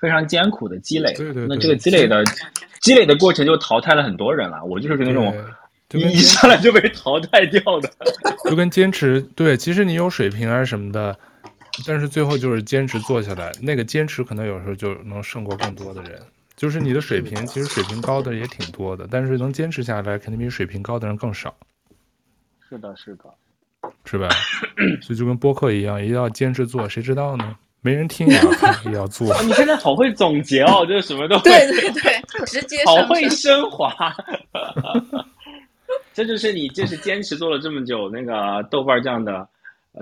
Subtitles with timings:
[0.00, 1.12] 非常艰苦的积累。
[1.14, 2.24] 对对对，那这个积累的
[2.80, 4.64] 积累的过程就淘汰了很多人了。
[4.64, 5.34] 我就是那种
[5.90, 7.90] 一上来就被淘汰掉的，
[8.48, 11.16] 就跟坚持对，其实你有水平啊什么的，
[11.86, 16.20] 但是最后就是坚持做下来，那个坚持可能有时候就能胜过更多的人。
[16.56, 21.54] 就是你的水平，其实水平高的也挺多的，但是能坚持下来，肯定比水平高的人更少。
[22.68, 23.24] 是的，是的，
[24.06, 24.28] 是吧？
[25.02, 27.56] 所以就跟播客一样，一定要坚持做，谁知道呢？
[27.86, 29.28] 没人听 也要也要做。
[29.44, 33.94] 你现在好会总结哦， 就是什么都会对对对，直接 好会升华。
[36.12, 39.46] 这就是你，就是坚持做了这么久那个豆瓣酱的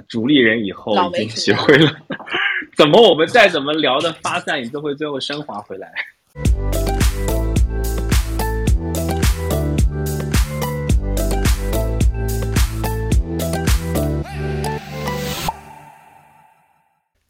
[0.09, 1.93] 主力人以后，已经学会了
[2.75, 5.93] 怎么我们再怎么聊的发散，你都会最后升华回来。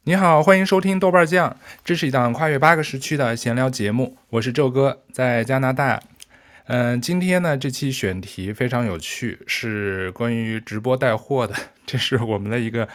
[0.07, 5.99] 你好，欢迎收听豆瓣酱，这是一档跨越八个时区的闲聊节目，我是宙哥，在加拿大。
[6.67, 11.55] 嗯，今天呢，这期选题非常有趣，是关于直播带货的，
[11.87, 12.87] 这是我们的一个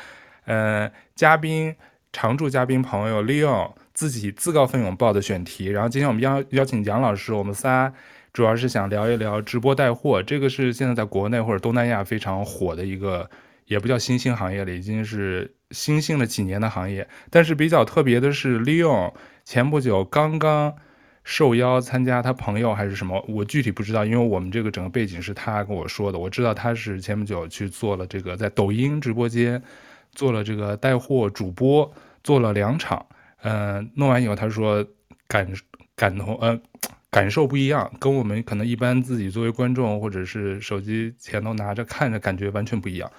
[0.44, 1.74] 呃嘉宾，
[2.12, 3.72] 常驻嘉宾朋友 Leon。
[3.92, 7.92] 自己自告奋勇报的选题，然后今天我们邀邀请杨老师，我们仨
[8.32, 13.28] 主要是想聊一聊直播带货，这个是现在在国内或者东南亚非常火的一个，
[13.70, 17.06] 也不叫新兴行业了，已经是新兴了几年的行业。
[17.30, 20.74] 但是比较特别的是，Leo 前不久刚刚
[21.22, 29.62] 受邀参加他朋友还是什么，我具体不知道，因为我们这个整个背景是他跟我说的，我知道他是前不久去做了这个在抖音直播间
[30.10, 33.06] 做了这个带货主播，做了两场。
[33.42, 34.84] 嗯、弄完以后他说
[35.28, 35.48] 感
[35.94, 36.60] 感同呃
[37.08, 43.10] 感受不一样，跟我们可能一般自己作为观众或者是手机前头拿着看着感觉完全不一样，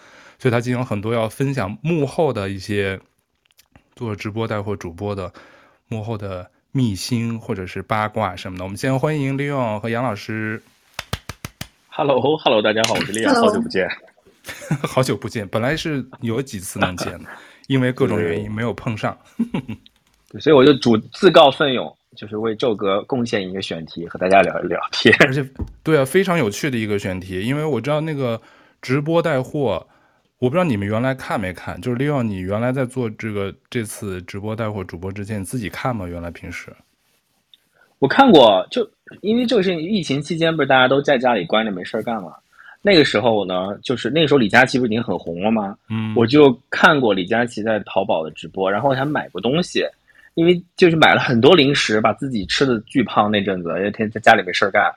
[0.42, 3.00] 所以他今天有很多要分享幕后的一些
[3.96, 5.32] 做直播带货主播的
[5.88, 8.64] 幕后的秘辛或者是八卦什么的。
[8.64, 10.60] 我们先欢迎利用和杨老师。
[11.90, 13.88] Hello，Hello，hello, 大家好，我是利用，好久不见，
[14.82, 17.30] 好久不见，本来是有几次能见的，
[17.68, 19.16] 因为各种原因没有碰上。
[20.42, 25.16] 所以我就主自告奋勇，就是为宙哥贡献一个选题，和大家聊一聊天。
[25.20, 25.48] 而且，
[25.84, 28.42] 对啊，非常有趣的一个选题，因为我知道那个
[28.82, 29.86] 直播带货，
[30.42, 36.08] 我不知道你们原来看没看，就是利用你原来在做这个这次直播带货主播之前，你自己看吗？
[36.08, 36.76] 原来平时
[38.00, 38.82] 我看过，就
[39.22, 42.34] 因为这个事情，疫情期间不是大家都在家里关着没事儿干嘛？
[42.82, 45.78] 那个时候呢，就是那个时候李佳琦不是已经很红了吗？
[45.92, 49.86] 嗯，我就看过李佳琦在淘宝的直播，然后还买过东西。
[50.34, 54.90] 因为就是买了很多零食，把自己吃的巨胖那阵子，因为天天在家里没事儿干，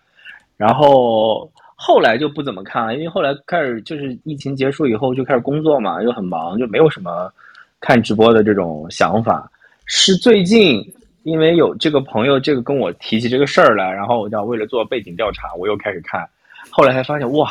[0.57, 7.33] 然后后来就不怎么看了，因为后来开始就是疫情结束以后就开始工作嘛，又很忙，就没有什么
[7.81, 9.51] 看直播的这种想法。
[9.87, 10.83] 是最近
[11.25, 16.27] 因为有这个朋友这个跟我提起这个事儿来，然后我就为了做背景调查，我又开始看，
[16.71, 17.51] 后来才发现哇，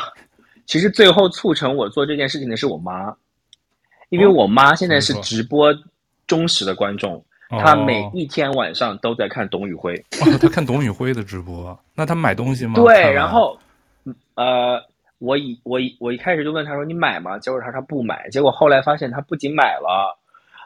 [0.66, 3.14] 其实最后促成我做这件事情的是我妈，
[4.08, 5.72] 因为我妈现在是直播
[6.26, 7.22] 忠实的观众。
[7.50, 12.74] 他每一天晚上都在看董宇辉，哦，他看董宇辉的直播，那他买东西吗？
[12.82, 13.56] 对，然后，
[14.34, 14.80] 呃，
[15.18, 17.38] 我以我一我一开始就问他说你买吗？
[17.38, 20.16] 结果他说他不买，结果后来发现他不仅买了，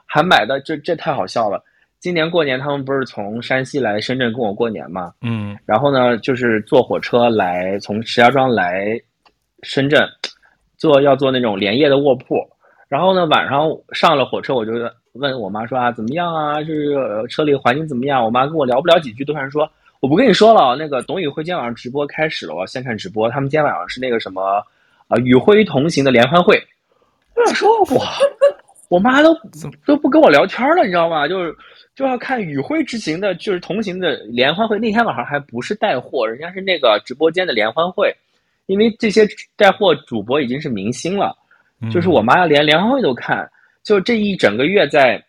[0.07, 1.63] 还买的这这太好笑了。
[1.99, 5.13] 今年过年他们不是从山西来深圳跟我过年嘛？
[5.23, 9.01] 嗯，然后呢，就是坐火车来从石家庄来
[9.63, 10.09] 深圳，
[10.77, 12.37] 坐要坐那种连夜的卧铺，
[12.89, 14.73] 然后呢晚上上了火车我就。
[15.15, 16.63] 问我妈说啊，怎么样啊？
[16.63, 16.95] 就是
[17.29, 18.25] 车里环境怎么样？
[18.25, 19.69] 我妈跟我聊不了几句，都还说
[20.01, 20.77] 我不跟你说了。
[20.77, 23.29] 那个董宇辉今天晚上直播开始了，我要先看直播。
[23.29, 24.65] 他们今天晚上是那个什么
[25.09, 26.63] 啊，与辉同行的联欢会。
[27.35, 28.05] 我想说我，
[28.89, 29.35] 我妈都
[29.85, 31.27] 都不跟我聊天了，你知道吗？
[31.27, 31.55] 就是
[31.95, 34.79] 就要看与辉之行的，就是同行的联欢会。
[34.79, 38.15] 那天晚上还不是带货，人家是那个直播间的联欢会，
[38.67, 39.27] 因为这些
[39.57, 41.37] 带货主播已经是明星了，
[41.93, 43.49] 就是我妈要连联欢会都看。
[43.83, 45.21] 就这一整个月在，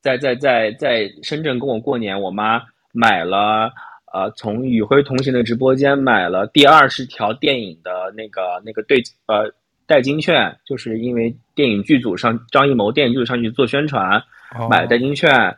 [0.00, 2.60] 在在在在深圳跟我过年，我妈
[2.92, 3.72] 买了
[4.14, 9.52] 呃从与辉同行的直播间买了第二十条电影的那个那个对呃
[9.86, 14.22] 代金券，就是因为电影剧组上张艺谋电影剧组上去做宣传，
[14.70, 15.54] 买了代金券，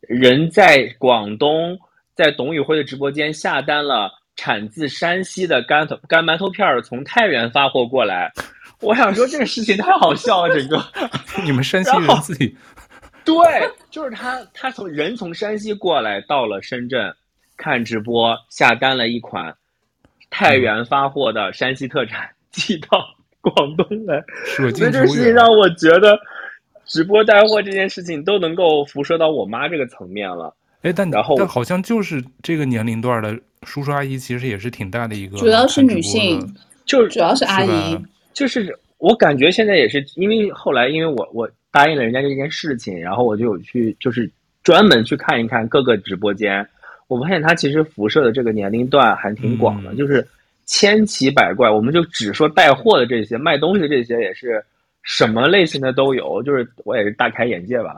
[0.00, 1.78] 人在广东，
[2.14, 8.32] 在董宇辉的直播间下单了产自山西的干头干馒头片儿，从太原发货过来。
[8.80, 10.82] 我想说这个事情太好笑了，整个
[11.44, 12.56] 你们山西人自己
[13.24, 13.36] 对，
[13.90, 17.14] 就是他，他从人从山西过来到了深圳
[17.56, 19.54] 看直播，下单了一款
[20.30, 22.88] 太原发货的山西特产，寄到
[23.40, 24.22] 广东来。
[24.56, 26.18] 所以这事情让我觉得
[26.84, 30.54] 直播带货这件事情都能够辐射到我妈这个层面了。
[30.82, 36.54] 哎，但然后但好像就是这个年龄段的叔叔阿姨，其实也是挺大的一个，主要是女性，
[36.84, 37.98] 就主要是阿姨，
[38.34, 44.30] 就是我感觉现在也是因为后来因为我我答应了人家这件事情，然后我就有去就是
[44.62, 46.68] 专门去看一看各个直播间，
[47.08, 50.26] 我发现它其实辐射的这个年龄段还挺广的，嗯、就是
[50.66, 51.70] 千奇百怪。
[51.70, 54.64] 我们就只说带货的这些，卖东西的这些也是
[55.02, 57.96] 什么类型的都有，就是我也是大开眼界吧。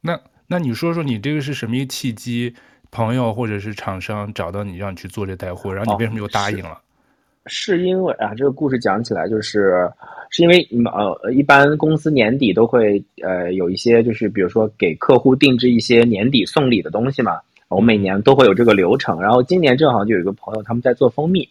[0.00, 0.18] 那。
[0.48, 2.54] 那你说说，你这个是什么一个契机？
[2.90, 6.72] 朋友或者是厂商找到你，让你去做这带货，然后你为什么又答应了？
[6.72, 6.76] 哦、
[7.46, 9.88] 是，是因为啊，这个故事讲起来就是，
[10.28, 10.58] 是因为
[10.92, 17.40] 呃，一般公司年底都会呃有一些，就是比如说给客户定制一些年底送礼的东西嘛。
[17.74, 21.48] 我每年都会有这个流程，然后今年正好就有一个朋友他们在做蜂蜜，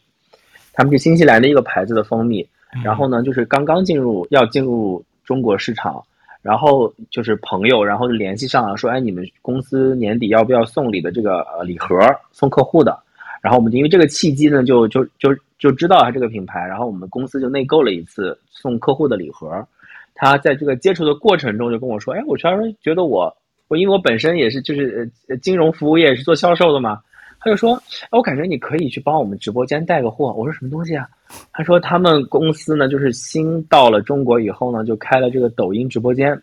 [0.74, 2.48] 他们是新西兰的一个牌子的蜂蜜，
[2.84, 6.04] 然后呢，就是刚刚进入要进入中国市场。
[6.44, 11.96] 然后就是朋友，然后就联系上了，说：“哎，你们公司年底要不要送礼的这个呃礼盒
[12.32, 12.98] 送客户的？”
[13.44, 15.30] 然后我们就因为这个契机呢，就就就
[15.60, 19.64] 就知道他这个品牌，然后我们公司就内购了一次送客户的礼盒。
[20.16, 23.32] 他在这个接触的过程中就跟我说：“哎，我突然觉得我
[23.72, 27.02] 我因为我本身也是就是呃金融服务业是做销售的嘛。”
[27.40, 27.82] 他就说
[28.12, 31.08] ：“我感觉你可以去帮我们直播间带个货。”我说：“什么东西啊？”
[31.54, 36.36] 他说：“他们公司呢，就是新到了中国以后呢，就开了这个抖音直播间，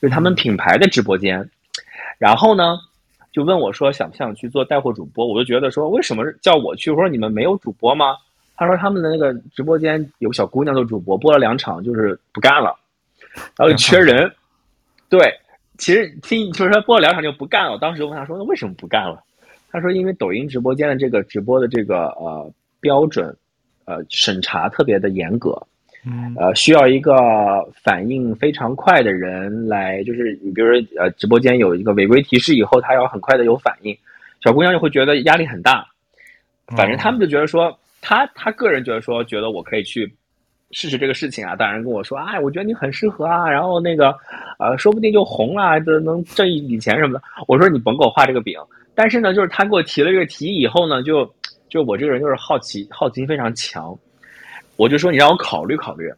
[0.00, 1.48] 就是他们品牌的直播间。
[2.18, 2.76] 然后呢，
[3.32, 5.24] 就问我说想不想去做带货主播？
[5.24, 6.90] 我就觉得说为什么叫我去？
[6.90, 8.16] 我说你们没有主播吗？
[8.56, 12.76] 他说他们的那个直播间有小姑娘做主播，播了两场就是不干了，
[13.56, 14.30] 然后缺人。
[15.08, 15.32] 对，
[15.82, 17.72] 其实听就是说播了两场就不干了。
[17.72, 19.20] 我当时就问他说那为什么不干了？”
[19.68, 22.48] 他说：“因为抖音直播间的这个直播的这个呃
[22.78, 23.36] 标准，
[23.84, 25.60] 呃审查特别的严格，
[26.06, 27.12] 嗯，呃需要一个
[27.82, 33.92] 反应非常快的人来，就是你比如说呃直播间有一个违规提示以后，他要很快的有反应，
[34.40, 35.84] 小姑娘就会觉得压力很大。
[36.76, 40.14] 反正他们就觉得说，他他个人觉得说，觉得我可以去
[40.72, 41.54] 试试这个事情啊。
[41.54, 44.12] 当然跟我说，哎，我觉得你很适合啊，然后那个
[44.58, 47.22] 呃说不定就红了，就能挣一笔钱什么的。
[47.46, 48.58] 我说你甭给我画这个饼。”
[48.94, 51.24] 但是呢，就是他给我提了这个提议以后呢，就
[51.70, 53.98] 就我这个人就是好奇，好奇心非常强，
[54.76, 56.12] 我就说你让我考虑考虑。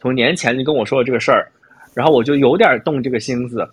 [0.00, 1.48] 从年前就跟我说了这个事儿，
[1.94, 3.64] 然后我就有点动这个心思，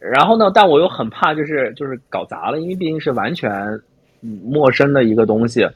[0.00, 3.50] 然后呢，但我又很怕就是就是搞砸了，因为毕竟是完全
[4.44, 5.66] 陌生的一个东西，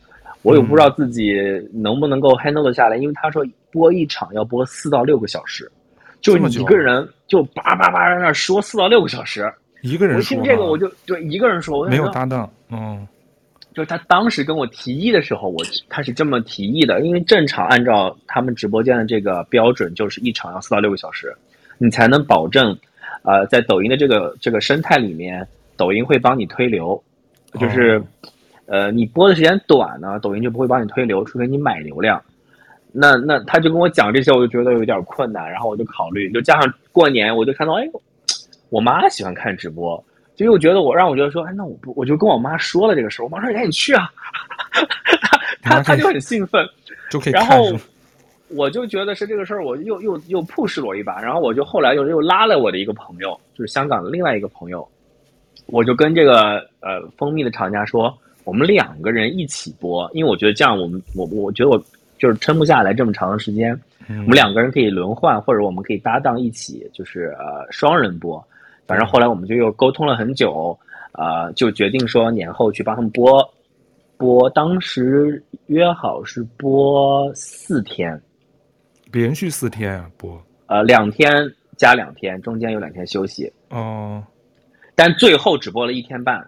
[0.42, 1.34] 我也不知道自己
[1.72, 5.70] 能不能够 handle 得下来，因为他说播一场要播四到六个小时，
[6.20, 9.52] 就你一个人就叭叭叭在那说四到六个小时。
[9.82, 13.04] 一个人说，我听这个我就就一个人说，我没有搭档，嗯，
[13.74, 21.34] 就是他当时跟我提议的时候，我他是这么提议的，因为正常按照他们直播间的这个标准，就是一场要四到六个小时，
[21.78, 22.78] 你才能保证，
[23.22, 25.44] 呃，在抖音的这个这个生态里面，
[25.76, 27.02] 抖音会帮你推流，
[27.58, 28.04] 就是，哦、
[28.66, 32.22] 呃，你播的时间短呢，抖音就不会帮你推流，除非你买流量。
[32.92, 37.88] 那那他就跟我讲这些，我就觉得有点困难，然后我就考虑，就加上过年，我就看到，哎。
[38.70, 40.02] 我妈喜欢看直播，
[40.34, 44.10] 所以我觉得我让我觉得说，哎，那我不我就跟我妈说了这个事儿，我妈说你赶紧去啊，
[45.60, 46.66] 她她她就很兴奋，
[47.10, 47.70] 就可以然后
[48.48, 54.88] 我就觉得是这个事儿，我又又又 push 了我一把，然后我就后来又又拉了我的一个朋友，就是香港的另外一个朋友，
[55.66, 61.82] 我就跟这个呃蜂蜜的厂家说，我们两个人一起播，因为我觉得这样我们我我觉得我
[62.18, 63.72] 就是撑不下来这么长的时间，
[64.08, 68.42] 嗯、我们两个人可以轮换，或者我们可以搭档一起，就是呃双人播。
[68.86, 70.76] 反正后来我们就又沟通了很久，
[71.12, 73.48] 啊、呃，就决定说年后去帮他们播，
[74.16, 78.20] 播当时约好是播四天，
[79.12, 81.30] 连续四天啊播，呃，两天
[81.76, 83.50] 加两天，中间有两天休息。
[83.70, 84.22] 哦，
[84.94, 86.44] 但最后只播了一天半。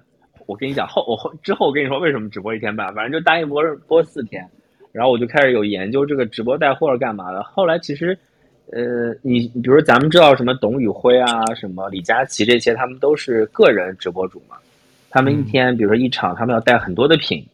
[0.46, 4.48] 我跟你讲后我后之后我跟你说为什么只播一天半，反正就答应播播四天，
[4.92, 7.42] 然后我就开始有研究这个直播带货是干嘛的。
[7.42, 8.16] 后来其实。
[8.72, 14.56] 呃，你你比如说咱们知道什么董宇辉啊，什么李佳琦这些，他们都是个人直播主嘛。
[15.10, 17.46] 他们一天，比如说一场，他们要带很多的品，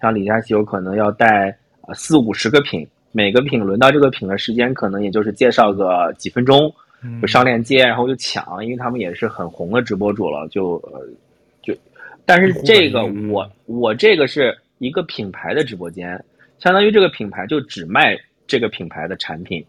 [0.00, 1.54] 像李佳琦有可能要带
[1.88, 6.72] 呃四五十个品，每个品轮到这个品的时间，可能也就是介绍个几分钟，
[7.20, 11.06] 就上链接，然后就抢，因为他们也是很红的直播主了，就呃就，
[12.24, 16.22] 但是这个我我这个是一个品牌的直播间，
[16.58, 19.64] 相当于这个品牌就只卖这个品牌的产品。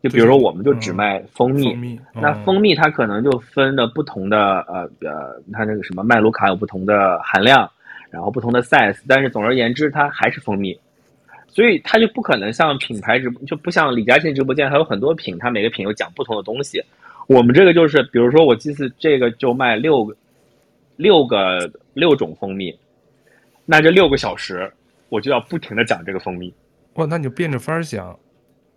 [0.00, 7.68] 就比如说，我们就只卖蜂蜜，蜂蜜哦、那蜂蜜它可能就分的不同的呃呃，它那个什么麦卢卡有不同的含量，
[8.08, 10.78] 然后不同的 size，但是总而言之，它还是蜂蜜，
[11.48, 16.80] 所以它就不可能像品牌直播，就不像李佳琦直播间，还有很多品，它每个品有讲不同的东西。
[17.26, 20.14] 我们这个就是，比如说我这次这个就卖六个
[20.98, 22.76] 六个六种蜂蜜，
[23.64, 24.70] 那这六个小时
[25.08, 26.52] 我就要不停的讲这个蜂蜜。
[26.94, 28.18] 哇，那你就变着法儿讲，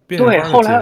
[0.07, 0.81] 对，后来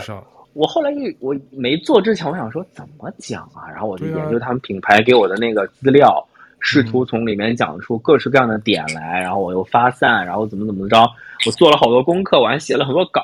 [0.53, 3.69] 我后来一我没做之前，我想说怎么讲啊？
[3.69, 6.24] 然后我就研究他们品牌给我的那个资料，
[6.60, 10.98] 试图从里面讲出各式各样的点来，然后我又发散，然后怎么怎么着，
[11.46, 13.24] 我做了好多功课，我还写了很多稿。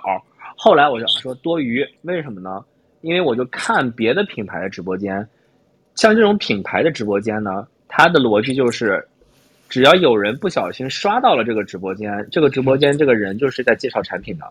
[0.56, 2.64] 后来我就想说多余，为什么呢？
[3.02, 5.28] 因为我就看别的品牌的直播间。
[5.96, 9.02] 像这种品牌的直播间呢，它的逻辑就是，
[9.70, 14.46] 只要有人不小心刷到了这个直播间，这个直播间这个人就是在介绍产品的，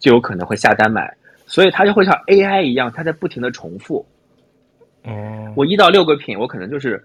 [0.00, 4.04] 就有可能会下单买，所以它就会像 AI 一样，它在不停的重复。
[5.04, 7.00] 哦，我一到六个品，我可能就是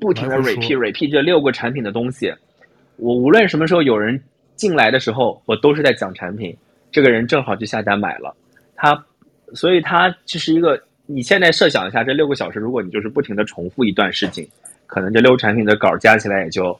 [0.00, 2.32] 不停的 repeat repeat 这六个产品的东西。
[2.96, 4.18] 我无论什么时候有人
[4.56, 6.56] 进来的时候，我都是在讲产品，
[6.90, 8.34] 这个人正好就下单买了，
[8.74, 9.04] 他，
[9.52, 10.82] 所以他就是一个。
[11.06, 14.48] 你现在设想一下，这六个小时，如果你就是不停的重复一段事情，
[14.86, 16.78] 可能这六个产品的稿加起来也就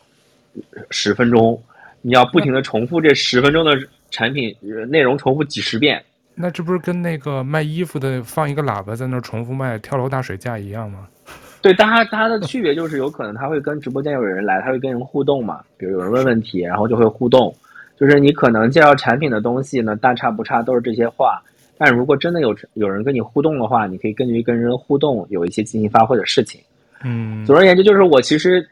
[0.90, 1.60] 十分钟。
[2.02, 3.72] 你要不停的重复这十分钟的
[4.10, 4.54] 产品
[4.88, 11.08] 内容，重复几十遍，那这不是跟那个卖衣服的放一个喇叭在那重复卖跳楼大水价一样吗？
[11.62, 17.54] 对，但它它的区别就是有可能他会跟直播间有人来，他会跟人互动嘛，比如有人问问题，然后就会互动。
[17.96, 21.42] 就是你可能介绍产品的东西呢，大差不差都是这些话。
[21.78, 26.60] 但如果真的有有人跟你互动的话，你可以根据跟人互动有一些进行发挥的事情。
[27.04, 28.66] 嗯，总而言之，就是我其实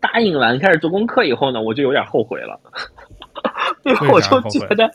[0.00, 2.58] 答应完开始做功课以后呢，我就有点后悔了，
[3.84, 4.90] 因为我就觉得，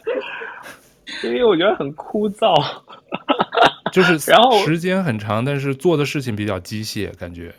[1.23, 2.53] 因为我觉得很枯燥，
[3.91, 7.53] 就是然后时间很长，但是做的事情比较机械，感觉。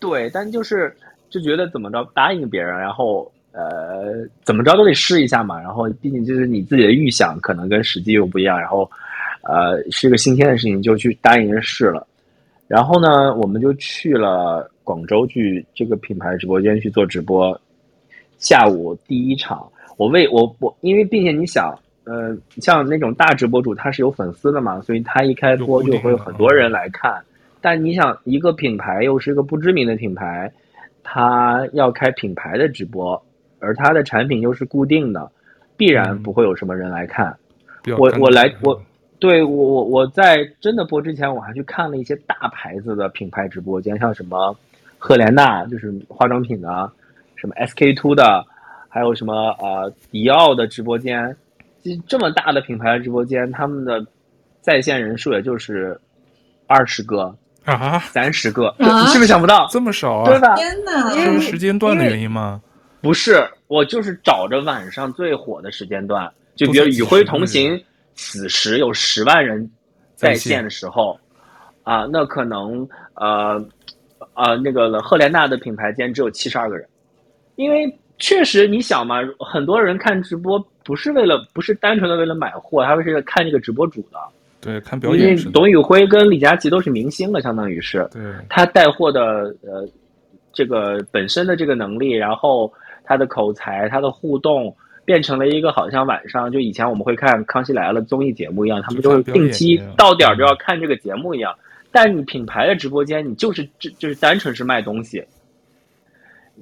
[0.00, 0.94] 对，但就是
[1.30, 3.30] 就觉得怎么着答应别人，然后。
[3.50, 5.58] 呃，怎么着都得试一下嘛。
[5.58, 8.56] 然后，毕竟就是你自己的预想可能跟实际又不一样。
[8.56, 8.88] 然后，
[9.42, 12.06] 呃，是个新鲜的事情，就去答应人试了。
[12.68, 17.58] 然后呢，我们就去了广州，去这个品牌直播间去做直播。
[18.36, 27.20] 下午第一场，我为我我，因为并且你想，呃，像那种大直播主他是有粉丝的嘛，所以他一开播就会有很多人来看。
[27.60, 30.52] 但你想，一个品牌又是一个不知名的品牌，
[31.02, 33.20] 他要开品牌的直播。
[33.60, 35.28] 而他的产品又是固定的，
[35.76, 37.36] 必然不会有什么人来看。
[37.88, 38.80] 嗯、我我来我，
[39.18, 44.56] 对我我我在真的播之前，我还去看了一些大牌子的品牌直播间，像什么
[44.98, 46.90] 赫莲娜，就是化妆品的，
[47.36, 48.44] 什么 SK two 的，
[48.88, 51.36] 还有什么呃迪奥的直播间。
[51.82, 54.04] 这这么大的品牌的直播间，他们的
[54.60, 55.98] 在线人数也就是
[56.66, 57.34] 二十个
[57.64, 60.30] 啊，三十个，啊、你是不是想不到这么少啊？
[60.30, 60.54] 对吧？
[60.56, 61.10] 天哪！
[61.10, 62.60] 是不是时间段的原因吗？
[63.00, 67.72] 不是，我就是找着晚上最火的时间段，就比如《与辉同行》，
[68.18, 69.70] 此时有十万人
[70.16, 71.16] 在线的时候，
[71.84, 73.64] 啊，那可能呃
[74.34, 76.84] 呃那个赫莲娜的品牌间只有七十二个人，
[77.54, 84.18] 因为确实你想嘛，很多人看直播不是为了，不是单纯的为了买货，他们是看这个直播主的，
[84.60, 85.20] 对，看表演。
[85.20, 89.88] 因为董宇辉跟李佳琦都是明星了，相当于是，对，他带货的呃
[90.52, 92.70] 这个本身的这个能力，然后。
[93.10, 94.76] 他的口才，他的互动，
[95.08, 101.50] 变成了一个好像晚上就以前我们会看《康熙来了》综艺节目一样，他们就会定期到点儿就要看这个节目一样。
[101.90, 105.24] 但你品牌的直播间，你就是就就是单纯是卖东西，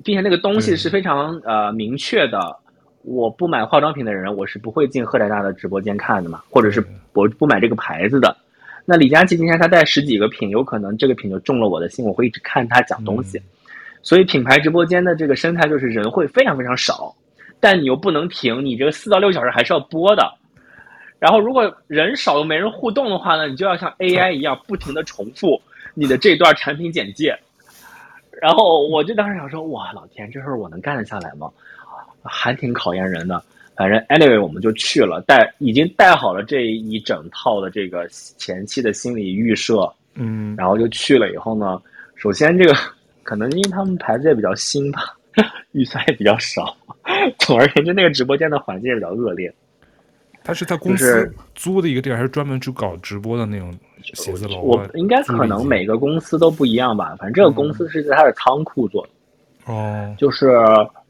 [0.04, 2.56] 并且那个东西是非常呃明确的。
[3.02, 6.80] 我不买化妆品的人，我是不会进赫莲娜的直播间看的嘛，或者是
[7.14, 8.36] 我不买这个牌子的。
[8.84, 13.42] 那李佳琦今天他带十几个品，有可能这个品就中了我的心，我会一直看他讲东西。
[14.02, 17.12] 所以品牌直播间的这个生态就是人会非常非常少，
[17.66, 20.32] 但你又不能停，你这个四到六小时还是要播的。
[21.18, 25.60] 然后如果人少又没人互动的话呢，你就要像 AI 一样不停的重复
[25.92, 27.36] 你的这段产品简介。
[28.40, 31.50] 然后我就当时想说，哇，老天，这事儿我能干得下来吗？
[32.22, 33.42] 还挺考验人的。
[33.74, 41.82] 反正 anyway 我们就去了，带已经带好了这一整套的这个前期的心理预设，嗯，然后就去了以后呢，
[42.14, 42.72] 首先这个。
[43.26, 45.16] 可能因为他们牌子也比较新吧，
[45.72, 46.76] 预算也比较少。
[47.38, 49.52] 总而言之，那个直播间的环境也比较恶劣。
[50.42, 53.72] 他是他公司租的一个地儿，还是专门去搞直播的那种
[54.02, 54.60] 写字楼？
[54.60, 57.16] 我应该可能每个公司都不一样吧。
[57.18, 59.72] 反正这个公司是在他的仓库做的。
[59.72, 60.48] 哦，就是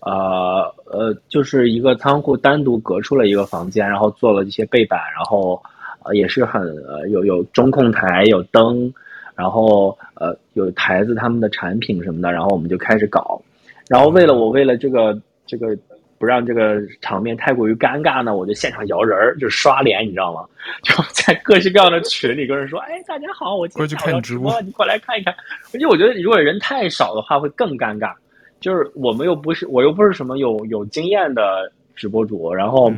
[0.01, 5.63] 呃呃，就是一个仓库单独隔出了一个房间，然后做了一些背板，然后
[6.05, 8.93] 呃也是很呃有有中控台，有灯。
[9.35, 13.39] 然后呃有台子他们的产品什么的，然后我们就开始搞，
[13.87, 15.15] 然后为了我为了这个
[15.47, 15.77] 这个
[16.19, 20.45] 不让这个场面太过于尴尬呢，我就现场摇人儿，就刷脸，你知道吗？
[20.83, 25.35] 就在各式各样的群里跟人说：“哎，大家好，我今天过去看直播，你过来看一看。”
[25.73, 28.13] 而且我觉得，如果人太少的话，会更尴尬。
[28.59, 32.91] 就是我们又不是，我又不是什么有有经验的直播主，然后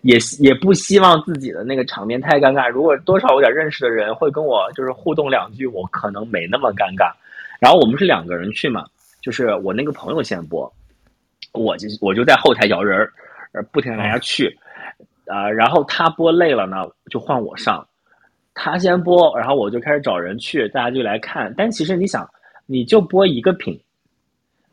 [0.00, 2.68] 也也不希望自己的那个场面太尴尬。
[2.68, 7.12] 如果多少有点认识的人会跟我就是互动两句，我可能没那么尴尬。
[7.60, 8.86] 然后我们是两个人去嘛，
[9.20, 10.72] 就是我那个朋友先播。
[11.52, 12.98] 我就我就在后台摇人
[13.52, 14.46] 儿，不停让大家去，
[15.26, 17.86] 啊、呃，然后他播累了呢，就换我上，
[18.54, 21.52] 他先播，然后我就开始找人去，大家就来看。
[21.56, 22.28] 但其实你想，
[22.66, 23.78] 你就播一个品，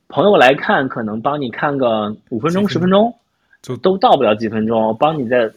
[0.08, 3.14] 朋友来看，可能帮你看个五分钟、十分钟，
[3.62, 5.52] 就都到不了几分钟，帮你在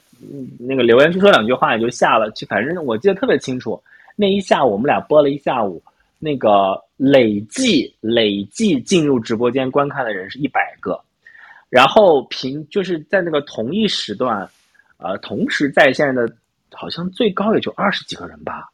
[0.59, 2.31] 那个留言区说两句话也就下了。
[2.31, 3.83] 就反正我记得特别清楚，
[4.17, 5.83] 那一下午我们俩播了一下午。
[6.23, 11.01] 那个累计累计进入直播间观看的人是一百个，
[11.71, 14.47] 然后平就是在那个同一时段，
[14.99, 16.31] 呃，同时在线的，
[16.73, 18.69] 好像最高也就二十几个人吧，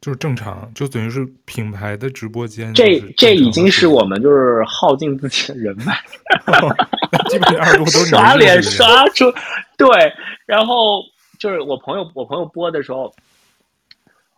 [0.00, 2.72] 就是正常，就等于是品牌的直播间。
[2.72, 5.94] 这这已经是我们就是耗尽自己的人脉，
[7.28, 9.24] 基本上二十多都是刷脸刷出，
[9.76, 9.88] 对，
[10.46, 11.02] 然后
[11.38, 13.14] 就是我朋友我朋友播的时候。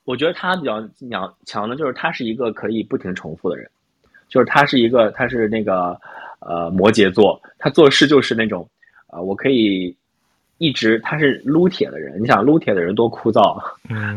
[0.04, 3.70] 我觉得他比较强强的，就是他是一个可以不停重复的人，
[4.26, 6.00] 就是他是一个，他是那个
[6.40, 8.68] 呃摩羯座，他做事就是那种，
[9.08, 9.94] 呃，我可以
[10.58, 13.60] 一直，他是撸铁的人，你想撸铁的人多枯燥，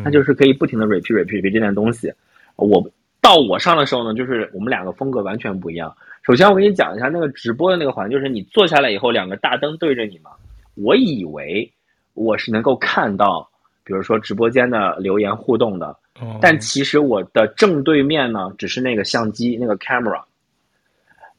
[0.04, 2.12] 他就是可以不停的 repeat repeat repeat 这件东西。
[2.56, 2.84] 我
[3.22, 5.96] 到我上的时候呢，就是我们两个风格完全不一样。
[6.24, 10.32] 首先我给你讲一下那个直播的那个环境，就是你坐下来以后，两个大灯对着你嘛，
[10.76, 11.72] 我以为
[12.14, 13.48] 我是能够看到。
[13.84, 15.94] 比如说直播间的留言互动的，
[16.40, 20.22] 但其实我的正对面呢，只是那个相机那个 camera，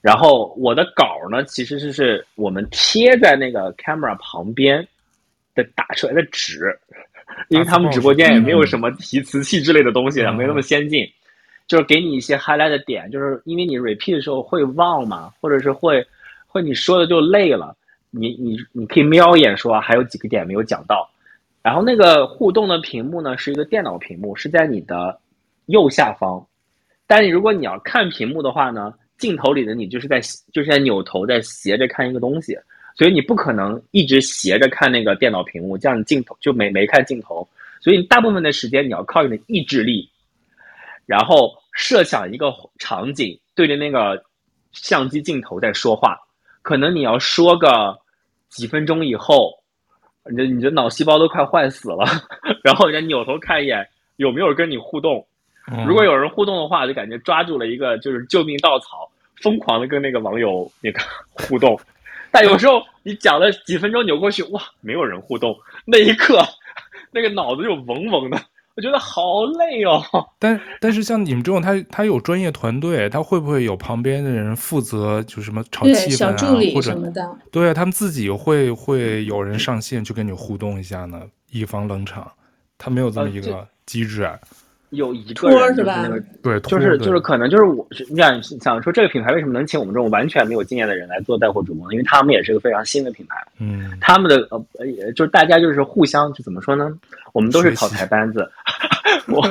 [0.02, 4.86] 然后我的稿呢，其实是是我们贴在那个 camera 旁边
[5.54, 6.76] 的打出来的纸，
[7.48, 11.08] 因为他们直播间也没有什么提词器之类的东西，没那么先进，
[11.68, 16.04] 就是给你一些 highlight 的点，就是因为你 repeat 的时候会忘嘛，或者是会
[16.48, 17.76] 会你说的就累了，
[18.10, 21.08] 你你你可以瞄一眼说还有几个点没有讲到。
[21.62, 25.20] 然后那个互动的屏幕呢，是一个电脑屏幕，是在你的
[25.66, 26.44] 右下方。
[27.06, 30.20] 但是如果你要看屏幕的话呢，镜头里的你就是在
[30.52, 32.58] 就是在扭头在斜着看一个东西，
[32.96, 37.48] 所以你不可能一直斜着看那个电脑屏幕，这样镜头就没没看镜头。
[37.80, 40.10] 所以你大部分的时间你要靠你的意志力，
[41.06, 44.24] 然后设想一个场景，对着那个
[44.72, 46.18] 相机镜头在说话。
[46.62, 47.96] 可能你要说个
[48.48, 49.56] 几分钟以后。
[50.30, 52.06] 你的你的脑细胞都快坏死了，
[52.62, 53.84] 然后人家扭头看一眼
[54.18, 55.26] 有没有跟你互动，
[55.86, 61.00] 如果有人互动的话，就感觉抓住了一个就是救命稻草，疯狂的跟那个网友那个
[61.32, 61.78] 互动。
[62.30, 66.42] 但有时候你讲了几分钟扭过去，哇，没有人互动，那一刻
[67.12, 68.40] 那个脑子就嗡嗡的。
[68.74, 70.02] 我觉得好累哦，
[70.38, 77.22] 但 但是像你们这种，他他有专业团队，他会不会有旁边的人负责，就什么炒气氛啊，小助理什么的？
[77.22, 81.20] 或者对他们自己会会有人上线去跟你互动一下呢，
[81.50, 82.32] 以防冷场。
[82.78, 84.38] 他没有这么一个机制啊。
[84.92, 91.92] 有一个人就是那个，对，就是就是可能就是我你想想说这个品牌为什么能请我们这种完全没有经验的人来做带货主播呢？
[91.92, 96.92] 因为他们也是一个非常新的品牌，嗯，他们的呃就是大家就是互相就怎么说呢？
[97.32, 98.46] 我们都是草台班子，
[99.28, 99.42] 我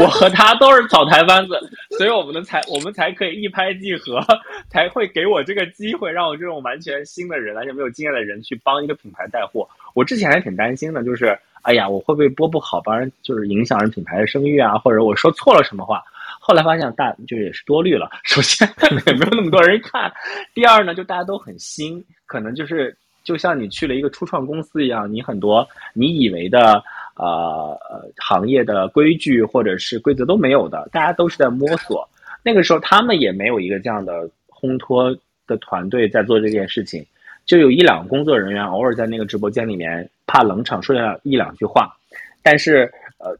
[0.00, 1.58] 我和他都是草台班子，
[1.98, 4.20] 所以我们的才我们才可以一拍即合，
[4.68, 9.68] 才会给我这个机会，让我这种完全新的人而且没有经验的人去帮一个品牌带货。
[9.94, 11.38] 我之前还挺担心的，就是。
[11.62, 14.78] 哎呀，我会不会播不好，帮人就是影响人品牌的声誉啊？
[14.78, 16.02] 或者我说错了什么话？
[16.40, 18.08] 后来发现大就也是多虑了。
[18.24, 18.66] 首先
[19.06, 20.10] 也没有那么多人看，
[20.54, 26.82] 第二呢，就大家都很新，可能就是就像你去了一个初创公司一样，你很多你以为的
[27.20, 32.08] 呃呃行业的规矩或者是规则都没有的，大家都是在摸索。
[32.42, 35.14] 那个时候他们也没有一个这样的烘托
[35.46, 37.04] 的团队在做这件事情。
[37.46, 41.94] 就有一两个工作人员偶尔在那个直播间里面怕冷场说了一两句话，
[42.42, 43.36] 但是呃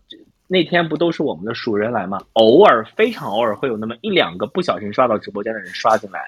[0.49, 2.21] 那天不都是我们的熟人来吗？
[2.33, 6.21] 偶尔非常偶尔会有那么一两个不小心刷到直播间的人刷进来，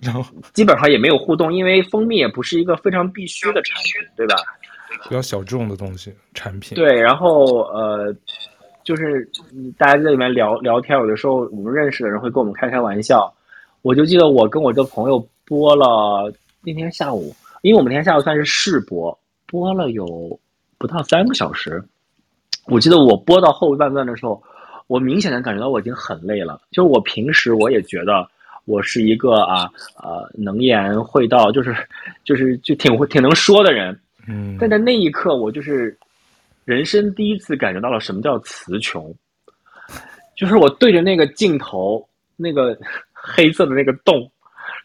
[0.00, 4.34] 然后基本上也没有互动，因为蜂蜜也不是一个非常必须的产品，对吧？
[5.04, 6.76] 比较小众的东西产品。
[6.76, 8.14] 对，然后呃
[8.84, 9.28] 就是
[9.76, 13.32] 大家在里面聊聊天，有的时候我们认识的人会跟我们开开玩笑，
[13.82, 16.32] 我就记得我跟我这朋友播了。
[16.60, 20.38] 那天下午，因为我们那天下午算是试播，播了有
[20.76, 21.82] 不到三个小时。
[22.66, 24.42] 我记得我播到后半段的时候，
[24.88, 26.60] 我明显的感觉到我已经很累了。
[26.72, 28.28] 就是我平时我也觉得
[28.64, 29.70] 我是一个啊
[30.02, 31.74] 呃能言会道，就是
[32.24, 33.98] 就是就挺挺能说的人。
[34.28, 35.96] 嗯，但在那一刻，我就是
[36.64, 39.14] 人生第一次感觉到了什么叫词穷，
[40.36, 42.78] 就是我对着那个镜头，那个
[43.12, 44.30] 黑色的那个洞，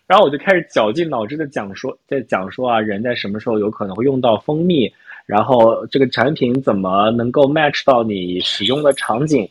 [0.07, 4.91] 然后我就开始绞尽脑汁的讲说，在讲说啊，人在什么时候有可能会用到蜂蜜，
[5.25, 9.47] 然后这个产品怎么能够 match 到你使用的场景，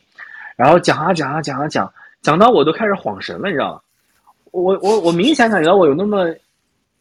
[0.56, 3.80] 然后讲啊讲啊讲啊讲，讲到我都开始恍神了，你知道吗？
[4.52, 6.28] 我我我明显感觉到我有那么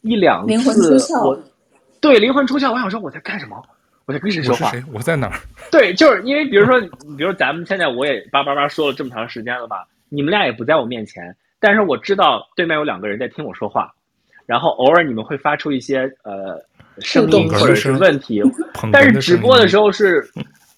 [0.02, 1.44] 一两次，灵魂出窍，我
[2.02, 3.62] 对灵魂出窍，我想说我在干什么？
[4.06, 4.66] 我在跟谁说话？
[4.66, 4.84] 我谁？
[4.92, 5.40] 我在哪儿？
[5.72, 6.82] 对，就是因为比如说，
[7.16, 13.94] 比如咱们现在我也叭叭叭说了这么长时间了吧，你们俩也不在我面前，但是我知道对面有两个人在听我说话，
[14.46, 16.60] 然后偶尔你们会发出一些呃
[17.00, 18.42] 声音或者是问题，
[18.92, 20.28] 但是直播的时候是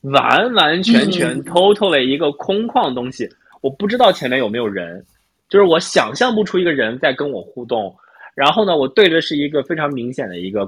[0.01, 3.27] 完完全全 totally 一个空旷东西，
[3.61, 5.03] 我不知道前面有没有人。
[5.49, 7.95] 就是我想象不出一个人在跟我互动，
[8.33, 10.67] 然后呢，我对着是一个非常明显的一个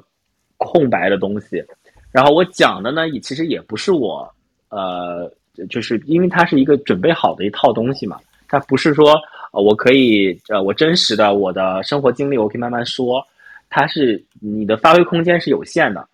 [0.58, 1.64] 空白的东西，
[2.12, 4.30] 然后我讲的呢，也其实也不是我，
[4.70, 5.32] 呃，
[5.70, 9.20] 就是因为它是一个准备好的一套东西嘛，它不是说
[9.52, 13.24] 我可以呃我真实的我的生活经历我可以慢慢说，
[13.70, 16.08] 它是你的发挥空间是有限的，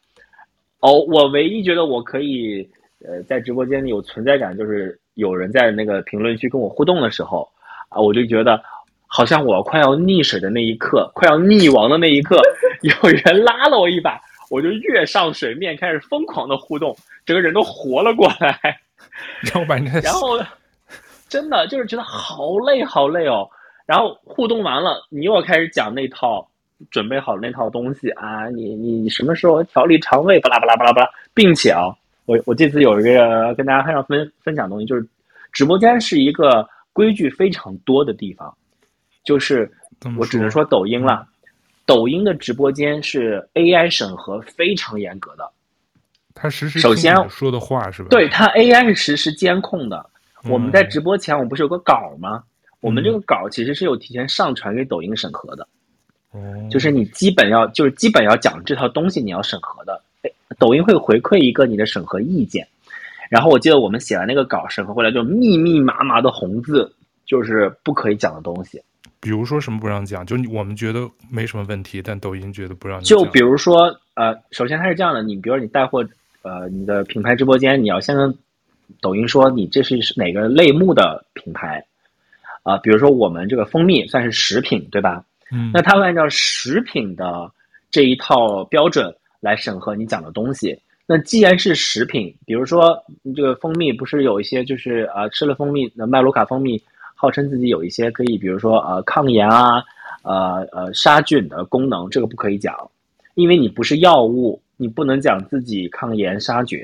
[0.79, 2.67] 哦，我唯一觉得我可以
[3.05, 7.47] 呃在直播间里有存在感，就是有人在那个评论区跟我互动的时候。
[7.93, 8.57] 啊，我就觉得，
[9.05, 12.41] 好像我快要溺水的那一刻，快要溺亡的那一刻，
[12.83, 14.17] 有人拉了我一把，
[14.51, 16.93] 我就跃上水面，开始疯狂的互动，
[17.25, 18.59] 整个人都活了过来。
[19.41, 20.37] 然后把你，然后
[21.29, 23.49] 真的就是觉得好累好累哦。
[23.85, 26.45] 然后互动完了，你又要开始讲那套
[26.89, 35.07] 准备好那套东西啊，你你什么时候调理肠胃，巴拉巴拉巴拉巴拉，并且啊，我我这次有一个跟大家非常分分享的东西，就是
[35.53, 36.67] 直播间是一个。
[36.93, 38.53] 规矩非常多的地方，
[39.23, 39.71] 就是
[40.19, 41.25] 我只能说抖音了。
[41.85, 45.49] 抖音的直播间是 AI 审核非常严格的。
[46.33, 48.07] 它实时首先说的话是吧？
[48.09, 50.05] 对，它 AI 是实时监控的。
[50.45, 52.43] 我们在直播前，我们不是有个稿吗？
[52.79, 55.67] 我们这个稿其实是有提前上传给抖音审核的。
[56.31, 56.39] 哦，
[56.71, 60.01] 就是你基本要，就是基本要讲这套东西，你要审核的。
[60.57, 62.67] 抖音会回馈一个你的审核意见。
[63.29, 66.91] 然后我记得我们写完那个稿，审核回来就密密麻麻的红字，
[67.25, 68.81] 就是不可以讲的东西。
[69.21, 70.25] 比如说什么不让讲？
[70.25, 73.05] 就我们觉得没什么问题，但抖音觉得不让讲。
[73.05, 76.03] 就比如说，呃，首先它是这样的，你比如说你带货，
[76.41, 78.35] 呃，你的品牌直播间，你要先跟
[78.99, 81.85] 抖音说你这是哪个类目的品牌，
[82.63, 85.23] 啊、呃，比如说我们这个蜂蜜算是食品，对吧？
[85.51, 85.69] 嗯。
[85.71, 87.49] 那它会按照食品的
[87.91, 90.77] 这一套标准来审核你讲的东西。
[91.05, 92.97] 那既然是食品，比如说
[93.35, 96.81] 这个蜂蜜，不是有一些就是呃吃了蜂蜜，那麦卢卡蜂蜜
[97.21, 99.83] 号称自己有一些可以，比如说呃抗炎啊，
[100.23, 102.75] 呃呃杀菌的功能，这个不可以讲，
[103.35, 106.79] 因为你不是药物，你不能讲自己抗炎杀菌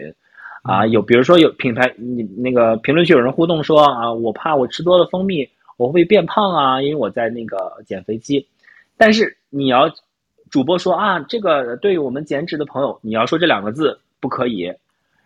[0.62, 0.86] 啊。
[0.86, 6.80] 有比如说有品牌，你那个评论区有人互动说啊，我怕我吃多了蜂蜜，我会变胖啊？
[6.82, 8.46] 因为我在那个减肥期，
[8.96, 9.90] 但是你要
[10.52, 14.00] 主播说啊，这个对于我们减脂的朋友，你要说这两个字。
[14.20, 14.66] 不可以，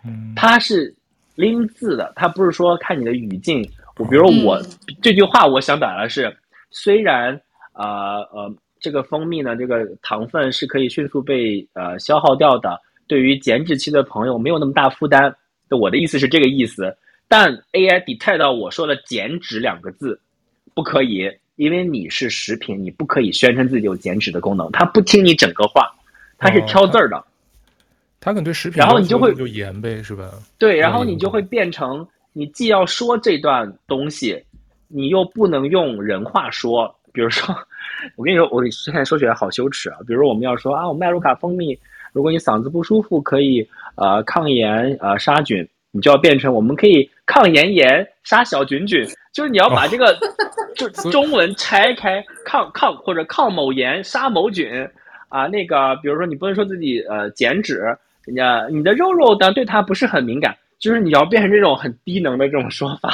[0.05, 0.93] 嗯，它是
[1.35, 3.65] 拎字的，它不是说看你的语境。
[4.01, 4.65] 我比如说我、嗯、
[4.99, 6.35] 这句话，我想表达的是，
[6.71, 7.39] 虽然
[7.73, 15.35] 呃呃，这个蜂蜜呢，这个糖分是可以迅速被呃消耗掉的，对于减脂期的朋友没有那么大负担。
[15.69, 20.19] 我的意思是这个意思，但 AI detect 到我说了“减脂”两个字，
[20.73, 24.69] 不可以，因为你是食品，你不可以宣称自己有减脂的功能。
[24.71, 25.89] 它不听你整个话，
[26.37, 27.17] 它是挑字儿的。
[27.17, 27.23] 哦
[28.23, 30.29] 他可能对食品，然后你就会就盐呗，是吧？
[30.59, 34.41] 对，然后你就会变成，你既要说这段东西，
[34.87, 36.93] 你又不能用人话说。
[37.13, 37.53] 比如说，
[38.15, 39.97] 我跟你说，我现在说起来好羞耻啊。
[40.07, 41.77] 比如说，我们要说啊，我麦卢卡蜂蜜，
[42.13, 50.17] 如果你嗓子不舒服，可以呃抗炎呃杀菌，你就要变成我们可以抗炎炎杀小菌菌，就是你要把这个、哦、
[50.75, 54.65] 就中文拆开，抗抗或者抗某炎杀某菌
[55.27, 57.81] 啊，那个比如说你不能说自己呃减脂。
[58.23, 63.09] 人家你的肉肉呢对它不是很敏感，就是你要变成这种很低能的这种说法，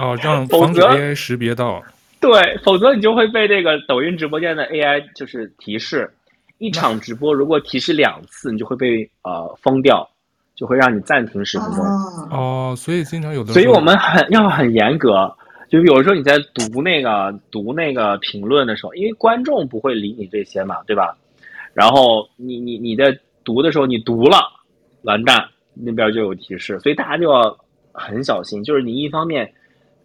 [0.00, 1.80] 哦，这样防止 AI 识别到。
[2.18, 6.10] 对，否则你就会被这个抖音直播间的 AI 就是提示，
[6.58, 10.08] 一场直播如果提示两次，你就会被呃封掉，
[10.56, 11.84] 就会让你暂停十分钟。
[12.30, 15.30] 哦，所以经常有的，所以我们很要很严格，
[15.68, 21.16] 就有时候你在读那个读那个评论的时候，因为观众不会理你这些嘛，对吧？
[21.74, 23.16] 然后你你你在。
[23.46, 24.38] 读的时候你读了，
[25.02, 27.56] 完蛋，那边就有提示，所以大家就要
[27.92, 28.64] 很小心。
[28.64, 29.50] 就是你一方面，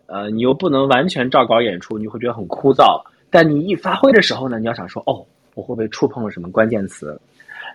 [0.05, 3.01] 呃，你又不能完全照稿演出，你会觉得很枯燥。
[3.29, 7.17] 但你一发挥的时候呢，你要想说，哦，我会不会触碰了什么关键词？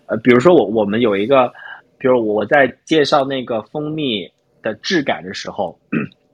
[0.07, 1.51] 呃，比如说我我们有一个，
[1.99, 4.31] 比如我在介绍那个蜂蜜
[4.63, 5.77] 的质感的时候，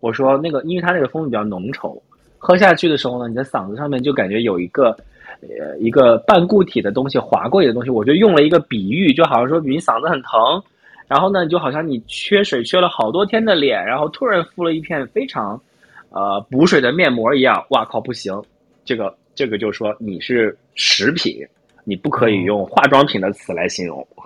[0.01, 1.97] 我说那个，因为它那个蜂蜜比较浓稠，
[2.37, 4.89] 喝下去的时候呢，你的嗓子上面就感觉有一个，
[5.41, 10.61] 呃，一个半固体的东西划过你的东西，我就用了一个比喻，就好像说你嗓子很疼，
[11.13, 15.61] 然后呢，就好像你缺水缺了好多天的脸，然后突然敷了一片非常，
[16.09, 18.33] 呃，补水的面膜一样，哇靠，不行，
[18.83, 21.47] 这个这个就说你是食品。
[21.85, 24.23] 你不可以用化妆品的词来形容， 哦、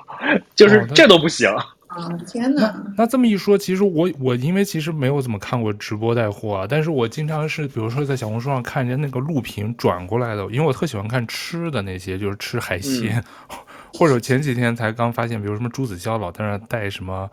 [0.55, 1.49] 就是这都不行
[1.88, 2.07] 啊！
[2.29, 2.61] 天哪！
[2.61, 13.57] 那那这么一说，其实我我因为其实没有怎么看过直播带货啊，但是我经常是比如说在小红书上看见那个录屏转过来的，因为我特喜欢看吃的那些，就是吃海鲜，嗯、
[13.96, 17.28] 或者前几天才刚发现，比如什么朱子骁老在那带什么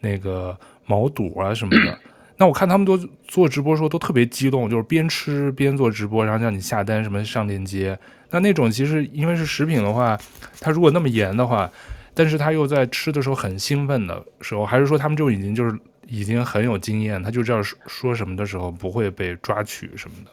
[0.00, 1.98] 那个毛肚啊什么的。
[2.40, 7.98] 那我看他们都做直播的时候都特别激动，就是边吃边做直播，然后让你下单什么上链接。
[8.30, 10.16] 那那种其实因为是食品的话，
[10.60, 11.68] 它如果那么严的话，
[12.14, 20.30] 但是他又在吃的时候很兴奋的时候，还是说他们就已经就是已经很有经验，他就知道说什么的时候不会被抓取什么的。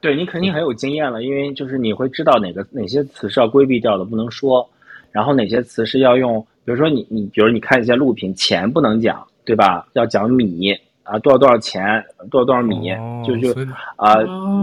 [0.00, 4.68] 对，你肯定很有经验了，因为就是你会知道哪个哪些词是要规避掉的，不能说，
[5.12, 9.86] 然后哪些词是要用，比如说你你比如你看一些录屏，钱不能讲，对吧？
[9.92, 10.76] 要讲米。
[11.04, 11.82] 啊，多少多少钱，
[12.30, 13.50] 多少多少米，哦、就就
[13.96, 14.14] 啊，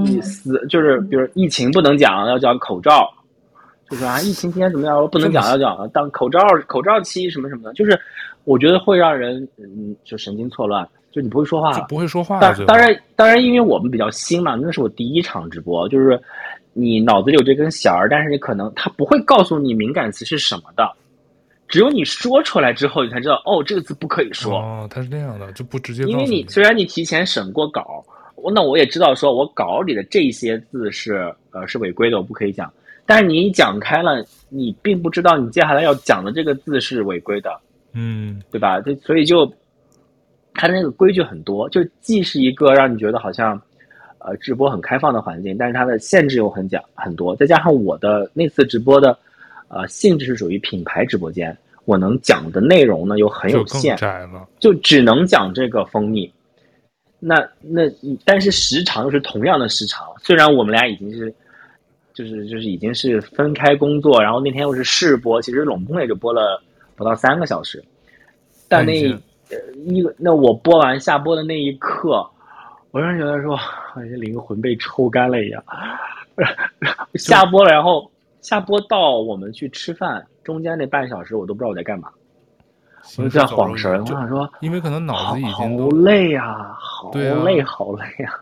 [0.05, 3.11] 意思、呃、就是，比如疫情不能讲，要讲口罩，
[3.89, 7.99] 就是啊，疫情期间怎么样，不能讲，要讲当口罩口罩期什么什么的，就是
[8.45, 12.39] 我觉得会让人嗯，就神经错乱，就你不会说话，不会说话。
[12.39, 16.17] 当当然当然，因为我们比较新嘛，那是我第一场直播，就是
[16.79, 20.89] 你脑子里有这根弦儿，但是你可能他不会告诉你敏感词是什么的。
[21.67, 24.57] 只有你说出来之后，你才知道哦，这个字不可以说。
[24.57, 26.03] 哦，他是那样的，就不直接。
[26.03, 28.03] 因为你虽然你提前审过稿，
[28.53, 32.71] 那我也知道，说我稿里的这些字是呃是违规的，我不可以讲。
[33.05, 37.51] 但是你一讲开了，你并不知道你接下来要讲的这个字是违规的，
[37.93, 38.79] 嗯，对吧？
[38.81, 39.45] 就所以就
[40.53, 43.59] 它的那个规矩很多，就既是一个让你觉得好像
[44.19, 49.17] 呃直播很开放的环境，但是它的限制又很讲很多，再加上我的那次直播的。
[49.71, 51.55] 呃，性质是属于品牌直播间，
[51.85, 53.95] 我能讲的内容呢又很有限，
[54.59, 56.33] 就，就只能讲这个蜂蜜。
[57.19, 57.83] 那那
[58.25, 61.31] 但是时长又是同样的时长，虽然我们俩已经是，
[62.15, 66.59] 就是就是已经是分开工作，然后那天又是试播，其实拢共也就播了
[66.95, 67.83] 不到三个小时。
[68.67, 69.03] 但那
[69.51, 72.27] 呃一个那我播完下播的那一刻，
[72.91, 75.63] 我让人觉得说好像灵魂被抽干了一样，
[77.15, 78.09] 下播了，然后。
[78.41, 82.09] 下播到我们去吃饭中间那半小时，我都不知道我在干嘛，
[83.17, 83.99] 我就在晃神。
[83.99, 88.33] 我想说，因为可能脑子已经好累呀，好累，好累呀。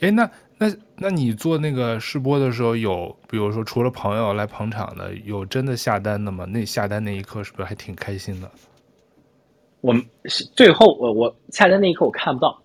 [0.00, 0.66] 哎，那那
[0.96, 6.44] 那你做那个试播的时候，有比如说除了朋友来捧场的，有真的下单的吗？
[6.44, 8.50] 那下单那一刻是不是还挺开心的？
[9.80, 12.60] 我是最后我我下单那一刻我看不到，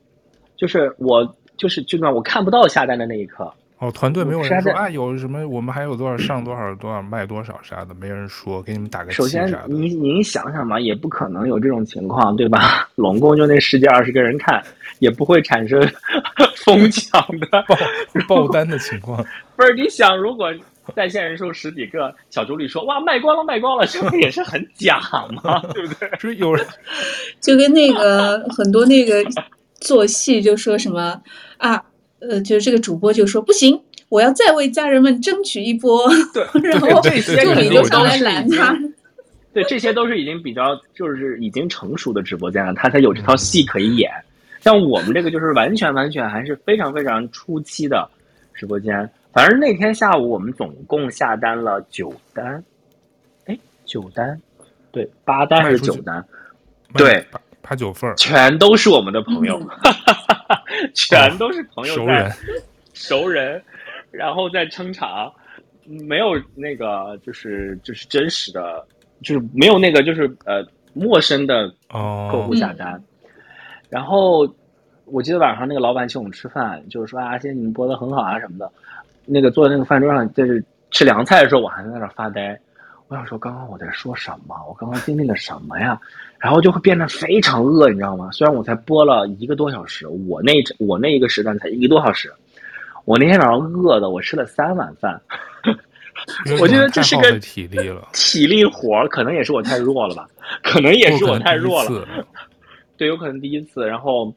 [0.57, 3.51] 就是我就是就那我看不到下单的那一刻。
[3.77, 5.45] 哦，团队没有人说啊，有什么？
[5.49, 9.11] 我们还有多少上多少多少卖多少啥的，没人说，给你们打个。
[9.11, 12.89] 首先，您您想想嘛，也不可能有这种情况，对吧？
[12.95, 14.63] 拢共就那十几二十个人看，
[14.99, 15.77] 也不会产生
[16.63, 17.47] 疯抢的
[18.29, 19.23] 爆爆单的情况。
[19.57, 20.49] 不是你想，如果
[20.95, 25.01] 在线人数十几个，小助理说哇卖光了卖光了，这不也是很假
[25.43, 25.59] 嘛？
[25.75, 26.09] 对不对？
[26.17, 26.65] 所以有人
[27.41, 29.21] 就跟那个很多那个
[29.85, 31.21] 做戏就说什么
[31.57, 31.81] 啊。
[32.19, 36.09] 呃，就是这个主播就说不行，我要再为家人们争取一波。
[36.33, 37.09] 对， 然后助
[37.59, 38.75] 理就上来拦他。
[39.53, 44.09] 对，这些都是已经比较就是已经成熟的直播间了，他才有这套戏可以演。
[44.11, 48.09] 嗯、像我们这个就是完全完全还是非常非常初期的
[48.55, 49.07] 直播间。
[49.31, 52.63] 反正那天下午我们总共下单了九单，
[53.45, 54.41] 哎，九单，
[54.91, 56.25] 对，八单还是九单？
[56.95, 57.23] 对，
[57.65, 59.59] 八八九份儿，全都是我们的朋友。
[59.59, 59.67] 嗯
[60.93, 62.31] 全都是朋友熟人，
[62.93, 63.61] 熟人，
[64.11, 65.31] 然后在撑场，
[65.85, 68.85] 没有那个就是就是真实的，
[69.23, 72.93] 就是没有那个就是呃陌生的客户下单。
[72.93, 73.01] 哦、
[73.89, 74.47] 然后
[75.05, 78.69] 我记得晚上那个老板请我们吃饭，就是说啊，谢谢你们播的很好啊什么的。
[79.25, 82.59] 那个坐在那个饭桌上，就是吃凉菜的时候，我还在那发呆。
[83.07, 84.55] 我想说，刚刚我在说什么？
[84.67, 85.99] 我刚刚经历了什么呀？
[86.39, 88.29] 然后就会变得非常饿，你知道吗？
[88.31, 92.31] 虽然我才播了一个多小时，我那我那一个时段才一个多小时，
[93.05, 95.19] 我那天早上饿的，我吃了三碗饭。
[96.59, 100.27] 我觉得这是个体力了，体力活，可能也是我太弱了吧？
[100.63, 102.07] 可能也是我太弱了。
[102.97, 104.33] 对，有可能第一次，然后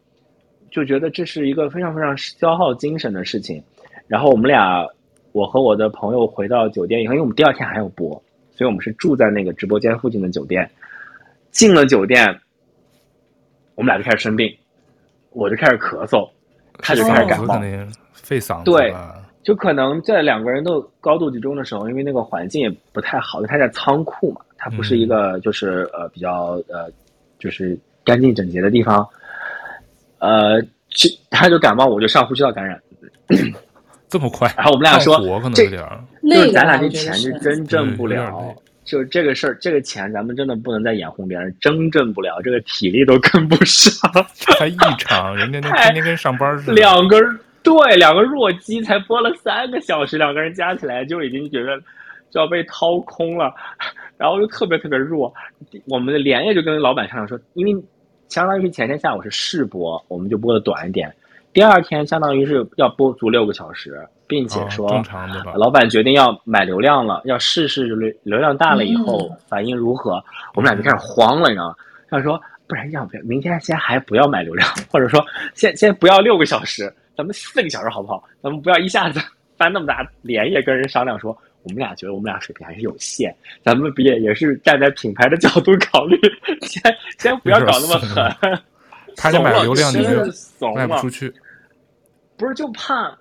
[0.71, 3.63] 就觉得这是一个非常非常消耗精神的事情。
[4.07, 4.87] 然后我们俩
[5.33, 8.11] 我和我的朋友回到酒店以后，因为我们第二天还有播，
[8.51, 10.69] 所以我们是住在那个直播间附近的酒店。
[11.59, 12.25] 进了酒店，
[13.75, 14.49] 我们俩就开始生病，
[15.31, 16.31] 我就开始咳嗽，
[16.79, 17.61] 他就开始感冒，
[18.13, 18.71] 肺嗓子。
[18.71, 18.95] 对，
[19.43, 26.89] 就可能在两个人都高度集中的时候，因为那个环境也不太好，因为他在仓库嘛，它不是一个就是、嗯、呃比较呃
[27.41, 29.05] 就是干净整洁的地方，
[30.21, 32.81] 呃，就他就感冒，我就上呼吸道感染。
[34.09, 34.49] 这么快？
[34.57, 38.55] 然后我们俩说，可能这就是咱俩这钱是真挣不了。
[38.89, 44.11] 就这个事儿，这个钱咱们真的不能再眼红别人，真挣不了，这个体力都跟不上。
[44.33, 46.73] 才一场，人家那天天跟上班似的。
[46.73, 51.79] 两个人对两个弱鸡才播了三个小时，两个人加起来就已经觉得
[52.31, 53.55] 就要被掏空了，
[54.17, 55.31] 然后就特别特别弱。
[55.87, 57.85] 我们的连夜就跟老板商量说，因为
[58.31, 61.15] 相当于是前天下午是试播，我们就播的短一点。
[61.53, 65.03] 第二天相当于是要播足六个小时，并且说，
[65.55, 70.23] 老板决定要买流量了，要试试流流量大了以后反应如何。
[70.55, 71.75] 我们俩就开始慌了，你知道吗？
[72.11, 78.23] 他说，不然要不要明天先还不要买流量， 或者说先先不要六个小时，咱们四个小时好不好？
[78.43, 79.21] 咱们不要一下子
[79.57, 86.17] 翻那么大，连夜跟人商量说，我们俩觉得我们俩水平还是有限，咱们也也是站在品牌的角度考虑，
[86.63, 86.83] 先
[87.19, 88.61] 先不要搞那么狠。
[89.19, 91.33] 他想买流量，你就卖不出去。
[92.37, 93.13] 不是就怕，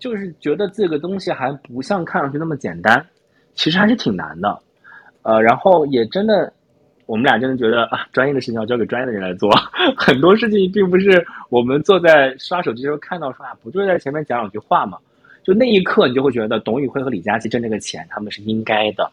[0.00, 3.06] 就是觉得这个东西还不像看上去那么简单，
[3.54, 4.58] 其实还是挺难的。
[5.22, 6.52] 呃，然后也真的，
[7.06, 9.48] 我们俩真的觉得啊，专业的事情要交给专业的人来做。
[9.96, 14.98] 很多事情并不是我们坐在刷手机的时候看到说啊，不就是在前面讲两句话嘛？
[15.44, 19.08] 就那一刻，你就会觉得董宇辉和李佳琦挣这个钱，他们是应该的。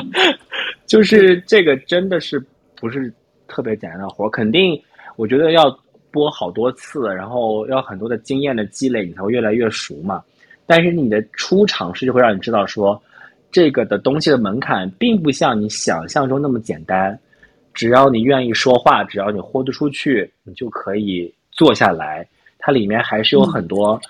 [0.86, 2.42] 就是这个真的是
[2.76, 3.12] 不是
[3.46, 4.82] 特别简单的活，肯定。
[5.16, 5.78] 我觉得要
[6.10, 10.22] 播好多次，然后要很多的经验的积累，你才会越来越熟嘛。
[10.66, 13.00] 但是你的初尝试就会让你知道说，
[13.52, 17.18] 这个的东西的门槛并不像你想象中那么简单。
[17.74, 22.26] 只要你愿意说话，只要你豁得出去，你就可以做下来。
[22.58, 24.00] 它里面还是有很多，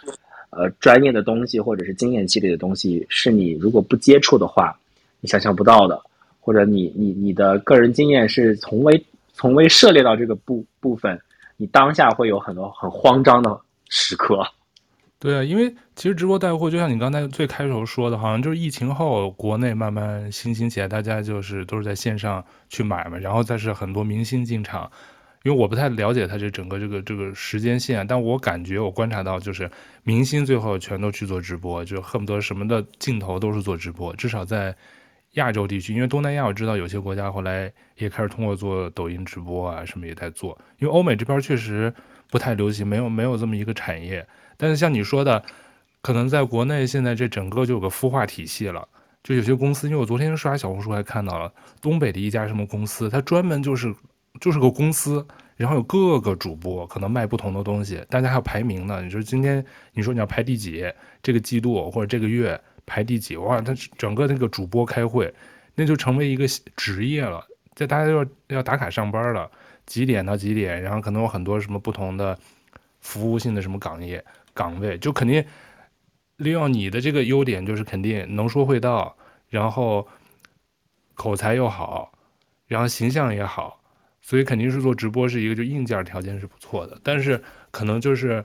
[0.50, 4.78] 呃，专业的东西或者是经验积累的东西，是你如果不接触的话，
[5.20, 6.00] 你想象不到的，
[6.40, 9.02] 或者你你你的个人经验是从未。
[9.34, 11.20] 从未涉猎到这个部部分，
[11.56, 14.46] 你当下会有很多很慌张的时刻。
[15.18, 24.88] 对啊，因为其实直播带货就像你刚才最开头说的，好像就是疫情后国内慢慢兴兴起来，大家就是都是在线上去买嘛，然后再是很多明星进场。
[25.42, 29.70] 因为我不太了解他这整个这个这个时间线，但我感觉我观察到就是
[30.04, 34.76] 明星最后全都去做直播，就恨不得什么的镜头都是做直播，至少在。
[35.34, 41.92] 亚洲地区，因为东南亚我知道有些国家后来也开始通过做抖音直播啊什么也在做，因为欧美这边确实
[42.30, 44.26] 不太流行，没有没有这么一个产业。
[44.56, 45.44] 但是像你说的，
[46.02, 48.86] 可能在国内现在这整个就有个孵化体系了，
[49.22, 53.92] 就有些公司，因为我昨天刷小红书还看到了东北的一家什么公司，它专门就是
[54.40, 59.02] 就是个公司，然后有各个主播可能卖不同的东西，大家还有排名呢。
[59.02, 60.84] 你说今天你说你要排第几，
[61.20, 62.60] 这个季度或者这个月。
[62.86, 63.60] 排第几哇？
[63.60, 65.32] 他整个那个主播开会，
[65.74, 67.46] 那就成为一个职业了。
[67.74, 69.50] 在大家要要打卡上班了，
[69.86, 70.80] 几点到几点？
[70.80, 72.38] 然后可能有很多什么不同的
[73.00, 75.44] 服务性的什么岗业岗位，就肯定
[76.36, 79.16] 利用你的这个优点，就是肯定能说会道，
[79.48, 80.06] 然后
[81.14, 82.12] 口才又好，
[82.66, 83.80] 然后形象也好，
[84.22, 87.00] 所以肯定是做直播是一个就硬件条件是不错的。
[87.02, 88.44] 但是可能就是。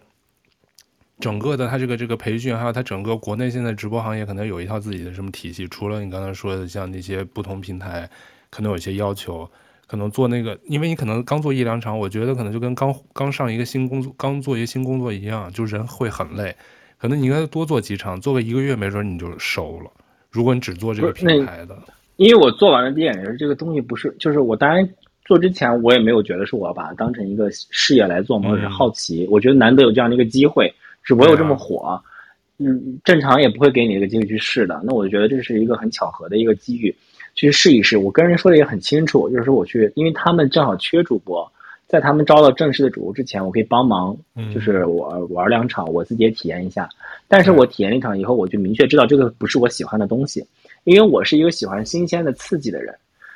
[1.19, 5.67] 整个的他这个这个培训，还有他整个国内现在直播行业可能有一套自己的什么体系。
[5.67, 8.09] 除了你刚才说的像那些不同平台，
[8.49, 9.49] 可能有些要求，
[9.85, 16.55] 可能做那个，因为你可能刚做一两场，我觉得可能就跟刚刚上一个新工作，刚做一个新工作一样，就人会很累。
[16.97, 19.91] 可能你应该多做几场，做个一个月，没准你就熟了。
[20.31, 21.77] 如果你只做这个平台的，
[22.15, 24.87] 因为我做完了第一眼这个东西不是，就是我当然
[25.25, 30.73] 做之前我也没有觉得是我要把它当成一个事业来做嘛，或者是好奇，我觉得难得有这样的一个机会。
[31.03, 32.01] 只不过有这么火，
[32.57, 34.81] 嗯，正常也不会给你一个机会去试的。
[34.83, 36.93] 那我就觉得这是一个很巧合的一个机遇，
[37.35, 37.97] 去试一试。
[37.97, 41.49] 我跟人说的也很清楚，就是说我去，因为他们正好缺主播，
[41.87, 44.15] 在他们招到正式的主播之前，我可以帮忙，
[44.53, 46.87] 就是我玩两场，我自己也体验一下。
[47.27, 50.45] 但是我体验一场以后，我就明确知道这个不是我喜欢的东西，
[50.83, 52.93] 因为我是一个喜欢新鲜的、刺激的人。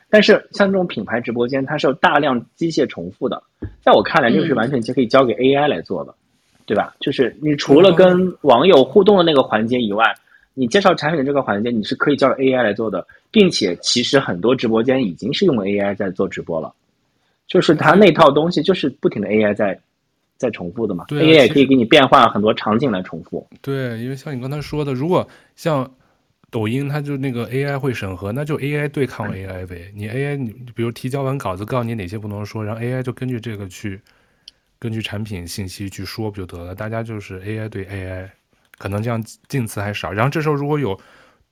[0.10, 3.42] 但是像这种品牌直播间，它是有大量机械重复的，
[3.82, 6.14] 在我看来，这个是完全就可以交给 AI 来做的。
[6.66, 6.96] 对吧？
[7.00, 10.06] 就是你除了跟网友互动的那个环节以外，
[10.54, 16.74] 你介绍产品的这个环节，你是可以叫 AI 来做的，并且其实很多直播间已经是用 AI 在做直播了，
[17.48, 19.80] 就是它那套东西就是不停的 AI 在
[20.38, 21.06] 在重复的嘛。
[21.08, 23.48] 对啊，AI 也可以给你变换很多场景来重复。
[23.62, 25.90] 对，因为像你刚才说的，如果像
[26.52, 29.92] 抖音，它就那个 AI 会审核，那就 AI 对抗 AI 呗。
[29.96, 34.00] 你 AI，你比如提交完稿子，告诉你哪些不能说，然后 AI 就根据这个去
[34.84, 36.76] 根据产品信息去说不就得了？
[36.76, 38.30] 大家就是 AI 对 AI，
[38.78, 40.12] 可能这样近词还少。
[40.12, 41.00] 然后这时候如果有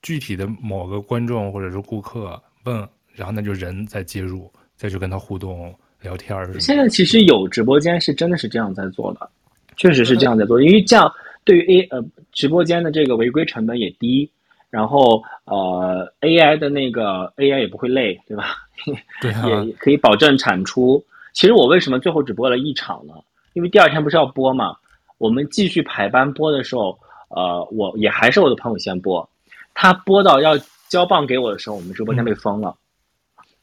[0.02, 6.60] 具体的某个观众或者是顾客问，然后那就人再介入，再去跟他互动聊天儿。
[6.60, 9.30] 现在其实有直播间是真的是这样在做的，
[9.78, 11.10] 确实是这样在做，因为这样
[11.46, 12.04] 对于 A 呃
[12.34, 14.30] 直播间的这个违规成本也低。
[14.70, 18.56] 然后，呃，AI 的那个 AI 也不会累，对吧？
[19.22, 21.02] 对啊，也可以保证产出。
[21.34, 23.14] 其实我为什么最后只播了一场呢？
[23.54, 24.76] 因为第二天不是要播嘛。
[25.18, 26.98] 我们继续排班播的时候，
[27.30, 29.28] 呃，我也还是我的朋友先播。
[29.74, 30.58] 他播到要
[30.90, 32.76] 交棒给我的时候，我们直播间被封了，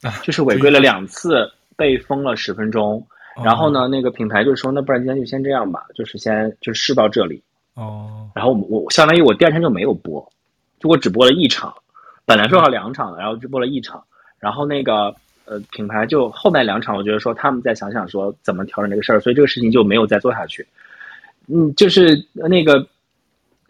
[0.02, 3.04] 嗯、就是违规了两次，被封了十分钟。
[3.36, 7.42] 哦、然后呢，那个品牌就说，那不然今天就先这样吧，就是先就试到这里。
[7.74, 8.30] 哦。
[8.34, 10.24] 然后我我相当于我第二天就没有播。
[10.78, 11.74] 就我只播了一场，
[12.24, 14.00] 本来说要两场的，然后只播了一场，
[14.38, 15.12] 然后那个
[15.48, 20.66] 呃品牌就后面两场，我觉得说他们再想想说怎么调整这个事儿，所以这个事情就没有再做下去。
[21.46, 22.86] 嗯，就是那个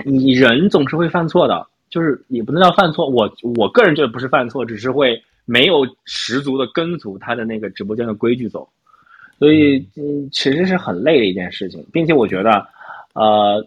[0.04, 8.68] 你人总是会犯错的，就是也不能叫犯错，我我个人觉得不是犯错，只是会没有十足的跟足他的那个直播间的规矩走，
[9.38, 12.66] 所以嗯其实是很累的一件事情，并且我觉得
[13.14, 13.66] 呃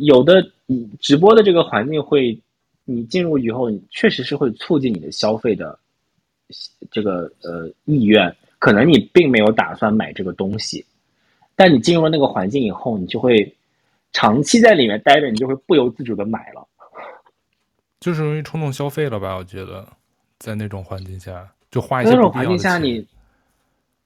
[0.00, 0.44] 有的。
[0.72, 2.38] 你直播的这个环境会，
[2.84, 5.76] 你进入以后，你确实是会促进你的消费的
[6.90, 8.34] 这个呃意愿。
[8.58, 10.84] 可能你并没有打算买这个东西，
[11.56, 13.56] 但你进入了那个环境以后，你就会
[14.12, 16.62] 长期在里面待着，你就会不由自主的买了，
[18.00, 19.34] 就是容易冲动消费了吧？
[19.34, 19.88] 我觉得，
[20.38, 23.06] 在那种环境下，就花一些那种环境下，你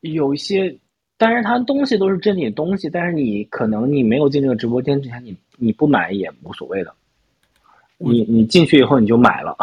[0.02, 0.72] 有一些。
[1.16, 6.92] 但是，它东西都是真的东西，但是你可能你没有进这个直播间之前，你你不买也无所谓的。
[7.98, 9.56] 你你进去以后你就买了。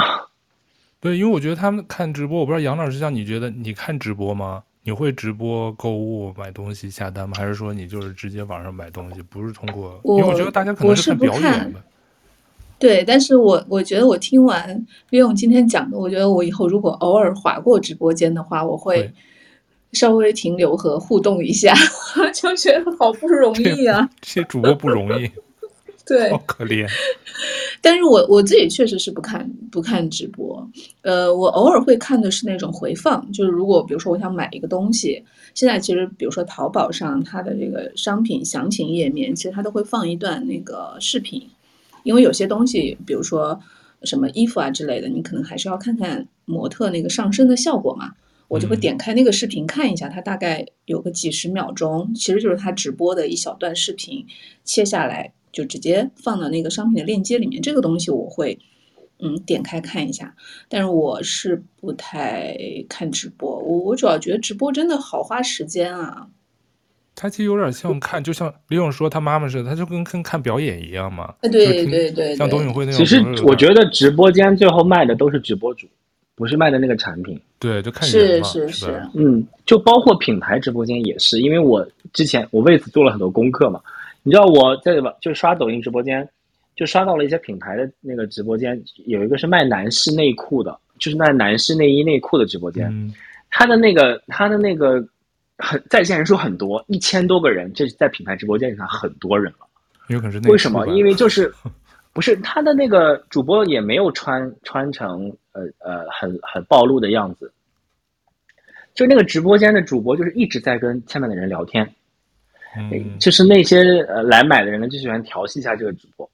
[1.02, 4.64] 对，因为我觉得他们看直播，我不知道杨老师像你觉得你看直播吗？
[4.84, 7.36] 你会直播购物买东西下单吗？
[7.36, 10.00] 还是说你就是直接网上买东西，不是通过？
[10.06, 11.82] 因为我觉得大家可能是看表演的。
[12.80, 19.12] 对，但是我我觉得我听完岳勇今天讲的，我觉得我以后如果偶尔划过直播间的话，我会。
[19.94, 21.74] 稍微停留和互动一下，
[22.34, 24.10] 就觉得好不容易啊！
[24.22, 25.30] 这些主播不容易，
[26.12, 26.88] 对，好可怜。
[27.82, 30.70] 但是我我自己确实是不看不看直播，
[31.02, 41.50] 呃，我偶尔会看的是那种回放，就是如果比如说我想买一个东西，现在其实比如说淘宝上它的这个商品详情页面，其实它都会放一段那个视频，
[42.04, 43.60] 因为有些东西，比如说
[44.04, 48.12] 什么衣服啊之类的，你可能还是要看看模特那个上身的效果嘛。
[48.48, 54.26] 我就会点开那个视频看一下，它大概有个几十秒钟，其实就是他直播的一小段视频，
[54.66, 57.62] 切下来就直接放到那个商品的链接里面。
[57.62, 58.58] 这个东西我会
[59.20, 60.36] 嗯点开看一下，
[60.70, 62.58] 但是我是不太
[62.90, 63.58] 看直播。
[63.60, 66.28] 我我主要觉得直播真的好花时间啊。
[67.16, 71.34] 他其实有点像看，就像李勇说他妈妈似的，他就跟跟看表演一样嘛。
[71.42, 73.00] 对对对对，像董宇辉那种。
[73.00, 75.88] 其实我觉得直播间最后卖的都是直播主。
[76.34, 83.80] 不是卖的那个产品，对，就看人嘛，是是是，嗯，就包括品牌直播间也是，因为我之前我为此做了很多功课嘛，
[84.24, 86.28] 你知道我在就刷抖音直播间，
[86.76, 93.14] 就刷到了一些品牌的那个直播间，有一个是卖男士内裤的，就是卖男士内衣内裤的直播间，嗯、
[93.50, 95.04] 他的那个他的那个
[95.58, 99.68] 很在线人数很多，一千多个人，这是在品牌直播间里上很多人了，
[100.10, 100.88] 有可能是为什么？
[100.88, 101.54] 因为就是。
[102.14, 107.50] 不是他的那个主播也没有穿穿成呃呃很很暴露的样子，
[108.94, 111.90] 就那个直播间的主播就是一直在跟下面的人聊天，
[112.78, 116.30] 嗯，就是那些呃来买的人呢就喜欢调戏一下这个主播，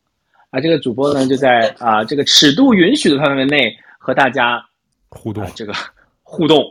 [0.50, 4.64] 啊这个主播呢就在啊这个尺度允许的范围内和大家
[5.10, 5.74] 互动，这个
[6.24, 6.64] 互动，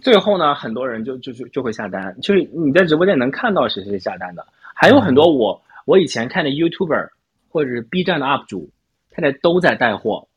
[0.00, 7.08] 最后呢很多人就就就就会下单，就是你在直播间能看到谁谁下单的，还有很多我我以前看的 YouTuber。
[7.48, 8.68] 或者是 B 站的 UP 主，
[9.10, 10.28] 他在都在带货，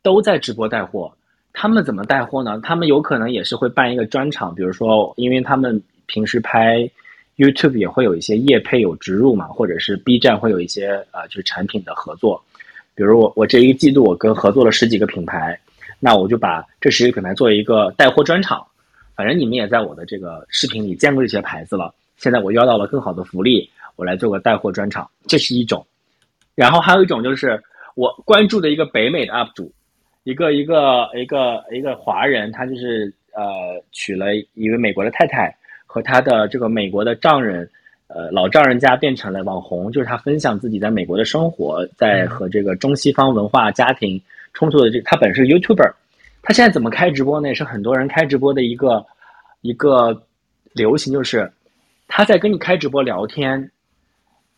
[0.00, 1.12] 都在直播带货。
[1.52, 2.60] 他们怎么带货呢？
[2.62, 6.88] 他们有可能也是会办一个专场，比如说，因为他们平时拍
[7.36, 12.42] YouTube 也会有一些业配有植入嘛，或者是 B 站会有一些呃就是产品的合作。
[12.94, 15.58] 比如我我这一个季度我跟合作了十几个品牌，
[15.98, 18.64] 那我就把这十个品牌做一个带货专场。
[19.14, 25.86] 反正你们也在我的这个视频里见过这些牌子了，现在我要到了更好的福利，我来做个带货专场，这是一种。
[26.54, 27.62] 然后还有一种就是
[27.94, 29.72] 我关注的一个北美的 UP 主，
[30.24, 35.54] 一个一个一个一个华人，他就是呃娶了一位美国的太太，
[35.92, 37.68] 和他的这个美国的丈人
[38.06, 44.18] 呃老丈人家变成了网红，就是他分享自己在美国的生活，在和这个中西方文化家庭
[44.54, 45.92] 冲突的这个，他本是 YouTuber，
[46.40, 47.48] 他现在怎么开直播呢？
[47.48, 49.04] 也是很多人开直播的一个
[49.60, 50.22] 一个
[50.72, 51.52] 流行，就是
[52.08, 53.70] 他在跟你开直播聊天，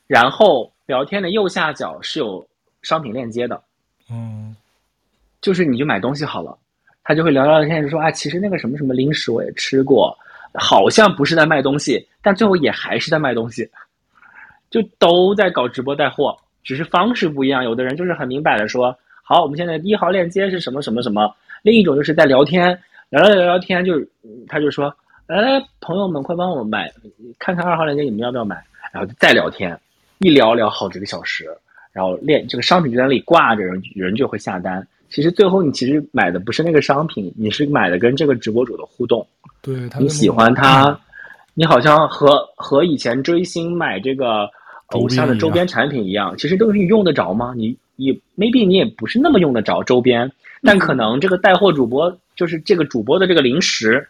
[0.07, 2.47] 然后聊天的右下角是有
[2.83, 3.61] 商品链接的，
[4.09, 4.55] 嗯，
[5.41, 6.57] 就是你就买东西好了。
[7.03, 10.17] 他就会聊聊天，就说啊，其实那个什么什么零食我也吃过，
[10.55, 13.69] 好像不是在卖东西，但最后也还是在卖东西，
[14.71, 17.65] 就都在搞直播带货，只是方式不一样。
[17.65, 22.79] 有的人就是很明摆的说，好，我们现在一号链接是什么什么什么，另一种就是在聊天，
[23.11, 24.09] 聊聊聊聊天，就是
[24.49, 24.95] 他就说，
[25.27, 26.93] 来来，朋友们快帮我买，
[27.39, 29.77] 看看二号链接你们要不要买，然后再聊天，
[30.19, 31.47] 一聊聊好几个小时，
[31.93, 34.87] 然后链这个商品就在那里挂着，人人就会下单。
[35.15, 39.25] 其实最后你其实买的不是那个商品，你是买的跟这个直播主的互动。
[39.63, 40.99] 对，你喜欢他，嗯、
[41.55, 44.51] 你好像和和以前追星买这个
[44.87, 47.55] 偶像的周边产品一样，其实都是你用得着吗？
[47.57, 50.29] 你你 maybe 你也不是那么用得着周边，
[50.65, 54.05] 但可能这个带货主播就是这个主播的这个零食，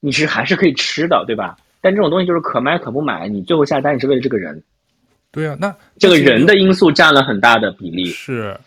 [0.00, 1.56] 你是还是可以吃的，对吧？
[1.80, 4.60] 但这种东西就是可买可不买，你最后下单你是为了这个人。
[5.30, 8.06] 对啊，那这个人的因素占了很大的比例。
[8.06, 8.58] 是。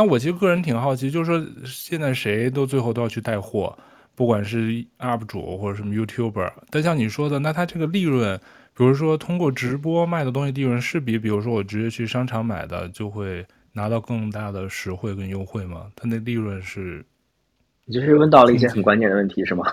[0.00, 3.76] 那我其实个人挺好奇，就是说现在谁都最后都要去带货，
[4.14, 6.50] 不管是 UP 主或者什么 YouTuber。
[6.70, 8.40] 但像你说的，那他这个利润，
[8.74, 13.44] 比如说通过直播卖的东西，利润是比比如说我直接去商场买的就会
[13.74, 15.88] 拿到更大的实惠跟优惠吗？
[15.94, 17.04] 他那利润是？
[17.84, 19.66] 你就是问到了一些很关键的问题，是吗？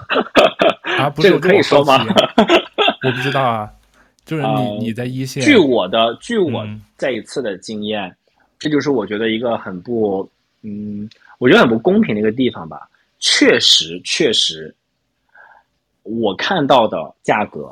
[0.99, 2.05] 啊，不 是，这个可以说吗？
[3.05, 3.71] 我不知道啊，
[4.25, 5.41] 就是你、嗯、你在一线。
[5.41, 6.67] 据我的，据我
[6.97, 8.13] 这一次的经验。
[8.57, 10.27] 嗯这就是我觉得一个很不，
[10.63, 12.89] 嗯，我觉得很不公平的一个地方吧。
[13.19, 14.73] 确实，确实，
[16.01, 17.71] 我看到的价格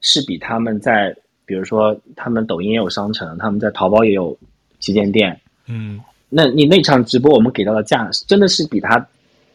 [0.00, 1.12] 是比他们在，
[1.44, 4.36] 比如说他们抖音也有商城，他们在淘宝也有
[4.78, 9.04] 旗舰店，嗯，那你那场直播我们给到的价，真的是比他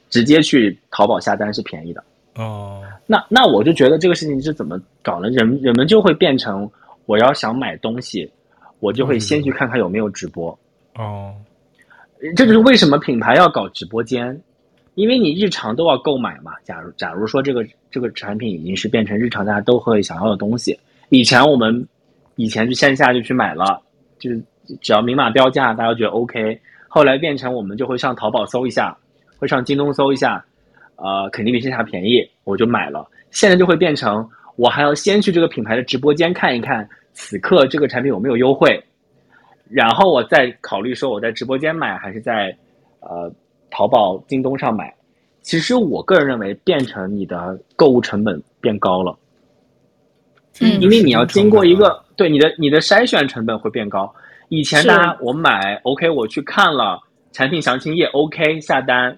[0.09, 2.03] 直接去淘宝下单是便宜的。
[2.35, 5.29] 哦，那那我就觉得这个事情是怎么搞呢？
[5.29, 6.69] 人人们就会变成
[7.05, 8.29] 我要想买东西。
[8.79, 10.57] 我就会先去看看有没有直播，
[10.95, 11.33] 哦，
[12.35, 14.39] 这就是为什么品牌要搞直播间，
[14.95, 16.51] 因为你日常都要购买嘛。
[16.63, 21.87] 假如假如说这个这个产品已经是变成日常大家都会想要的东西，以前我们
[22.35, 23.81] 以前去线下就去买了，
[24.19, 24.39] 就是
[24.79, 26.59] 只要明码标价，大家觉得 OK。
[26.87, 28.97] 后来变成我们就会上淘宝搜一下，
[29.37, 30.43] 会上京东搜一下，
[30.95, 33.07] 呃，肯定比线下便宜，我就买了。
[33.31, 36.87] 现在就会变成我还要先去这个品牌的直播间看一看。
[37.17, 38.79] 此刻这个产品有没有优惠？
[39.67, 42.55] 然后我再考虑说我在直播间买还是在
[42.99, 43.29] 呃
[43.71, 44.93] 淘宝、京东上买。
[45.41, 49.17] 其实我个人认为，变成你的购物成本变高了。
[50.61, 54.13] 嗯，因为你要经过一个对你的你的筛选成本会变高。
[54.49, 57.01] 以前大家我买 OK，我去看了
[57.31, 59.17] 产品详情页 OK 下单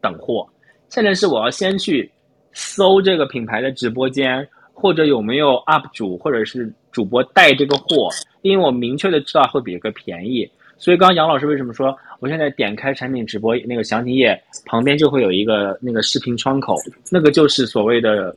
[0.00, 0.48] 等货。
[0.88, 2.08] 现在是我要先去
[2.52, 6.72] 搜这个品牌的直播间，或者有没有 UP 主，或者是。
[6.92, 8.08] 主播带这个货，
[8.42, 16.76] 因为我明确的知道会比这个便宜，所以刚刚杨老师为什么说我现在点开产品直播那个详情页旁边就会有一个那个视频窗口，
[17.10, 18.34] 那个就是所谓的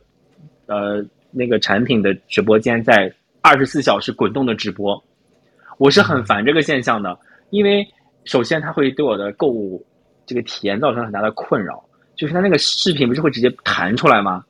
[0.66, 5.02] 呃那个产品的直播间在二十四小时滚动的直播，
[5.78, 7.18] 我是很烦这个现象的，
[7.50, 7.86] 因为
[8.24, 9.84] 首先它会对我的购物
[10.24, 11.84] 这个体验造成很大的困扰，
[12.14, 14.44] 就是它那个视频不是会直接弹出来吗？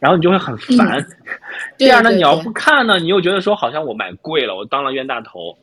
[0.00, 0.98] 然后你就会很烦。
[0.98, 1.06] 嗯、
[1.78, 5.56] 第二呢，你要不看呢，你又觉得说好像我买贵了，我当了冤大头；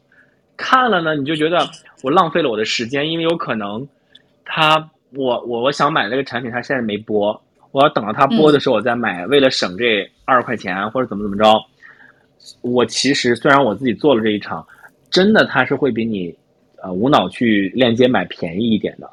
[0.56, 1.68] 看了呢，你就觉得
[2.04, 3.86] 我浪费了我的时间，因为有可能
[4.46, 11.60] 他我我我想买那个产品，他现在没播，我要等到他播的时候我再买，嗯、为了省这二十块钱或者怎么怎么着。
[12.62, 14.66] 我其实虽然我自己做了这一场，
[15.10, 16.34] 真的他是会比你
[16.84, 19.10] 呃无脑去链接买便宜一点的，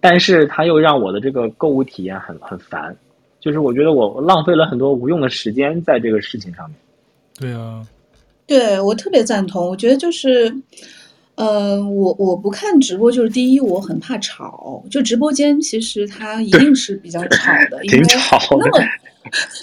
[0.00, 2.96] 但是他又让我的这个购物体验很很烦。
[3.40, 6.76] 就是我觉得我浪费了很多无用的时间在这个事情上面。
[7.38, 7.86] 对啊，
[8.46, 9.68] 对，我特别赞同。
[9.68, 10.52] 我觉得就是，
[11.36, 14.84] 呃，我我不看直播，就是第一，我很怕吵。
[14.90, 18.80] 就直播间其实它一定是比较吵的，因为那么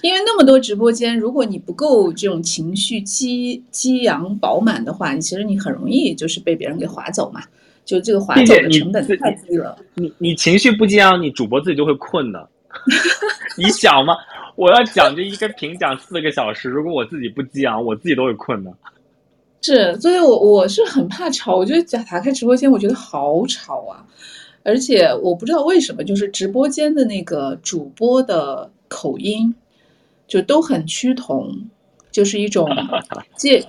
[0.03, 7.43] 因为那么多直播间，如果你不够这种情绪激激昂饱满的话，你其实你很容易就是被别人给划走嘛。
[7.84, 9.78] 就这个划走的成本太低了。
[9.95, 12.49] 你你，你情绪不激昂，你主播自己就会困的。
[13.64, 14.16] 你想吗？
[14.56, 18.72] 我要讲这一个评讲四个小时，如果我自己不激昂，我自己都会困的。
[19.62, 21.56] 是，所以我我是很怕吵。
[21.56, 24.06] 我觉得打开直播间，我觉得好吵啊！
[24.64, 29.53] 而且我不知道为什么，就是直播间的那个主播的口音
[30.28, 31.51] 就都很趋同，
[32.12, 32.70] 就是一种
[33.36, 33.66] 介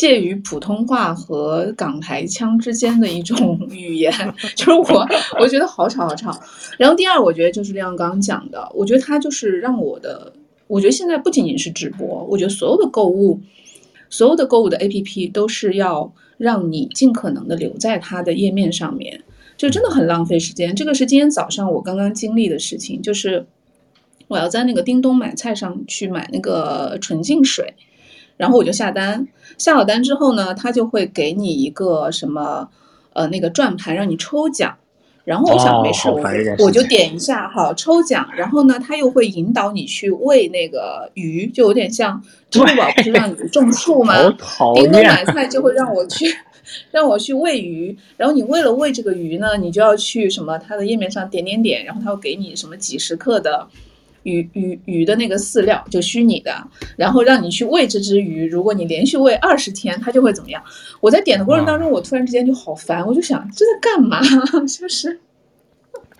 [0.00, 4.10] 介于普通话和港台腔之间的一种 语言，
[4.56, 5.06] 就是我
[5.38, 6.34] 我觉得好吵好吵。
[6.78, 10.32] 然后第二，我觉得就是亮刚讲的，我觉得他就是让我的，
[10.68, 13.42] 我觉得现在不仅仅是直播，我觉得所有的购物，
[14.08, 19.22] 所有的购物的 APP 都是要让你尽可能的留在它的页面上面，
[19.58, 20.74] 就真的很浪费时间。
[20.74, 23.44] 这个是今天早上我刚刚经历的事情，就是
[24.28, 27.74] 我要在那个叮咚买菜上去买那个纯净水。
[28.40, 29.28] 然后我就下单，
[29.58, 32.66] 下了单之后呢，他就会给你一个什么，
[33.12, 34.74] 呃，那个转盘让你抽奖。
[35.24, 36.14] 然后我想没事，哦、
[36.58, 38.26] 我我就点一下，好抽奖。
[38.34, 42.18] 然后呢，他又会引导你去喂那个鱼，就有点像
[42.48, 44.14] 支付宝不是让你 种树吗？
[44.74, 46.24] 叮咚买菜就会让我去，
[46.90, 47.94] 让我去喂鱼。
[48.16, 53.68] 然后你为了喂这个鱼呢，你就要去什么它的页面上点点点，然后他会给你什么几十克的。
[54.22, 56.52] 鱼鱼鱼的那个饲料就虚拟的，
[56.96, 58.46] 然后让你去喂这只鱼。
[58.46, 60.62] 如果你连续喂二十天，它就会怎么样？
[61.00, 64.20] 我在点的过程当中，我突然之间就好烦，我就想这在干嘛？
[64.66, 65.18] 就 是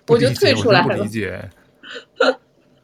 [0.07, 0.97] 我就退出来了。
[0.97, 1.39] 不理解。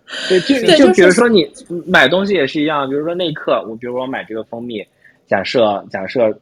[0.30, 1.46] 对，就就比如说你
[1.86, 4.82] 买东西也是一样，比如说那一刻，我比如说我买这个蜂蜜，
[5.28, 6.40] 假设假设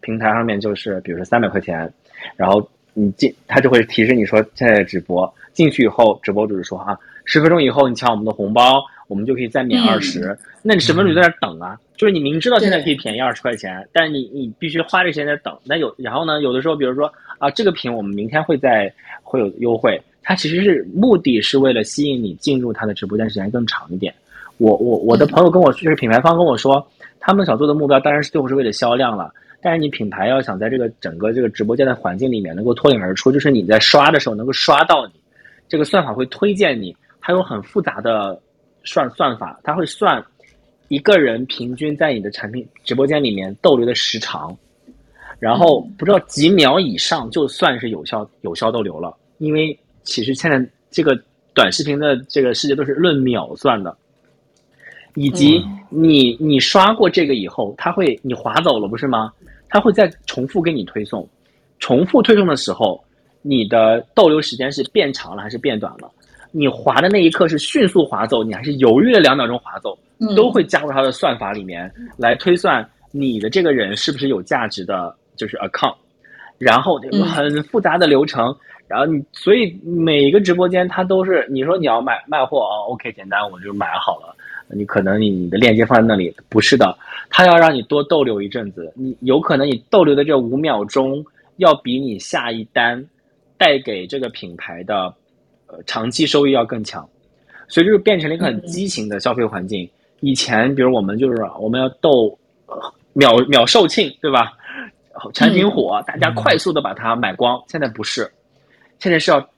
[0.00, 1.90] 平台上面就是比如说三百块钱，
[2.36, 6.98] 然后你进，它就会提示你说现在直播，进去以后，直播主就说啊。
[7.26, 10.38] 十分钟以后，你抢我们的红包，我们就可以再免二十、嗯。
[10.62, 11.78] 那你十分钟就在那等啊、嗯？
[11.96, 15.54] 就是你明知道现在可以便宜二十块钱，但是你你必须花这时间在等。
[15.64, 16.40] 那有然后呢？
[16.40, 18.90] 有的时候，比如说啊，这个品我们明天会再
[19.22, 24.14] 会有优惠，它其实是目的是为了吸引你进入它的直播间时间更长一点。
[24.58, 26.86] 我我我的朋友跟我就是品牌方跟我说，
[27.18, 29.32] 他们想做的目标当然是最后是为了销量了。
[29.60, 35.12] 但是你品牌要想在这个整个这个直播间的环境里面能够脱颖而出，就是你在刷的时候能够刷到你，
[35.68, 36.94] 这个算法会推荐你。
[37.26, 38.40] 它有很复杂的
[38.84, 40.24] 算算法，它会算
[40.86, 44.56] 一个人平均在你的产品直播间里面逗留的时长，
[45.40, 49.12] 然后不知道几秒以上就算是有效有效逗留了。
[49.38, 51.20] 因为其实现在这个
[51.52, 53.96] 短视频的这个世界都是论秒算的，
[55.16, 55.60] 以及
[55.90, 59.32] 你你刷过这个以后，它会你划走了不是吗？
[59.68, 61.28] 它会再重复给你推送，
[61.80, 63.02] 重复推送的时候，
[63.42, 66.08] 你的逗留时间是变长了还是变短了？
[66.56, 69.98] 你滑的那一刻是迅速滑走，你还是犹豫了两秒钟滑走，
[70.34, 75.94] 都会加入它的算法里面来推算你的这个人是不是有价值的，就是 account。
[76.56, 78.56] 然后很复杂的流程，
[78.88, 84.34] 然后你所以每一个直播间它都是你说你要卖卖货啊，OK 简单我就买好了。
[84.68, 86.96] 你可能你的链接放在那里，不是的，
[87.28, 91.22] 他要让你多逗留一阵子，你有可能你逗留的这五秒钟
[91.58, 93.04] 要比你下一单
[93.58, 95.12] 带给这个品牌的。
[95.66, 97.08] 呃，长期收益要更强，
[97.68, 99.88] 所以就是变成了一个很畸形的消费环境。
[100.20, 102.38] 以前，比如我们就是我们要斗
[103.12, 104.52] 秒秒售罄，对吧？
[105.34, 107.62] 产品火，大家快速的把它买光。
[107.68, 108.30] 现在不是，
[108.98, 109.48] 现在是要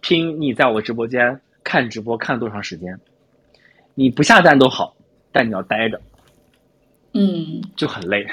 [0.00, 2.98] 拼你在我直播间看直播看多长时间。
[3.94, 4.94] 你不下单都好，
[5.30, 6.00] 但你要待着，
[7.12, 8.26] 嗯，就很累。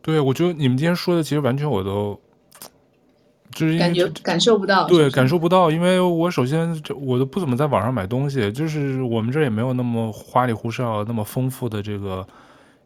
[0.00, 2.18] 对，我觉得你们今天说的其实完全我都。
[3.54, 12.26] 就是感觉感受不到，对，感受不到，因为我首先我都不怎么在网上买东西，就是我们这也没有那么花里胡哨、那么丰富的这个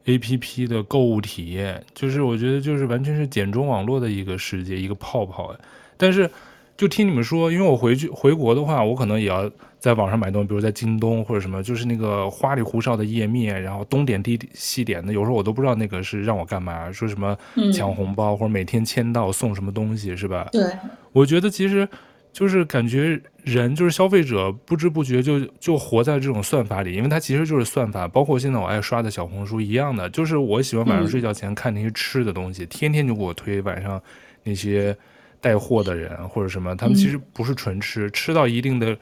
[0.05, 5.55] APP 的购物体验，就是我觉得就是完全是简中网络的一个世界，一个泡泡。
[5.97, 6.31] 但是
[6.77, 9.51] 就听你们说，因为我回去回国的话，我可能也要。
[9.79, 17.37] 在网上买东西，比如在京东或者什么，就是那个花里胡哨的页面，然后东点滴西点的，有时候我都不知道那个是让我干嘛，说什么
[17.73, 20.49] 抢红包、嗯、或者每天签到送什么东西，是吧？
[20.51, 20.65] 对，
[21.13, 21.89] 我觉得其实
[22.33, 28.09] 就是感觉人就是消费者，不知不觉就就活在这种算法里，因为它其实就是算法。
[28.09, 34.03] 包括现在我爱刷的小红书一样的，就是我喜欢晚上睡觉前看那些吃的东西，嗯、天天就给我推晚上
[34.43, 34.97] 那些
[35.41, 38.97] 带货的人或者什么，他们其实不是纯吃，嗯、吃到一定的。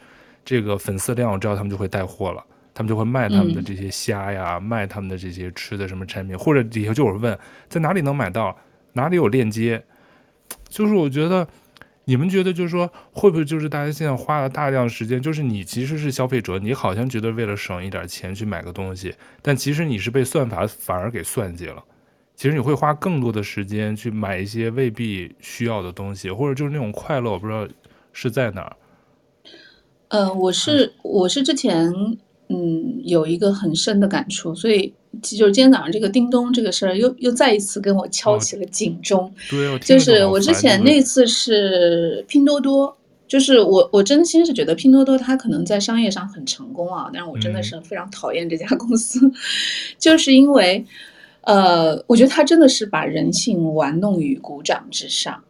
[0.46, 8.54] 这个粉丝量，我知道他们就会带货了，他们就会卖他们的这些虾呀，嗯、卖他们的这些吃的什么产品，或者底下就有人问在哪里能买到，
[8.92, 9.82] 哪里有链接。
[10.68, 11.48] 就是我觉得，
[12.04, 21.82] 你们觉得就是说，会不会就是大家现在花了大量时间，就是你其实是消费者，你好像觉得为了省一点钱去买个东西，但其实你是被算法反而给算计了。
[22.36, 27.66] 其实你会花更多的时间去买一些未必需要的东西，或者就是那种快乐，我不知道
[28.12, 28.76] 是在哪儿。
[30.08, 31.92] 呃，我是我是之前
[32.48, 39.22] 嗯有一个很深的感触，所以就是今天早上这个叮咚这个事儿又又再一次跟我敲起了警钟。
[39.24, 49.32] 哦、对，就是我之前那次是拼多多，就是我我真心是觉得拼多多它可能在商业上很成功啊，但是我真的是非常讨厌这家公司，嗯、
[49.98, 50.84] 就是因为
[51.46, 55.42] 呃，我觉得他真的是把人性玩弄于股掌之上。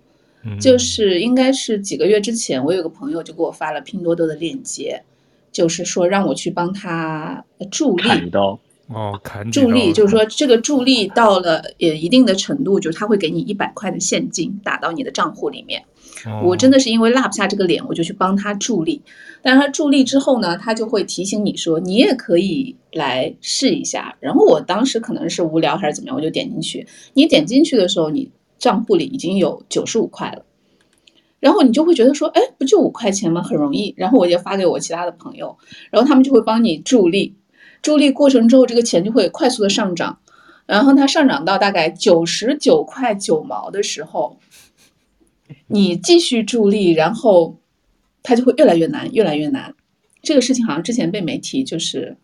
[0.46, 5.02] 嗯、就是应该是几个月之前，我有个朋友就给我发了拼多多的链接，
[5.50, 8.02] 就是说让我去帮他助力。
[8.02, 15.82] 砍刀哦，砍助力就是说这个助力到了也一定的程度，就是他会给你一百块的现金打到你的账户里面。
[16.44, 19.02] 我真的是因为落不下这个脸，我就去帮他助力。
[19.42, 24.16] 但是他助力之后呢，他就会提醒你说你也可以来试一下。
[24.20, 26.86] 然后我当时可能是无聊还是怎么样，我就点进去。
[27.12, 28.30] 你点进去的时候，你。
[28.56, 30.42] 账户里已经有九十五块了，
[31.38, 33.42] 然后你就会觉得说，哎，不就五块钱吗？
[33.42, 33.92] 很容易。
[33.94, 35.58] 然后我就发给我其他的朋友，
[35.90, 37.36] 然后他们就会帮你助力，
[37.82, 40.18] 助力过程之后，这个钱就会快速的上涨。
[40.64, 44.38] 然后它上涨到大概九十九块九毛的时候，
[45.68, 47.58] 你继续助力，然后
[48.22, 49.74] 它就会越来越难，越来越难。
[50.22, 52.16] 这个事情好像之前被媒体就是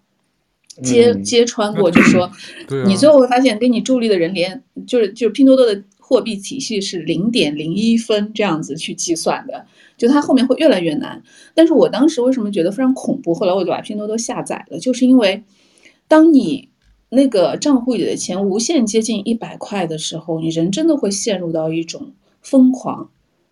[0.83, 2.31] 揭揭穿过，就说
[2.87, 5.83] 你最后会发现，给你助力的人连就是就是拼多多的。
[6.11, 9.65] 货币体系是零点零一分这样子去计算的，
[9.97, 11.23] 就它后面会越来越难。
[11.55, 13.33] 但是我当时为什么觉得非常恐怖？
[13.33, 15.45] 后来我就把拼多多下载了，就是因为
[16.09, 16.69] 当你
[17.11, 22.13] 那个账户里的钱无限接近一百块的时候，你人真的会陷入到一种
[22.43, 23.09] 疯狂。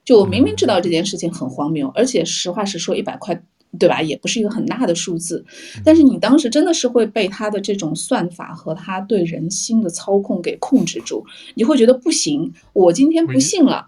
[0.09, 3.39] 就我明明知道这件事情很荒谬，而且实话实说，一百块。
[3.79, 4.01] 对吧？
[4.01, 5.45] 也不是一个很大的数字，
[5.85, 11.23] 但是你当时真的是会被他的这种算法和他对人心的操控给控制住，
[11.55, 13.87] 你会觉得不行，我今天不信了，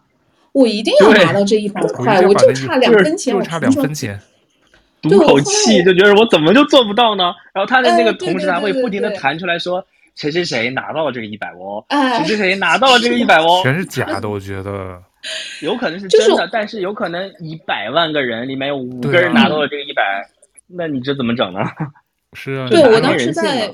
[0.52, 4.20] 我一定要拿到这一百块，我就差两分钱，就差两分钱，
[5.00, 7.32] 赌口气就觉得我怎么就做不到呢？
[7.54, 9.82] 然后他的那个同时还会不停的弹出来说，
[10.14, 11.82] 谁谁谁拿到了这个一百哦，
[12.18, 15.02] 谁谁谁拿到了这个一百哦，全是假的， 我觉得。
[15.62, 20.24] 有可能是真的，就是，但是有可能一百万个人里面有五个人拿到了这个一百，啊，
[20.66, 21.60] 那你这怎么整呢？
[22.32, 23.70] 是啊，对我当时在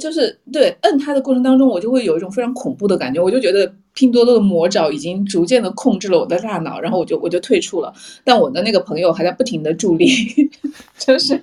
[0.00, 7.92] 就是对摁它的过程当中，我就会有一种非常恐怖的感觉，我就觉得拼多多的魔爪已经逐渐的控制了我的大脑，然后我就我就退出了，
[8.24, 10.08] 但我的那个朋友还在不停的助力，
[10.96, 11.38] 就是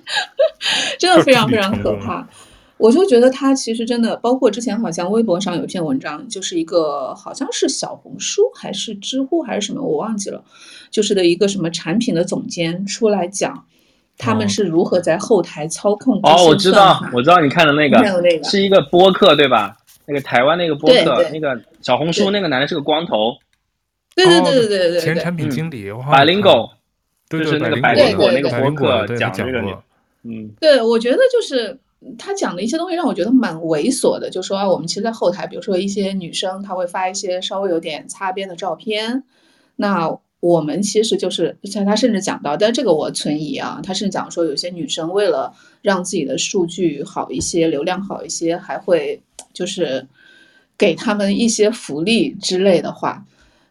[0.98, 2.28] 真的非常非常可怕。
[2.80, 10.42] 我就觉得他其实真的，包括之前好像微博上有一篇文章，就是一个好像是小红书还是知乎还是什么，我忘记了，
[10.90, 13.66] 就是的一个什么产品的总监出来讲，
[14.16, 16.18] 他们是如何在后台操控。
[16.22, 19.76] 哦，我知道，我知道你看的那个，那个是一个播客对吧？
[20.06, 23.36] 那个台湾那个播客，那个小红书那个男的是个光头，
[24.16, 26.70] 对对对对对对，前产品经理，百灵狗，
[27.28, 29.60] 对就是那个百灵果那个播客讲这个，
[30.24, 31.78] 嗯，对，我觉得就是。
[32.18, 39.22] 他讲的一些东西让我觉得蛮猥琐的，就说啊，我们其实，在后台，比如说一些女生，她会发一些稍微有点擦边的照片，
[39.76, 49.22] 那我们其实就是像他甚至讲到，但这个我存疑啊，他甚至讲说，有些女生为了让自己的数据好一些，流量好一些，还会
[49.52, 50.08] 就是
[50.78, 53.24] 给他们一些福利之类的话，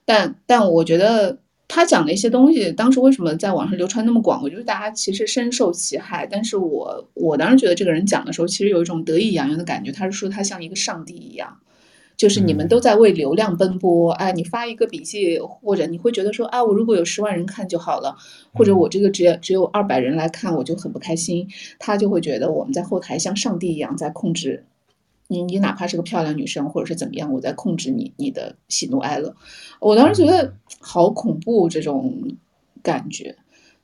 [0.05, 1.37] 但但我觉得。
[1.69, 4.41] 他讲的一些东西，当时为什么在网上流传那么广？
[4.41, 6.27] 我觉得大家其实深受其害。
[6.29, 9.91] 但是我我当时觉得这个人讲的时候，其实有一种得意洋洋的感觉。
[9.91, 11.59] 他是说他像一个上帝一样，
[12.17, 14.11] 就是你们都在为流量奔波。
[14.13, 18.17] 哎，你发一个笔记，或者你会觉得说，啊，我如果有十万人看就好了，
[18.51, 21.47] 或者我这个只有只有二百人来看，我就很不开心。
[21.77, 24.65] 他就会觉得我们在后台像上帝一样在控制。
[25.31, 29.35] 你你哪怕是个漂亮女生，或者是怎么样，我在控制你你的喜怒哀乐。
[29.79, 32.35] 我当时觉得好恐怖这种
[32.81, 33.35] 感觉，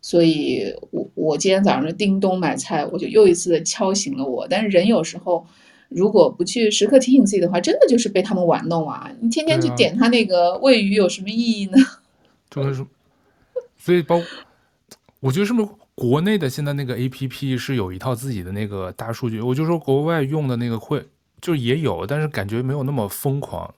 [0.01, 4.47] 所以我我今天早上的叮咚买菜，我就又一次的敲醒了我。
[4.49, 5.45] 但是人有时候
[5.87, 9.11] 如果不去时刻提醒自己的话，真的就是被他们玩弄啊！
[9.21, 11.77] 你天天去点他那个喂鱼有什么意义呢？
[12.49, 12.83] 就是，
[13.77, 14.19] 所以包，
[15.19, 19.39] 我觉得是不是国内的现在那个 APP 是有一套自己的那个大数据？
[19.41, 21.05] 我就说国外用的那个会。
[21.41, 23.71] 就也有，但是感觉没有那么疯狂，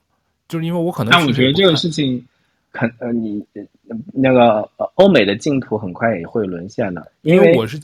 [0.48, 1.10] 就是因为我可能。
[1.12, 2.24] 但我觉得这个事情，
[2.72, 3.44] 肯呃，你
[4.14, 7.78] 那个呃，欧美的净土很快也会沦陷的，因为我是，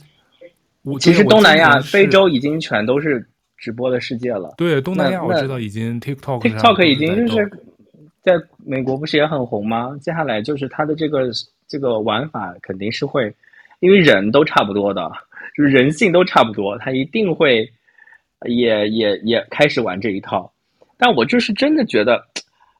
[0.99, 3.23] 其实东南亚、非洲已经全都是
[3.57, 4.55] 直播的世界了。
[4.57, 7.51] 对，东南亚我知道已经 TikTok TikTok 已经就是
[8.23, 8.33] 在
[8.65, 9.95] 美国不是也很红吗？
[10.01, 11.29] 接下来就是它的这个
[11.67, 13.31] 这个玩法肯定是会，
[13.81, 15.11] 因为人都差不多的，
[15.55, 17.69] 就是人性都差不多，它一定会。
[18.45, 20.51] 也也也开始玩这一套，
[20.97, 22.23] 但我就是真的觉得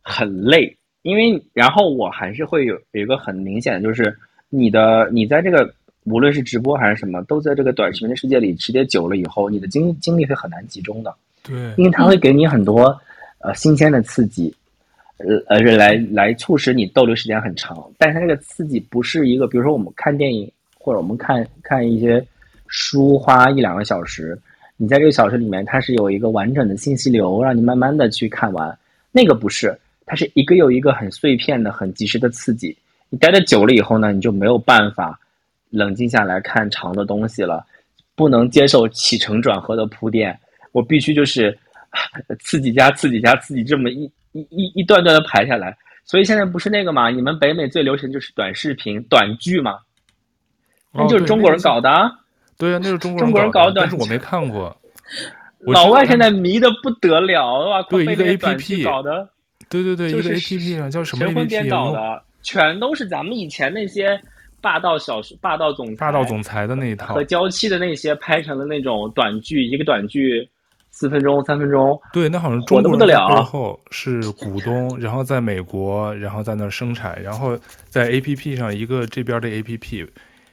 [0.01, 4.15] 很累，因为然后我还是会有有一个很明显的，就是
[4.49, 5.73] 你的你在这个
[6.05, 11.13] 无论是直播还是什么，都在这个短视频的世界里时间久了以后，你的精精力会很难集中的。
[11.43, 12.95] 对，因为它会给你很多
[13.39, 14.53] 呃新鲜的刺激，
[15.17, 22.25] 呃呃来来促使你逗留时间很长，但是它这个刺激不是一个，比如说我们看电影或者我们看看一些
[22.67, 24.39] 书花一两个小时。
[24.77, 28.77] 你在这个小时里面，它是有一个完整的信息流，让你慢慢的去看完。
[29.11, 32.75] 那个不是，它是一个又一个很碎片的、很及时的刺激。
[33.09, 35.17] 你待的久了以后呢，你就没有办法
[35.69, 37.65] 冷静下来看长的东西了，
[38.15, 40.37] 不能接受起承转合的铺垫，
[40.73, 41.57] 我必须就是
[42.41, 44.03] 刺激加刺激加刺激这么一
[44.33, 45.77] 一一一段段的排下来。
[46.03, 47.09] 所以现在不是那个嘛？
[47.09, 49.79] 你们北美最流行就是短视频、短剧嘛？
[50.91, 51.89] 那就是中国人搞的。
[51.89, 52.11] 哦、
[52.57, 54.75] 对呀，那是中国人搞的，但是我没看过。
[55.65, 57.81] 老外现在迷的不得了啊！
[57.89, 59.27] 对一个 A P P 搞的，
[59.69, 61.39] 对对对，就是、一个 A P P 上，叫什么 A P P？
[61.39, 64.19] 神魂颠倒的，全都是咱们以前那些
[64.61, 70.47] 霸道小说、霸道总裁、霸道总裁的那一套和娇妻的那些拍成了那种短剧，一个短剧。
[70.97, 77.53] 四分钟，三分钟，对，那好像中国人背后是股东，然后在美国，然后在那生产，然后
[77.89, 80.07] 在 A P P 上一个这边的 A P P，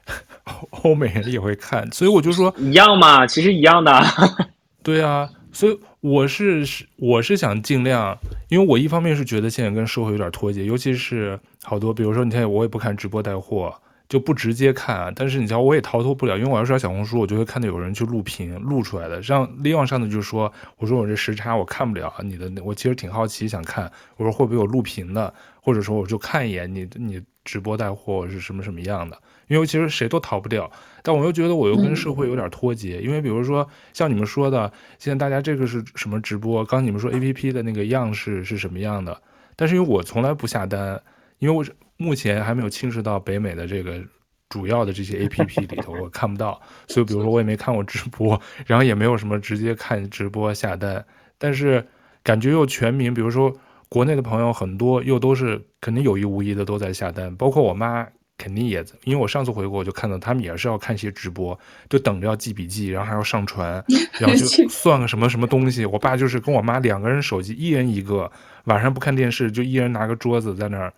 [0.82, 3.92] 欧美人也会看，所以我就说一样嘛，其实一样的。
[4.82, 6.64] 对啊，所以我是
[6.96, 8.16] 我是想尽量，
[8.48, 13.74] 因为我一方面是觉得现在跟社会有点脱节，尤其是好多，比如说你看我也不看直播带货。
[14.08, 19.22] 就不直接看啊，但是你知道我也逃脱不了，因为我要刷小红书，我就会看到有人去录屏录出来的。
[19.22, 25.32] 像利旺上的就说，我说我这时差我看不了你的，我其实挺好奇想看，我说会不会有录屏的，
[25.62, 29.16] 或者说我就看一眼你你直播带货是什么什么样的，
[29.52, 30.70] 因为其实谁都逃不掉，
[31.02, 39.20] 但我又觉得我又跟社会有点脱节，因为比如说像你们说的，现在大家这个是什么直播，刚你们说 APP 的那个样式是什么样的，
[39.54, 41.00] 但是因为我从来不下单，
[41.38, 41.72] 因为我是。
[41.98, 44.02] 目前还没有侵蚀到北美的这个
[44.48, 51.04] 主要的这些 APP 里头，我看不到，所以比如说我也没看过直播，然后也没有什么直接看直播下单，
[51.38, 51.86] 但是
[52.24, 53.56] 感觉又全民，比如说
[53.88, 58.08] 国内的朋友很多，又都是肯定有意无意的都在下单，包括我妈
[58.42, 61.56] 肯定也，因为我上次回国我就看到他们也是要看一些直播，
[61.88, 63.72] 就等着要记笔记，然后还要上传，
[64.18, 65.86] 然后就算个什么什么东西。
[65.86, 68.28] 我爸就是跟我妈两个人手机，一人一个，
[68.64, 70.92] 晚上不看电视，就一人拿个桌子在那儿。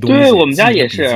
[0.00, 1.06] 对，我们家也是。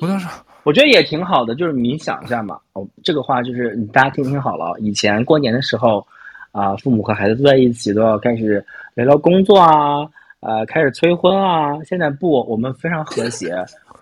[0.00, 0.26] 我当时
[0.64, 2.58] 我觉得也挺好的，就是你想一下嘛。
[2.72, 4.76] 哦，这个话就是大家听听好了。
[4.80, 6.04] 以前过年的时候，
[6.50, 8.64] 啊、呃，父母和孩子坐在一起，都要开始
[8.94, 10.00] 聊聊工作啊，
[10.40, 11.80] 呃，开始催婚啊。
[11.84, 13.54] 现在不，我们非常和谐。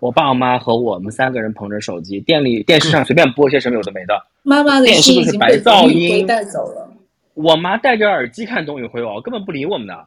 [0.05, 4.15] 我爸我妈和我们三个人捧着手机，店里电视上随便播些什么有的没的。
[4.43, 6.93] 妈妈的心已经被噪音带走了。
[7.33, 10.07] 我妈戴着耳机看《董宇辉哦》，根本不理我们的。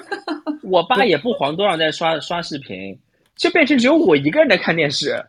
[0.64, 2.98] 我爸也不遑多让在刷刷视频，
[3.36, 5.22] 就变成只有我一个人在看电视。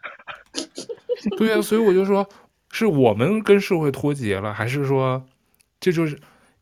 [1.38, 2.26] 对呀、啊，所以我就说，
[2.72, 5.22] 是我们跟社会脱节了，还是说，
[5.82, 6.18] 这就是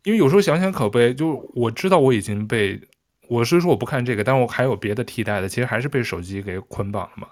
[0.05, 1.13] 因为有时候想想可悲。
[1.13, 2.81] 就我知道我已经被，
[3.29, 7.27] 我是说我不看这个，但我还有别的替代的，其实还是被手机给捆绑了嘛。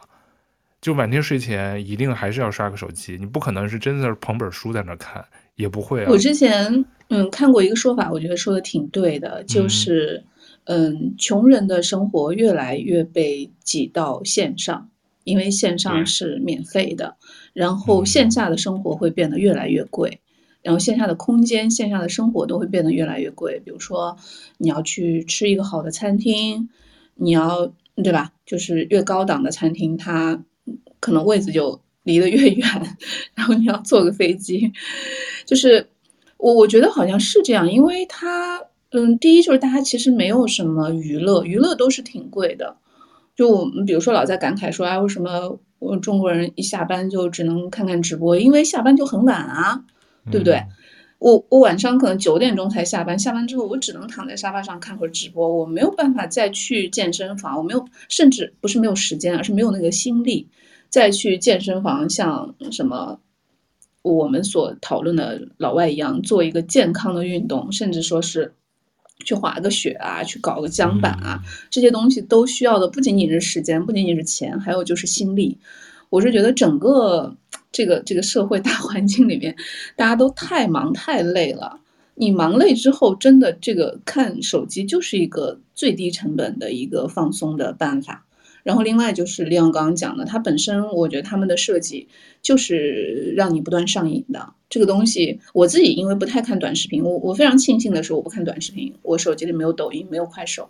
[0.81, 5.23] 就晚天睡前一定还是要刷个手机，你不可能是真的捧本书在那看，
[5.55, 6.07] 也不会啊。
[6.09, 10.23] 我之前嗯看过一个说法，我觉得说的挺对的，就是。
[10.25, 10.27] 嗯
[10.65, 14.89] 嗯，穷人的生活越来越被挤到线上，
[15.23, 17.17] 因为线上是免费的，
[17.51, 20.21] 然后线下的生活会变得越来越贵，
[20.61, 23.59] 然后线下的空间、线下的生活都会变得越来越贵。
[23.65, 24.15] 比如说，
[24.59, 26.69] 你要去吃一个好的餐厅，
[27.15, 28.31] 你要对吧？
[28.45, 30.43] 就是越高档的餐厅，它
[31.01, 32.97] 可能位置就离得 越远，
[33.35, 34.71] 然后你要坐个飞机，
[35.45, 35.85] 就是
[36.37, 38.61] 我我觉得好像是这样，因为它。
[38.93, 42.75] 嗯，第一就是大家其实没有什么娱乐，娱乐都是挺贵的。
[43.37, 48.37] 就我们比如说老在感慨说，啊，为什么我中国人一下班就只能看看直播？
[48.37, 49.85] 因为下班就很晚啊，
[50.29, 50.55] 对不对？
[50.55, 50.67] 嗯、
[51.19, 60.49] 我我晚上可能九点钟才下班，下班之后我只能躺在沙发上看会儿直播，我没有办法再去健身房，我没有，甚至不是没有时间，而是没有那个心力
[60.91, 63.19] 再去健身房，像什么
[64.03, 68.53] 我们所讨论的老外一样，做一个健康的运动，甚至说是。
[69.23, 75.59] 去滑个雪啊，去搞个桨板啊，这些东西都需要的不仅仅是时间，不仅仅是钱，还有就是心力。
[76.09, 77.37] 我是觉得整个
[77.71, 79.55] 这个这个社会大环境里面，
[79.95, 81.79] 大家都太忙太累了。
[82.15, 88.25] 你忙累之后，真的这个看手机就是一个最低成本的一个放松的办法。
[88.63, 92.07] 然后另外就是利昂刚刚讲的，它本身我觉得他们的设计
[92.41, 95.39] 就是让你不断上瘾的这个东西。
[95.53, 100.69] 我自己因为不太看短视频，我我非常庆幸的是我不看短视频，我手机里没有抖音，没有快手，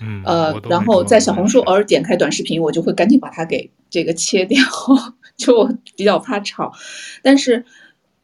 [0.00, 4.58] 嗯，呃，然后在小红书偶尔点开短视频，我就会赶紧把它给这个切掉，
[5.36, 6.72] 就我比较怕吵，
[7.22, 7.64] 但是。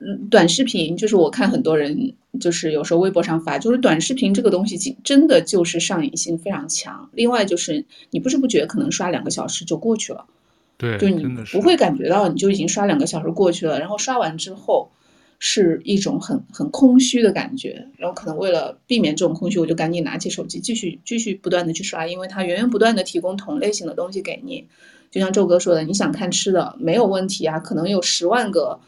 [0.03, 7.11] 嗯，短视频就是我看很多人就是有时候微博上发，就是短视频这个东西真的就是上瘾性非常强。
[7.13, 10.25] 另外就是你不知不觉可能刷两个小时就过去了，
[10.77, 13.81] 对，就你不会感觉到你就已经刷两个小时过去了。
[13.81, 14.91] 然后刷完之后，
[15.39, 24.67] 是一种很很空虚的感觉，然后可能为了避免这种空虚，我就赶紧拿起手机继续继续不断的去刷，因为它源源不断的提供同类型的东西给你。
[25.11, 28.79] 就像周哥说的，你想看吃的没有问题啊，可能有十万个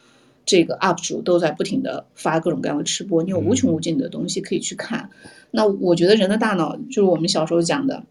[0.45, 5.11] 这个 UP 主都在不停的发各种各样的吃播，你有无穷无尽的东西可以去看。
[5.51, 8.05] 那我觉得人的大脑就是我们小时候讲的。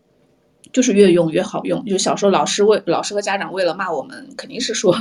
[0.72, 4.94] 就是越用越好用，就小时候老师为老师和家长为了骂我们，肯定是说，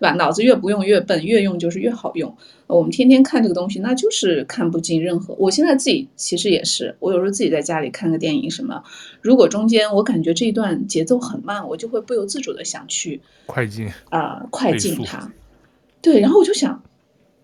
[0.00, 0.12] 对吧？
[0.12, 2.34] 脑子越不用越笨，越用就是越好用。
[2.66, 5.34] 我们天天看这个东西，那就是看不进任何。
[5.34, 8.82] 我现在自己其实也是，我有时候自己在家里看个电影什么，
[9.20, 15.30] 如果中间我感觉这一段节奏很慢，我就会不由自主的想去快进啊、呃，快进它。
[16.02, 16.82] 对，然后我就想。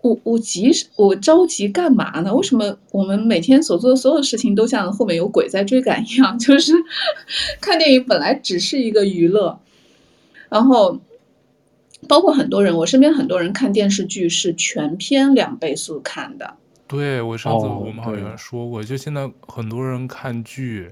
[0.01, 2.33] 我我急我着急干嘛呢？
[2.33, 6.39] 为什么我们每天所做的所有事情都像后面有鬼在追赶一样？
[6.39, 6.71] 就是
[7.59, 9.59] 看电影本来只是一个娱乐，
[10.47, 11.01] 然后
[12.07, 16.53] 包括很多人，我身边很多人看电视剧是全篇两倍速看的。
[16.87, 20.89] 对，我上次我们好像说过，就现在很多人看剧。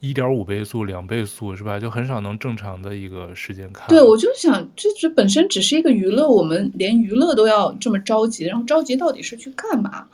[0.00, 1.80] 一点五倍速、两倍速是吧？
[1.80, 3.88] 就很少能正常的一个时间看。
[3.88, 10.06] 对，我就想，这这本身只是一个娱乐，我们连娱乐都要这么着急，然后着急到底是去干嘛？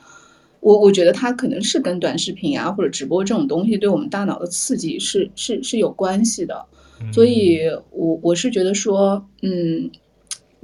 [0.61, 6.65] 我我觉得它可能是跟短视频啊或者直播这种东西对我们大脑的刺激是是是有关系的。
[7.13, 7.61] 所以
[7.91, 9.91] 我我是觉得说，嗯，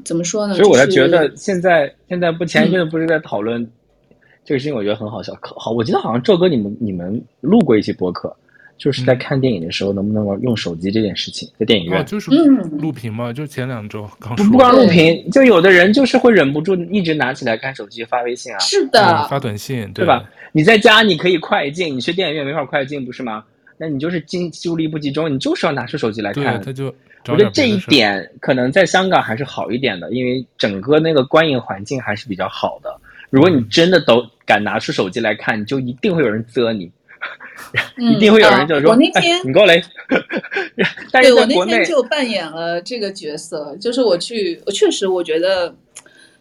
[0.02, 0.54] 怎么说呢？
[0.54, 3.70] 所以我才觉得现在现在不前一阵不是在讨论
[4.46, 5.34] 这个事情，我觉得很好笑。
[5.34, 8.34] 可好，我记得好像赵哥你们你们录过一期播客。
[8.80, 12.00] 就是在看电影的时候，能不能玩用手机这件事情，在电影院。
[12.00, 14.46] 哦，就是录屏嘛，就前两周刚说。
[14.46, 18.58] 不光录屏，就有的人就是会忍不住一直拿起来看手机发微信啊。
[18.58, 20.24] 是的，嗯、发短信对，对吧？
[20.52, 23.44] 你在家你可以快进，你去电影院没法快进，不是吗？
[23.76, 26.58] 那你就是精注意力不集中，你就是要拿出手机来看。
[26.62, 26.86] 他就
[27.28, 32.98] 我觉得这一点可能在香港还是好一点的，因为整个那个观影环境还是比较好的。
[33.28, 36.90] 如果你真的都敢拿出手机来看，你就一定会有人责你。
[37.98, 39.82] 一定会有人就说：“嗯、我那天、哎、你过来。
[41.12, 45.74] 但是”对，我那天就扮演了这个角色，就是我去，我确实我觉得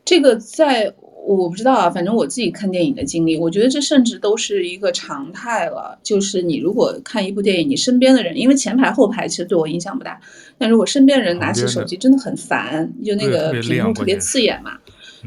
[0.06, 0.94] 这个在
[1.26, 6.00] 我不知道啊，反正我自己看电影的经历，我觉得这甚至都是一个常态了。
[6.02, 10.20] 就是你如果看一部电影，你身边的人，因为前排后排其实对我影响不大，
[10.58, 14.78] 但如果身边人拿起手机，真的很烦，就那个屏幕特别刺眼嘛。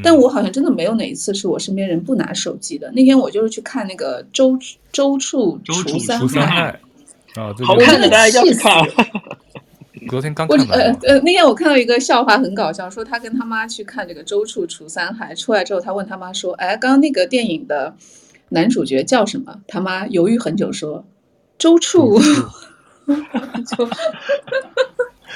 [0.03, 2.90] 但我好像真的没有哪一次是我身边人不拿手机的。
[2.93, 4.57] 那天我就是去看那个周
[4.93, 6.78] 周处除三害，
[7.34, 8.72] 啊，好看的大家要看。
[10.09, 10.68] 昨天刚看完。
[10.68, 17.95] 呃呃，那天我看到一个笑话很搞笑，说他跟他妈去看这个周处除三害，出来之后他问他妈说：“哎，刚刚那个电影的
[18.49, 21.05] 男主角叫什么？”他妈犹豫很久说
[21.57, 22.18] ：“周处。
[23.76, 23.88] ”就。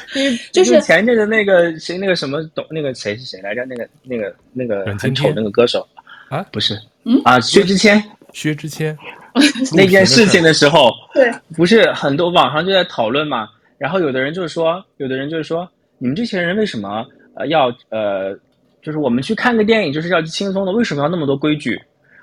[0.52, 3.64] 就是前阵的那个谁，那个什么董，那个谁是谁来着？
[3.64, 5.86] 那个那个那个很丑那个歌手
[6.28, 8.96] 啊，不是，嗯啊，薛之谦，薛之谦
[9.74, 13.48] 那件事情的时候， 对，不是很多网上就在讨论嘛。
[13.78, 15.68] 然后有的人就是说，有的人就是说，
[15.98, 18.34] 你们这些人为什么呃要呃，
[18.82, 21.78] 就是我们去看个电影就是要轻松的，为什么要那么多规矩？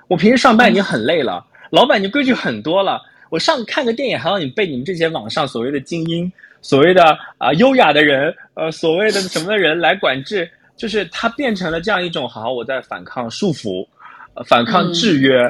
[0.08, 3.00] 我平时上班已经很累了，嗯、老板你规矩很多了，
[3.30, 6.32] 我上看个电影还要你被你们这些网上所谓的精英。
[6.64, 13.86] 所谓的啊优雅的人，呃，所谓的什么的人来管制，就是他变成了这样一种，好，我在反抗束缚，
[14.34, 15.44] 呃，反抗制约，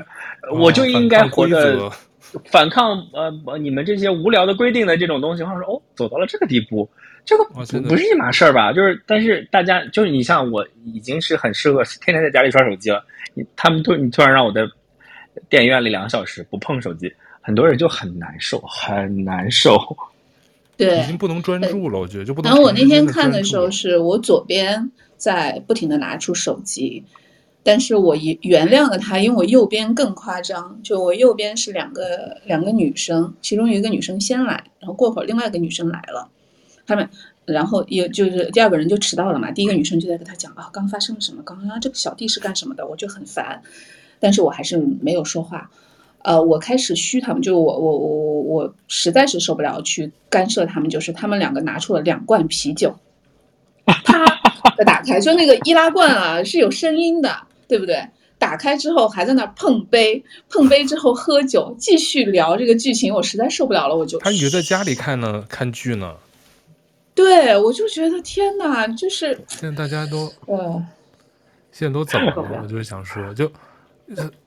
[0.52, 1.90] 嗯、我就应该活得
[2.52, 5.44] 反抗呃你们这些无聊的规定的这种东西。
[5.44, 6.90] 或者说，哦，走到了这个地步，
[7.24, 8.74] 这个不不是一码事儿吧？
[8.74, 13.06] 就是，但是大家就是你像我已经是很适合天天在家里刷手机了，
[13.36, 14.62] 你他们突你突然让我在
[15.48, 19.78] 电影院里两个小时不碰手机，很多人就很难受，很难受。
[20.76, 22.50] 对，已经不能专注了，我觉得就不能。
[22.50, 27.04] 然后我那天看的时候，是我左边在不停的拿出手机，
[27.62, 36.28] 但是我一原谅了他，因为我右边更夸张，就我右边是两个两个女生，其中有一个女生先来，然后过会儿另外一个女生来了，
[36.88, 37.08] 他们
[37.46, 43.62] 然后也就是第二个人就迟到了嘛，第一个女生就在跟他讲啊，刚发生了什么，刚刚这个小弟是干什么的，我就很烦，
[44.20, 45.70] 但是我还是没有说话。
[46.24, 52.96] 呃，我开始嘘他们，就我我我我我实在是受不了去干涉他们，就是他们两个拿出了两罐啤酒，
[53.86, 54.26] 啪
[54.78, 58.08] 的打开，就那个易拉罐啊是有声音的，对不对？
[58.40, 66.16] 打开之后还在那碰杯，碰杯之后喝酒，继续聊这个剧情，我实在受不了了，我就他以为在家里看呢，看剧呢，
[67.14, 70.86] 对，我就觉得天哪，就是现在大家都呃，
[71.72, 72.62] 现在都怎么了？
[72.64, 73.52] 我就是想说，就。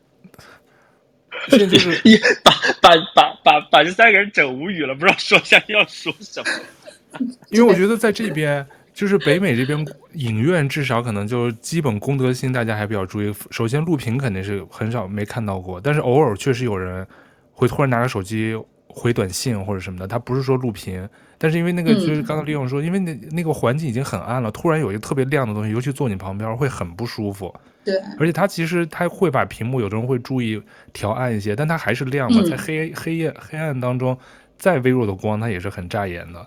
[1.49, 2.01] 现在就是
[2.43, 7.27] 把把把把把这三个人整无语了，不知道说下要说什么。
[7.51, 13.33] 因为我觉得在这边就是北美这边影院至少可能就基本公德心大家还比较注意。
[13.51, 17.07] 首先录屏肯定是很少没看到过，但是偶尔确实有人
[17.53, 18.55] 会突然拿着手机
[18.89, 21.09] 回短信或者什么的，他不是说录屏，
[21.39, 27.55] 但是因为那个就是刚刚利用说，因为那那个环境已经很暗了，突然有一个特别亮的东西，尤其坐你旁边会很不舒服。
[27.87, 30.61] 对，而且它其实它会把屏幕，有的人会注意
[30.93, 34.19] 调暗一些，但它还是亮的，在黑黑夜黑暗当中，
[34.59, 36.45] 再微弱的光，它也是很扎眼的。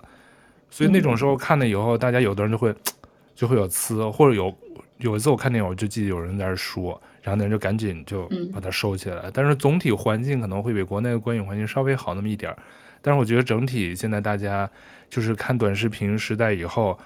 [0.68, 2.74] 所以那种时候看了以后，大家有的人就会
[3.34, 4.54] 就会有呲，或者有
[4.98, 9.30] 有一次我看电影，我就记得有人在那说，然后那人就赶紧就把它收起来。
[9.32, 12.58] 但是总体环境可能会比国内的观影环境稍微好那么一点儿，
[13.00, 14.70] 但是我觉得整体现在大家
[15.08, 16.98] 就是看短视频时代以后，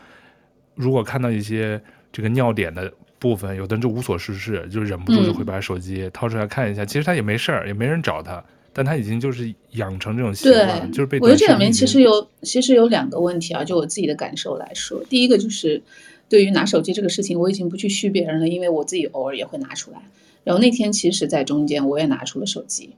[0.74, 1.80] 如果看到一些
[2.10, 2.92] 这个尿点的。
[3.24, 6.84] 部分有的人就无所事事，就忍不住就会把手机掏出来看一下。
[6.84, 11.18] 嗯、其实他也没事儿，也没人找他，但他已经就是养成这种习惯，就是被。
[11.20, 15.82] 我觉得这里面其实有其实有两个问题啊，就我自己的感受来说，第一个就是
[16.28, 19.98] 对于拿手机这个事情，我已经不去嘘别人了，因为我自己偶尔也会拿出来。
[20.44, 22.90] 然后那天其实，在中间我也拿出了手机，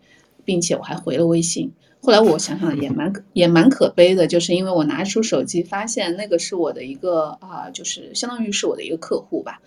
[0.45, 1.71] 并且我还回了微信。
[2.03, 9.61] 后来我想想也蛮也蛮可悲的，就是因为我拿出手机，发现那个是我的一个啊，就是相当于是我的一个客户吧。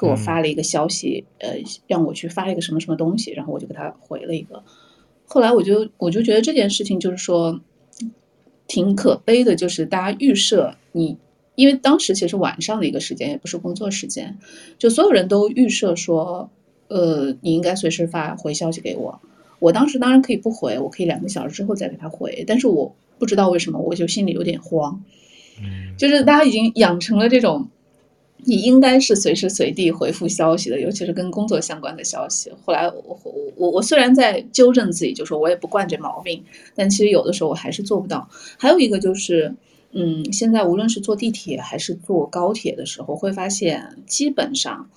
[0.00, 4.62] 给我发了一个消息，呃，让我去发一个什么什么东西，然后我就给他回了一个。
[5.26, 7.60] 后来我就我就觉得这件事情就是说
[8.66, 11.18] 挺可悲的，就是大家预设你，
[11.54, 14.38] 因为当时其实晚上的一个时间也不是工作时间，
[14.78, 16.48] 就所有人都预设说，
[16.88, 19.20] 呃，你应该随时发回消息给我。
[19.58, 25.04] 我当时当然可以不回，我可以两个小时之后再给他回，但是我不知道为什么我就心里有点慌，
[25.98, 27.68] 就是大家已经养成了这种。
[28.44, 32.50] 你应该是随时随地回复消息的，尤其是跟工作相关的消息。
[32.64, 38.28] 后来我我我我虽然在纠正自己，就说我也不惯这毛病，但其实有的时候我还是做不到。
[38.58, 39.54] 还有一个就是，
[39.92, 44.90] 嗯，现在无论是坐地铁还是坐高铁的时候，会发现基本上，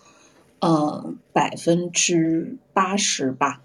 [0.59, 3.61] 呃，百分之八十吧，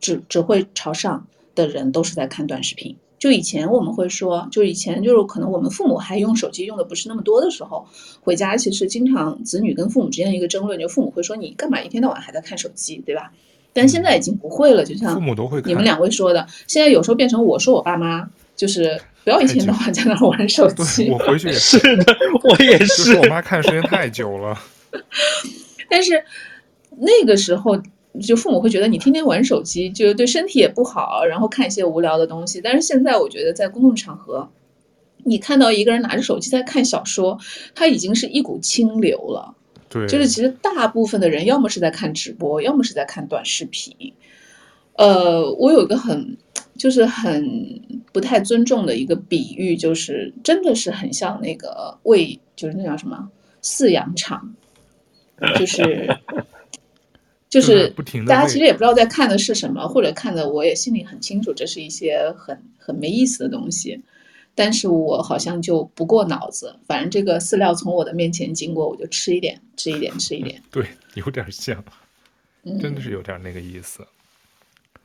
[0.00, 2.96] 只只会朝上的人都是在看短视频。
[3.18, 7.86] 就以前我们会说，就以前就是可能我们父母还用手机用的不是那么多的时候，
[8.20, 13.32] 回家其实经常子女跟父母之间的一个争论，就父母会说你干嘛一天到晚还在看手机，对吧？
[13.72, 21.10] 但现在已经不会了，就像父母都会，你们两位说的，现在有时候变成我说我爸妈，就是不要一天到晚在那玩手机。
[21.10, 22.04] 我回去也是， 是的，
[22.42, 24.58] 我也是，就是我妈看时间太久了。
[25.88, 26.22] 但是
[26.98, 27.80] 那个时候。
[28.20, 32.60] 就父母会觉得你天天玩手机，就对身体也不好，然后看一些无聊的东西。
[32.60, 34.48] 但是现在我觉得在公共场合，
[35.24, 37.38] 你看到一个人拿着手机在看小说，
[37.74, 39.54] 他已经是一股清流了。
[39.88, 43.94] 对，就是其实大部分的人要么是在看直播，要么是在看短视频。
[44.94, 46.36] 呃，我有一个很
[46.76, 47.80] 就是很
[48.12, 53.28] 不太尊重的一个比喻，就是真的是很像那个喂，就是那叫什么
[53.62, 54.54] 饲养场，
[55.58, 56.16] 就是。
[57.56, 57.88] 就是
[58.26, 63.98] 大家其实也不知道在看的是什么，或者看的我也心里很清楚，这是一些很很没意思的东西，
[64.54, 70.62] 但是我好像就不过脑子，反正这个饲料从我的面前经过，我就吃一点，吃一点，吃一点。
[70.70, 71.82] 对，有点像，
[72.78, 74.02] 真的是有点那个意思。
[74.02, 74.98] 嗯、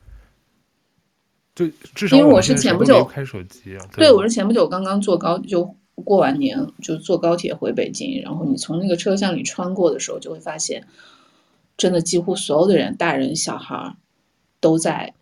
[1.54, 10.86] 就至少因为我是前不久开手机啊，对，我是前不久刚刚坐高就过完年就坐高铁回北京，然后你从那个车厢里穿过的时候，就会发现。
[11.76, 13.94] 真的几乎所有的人，大人小孩，
[14.60, 15.12] 都在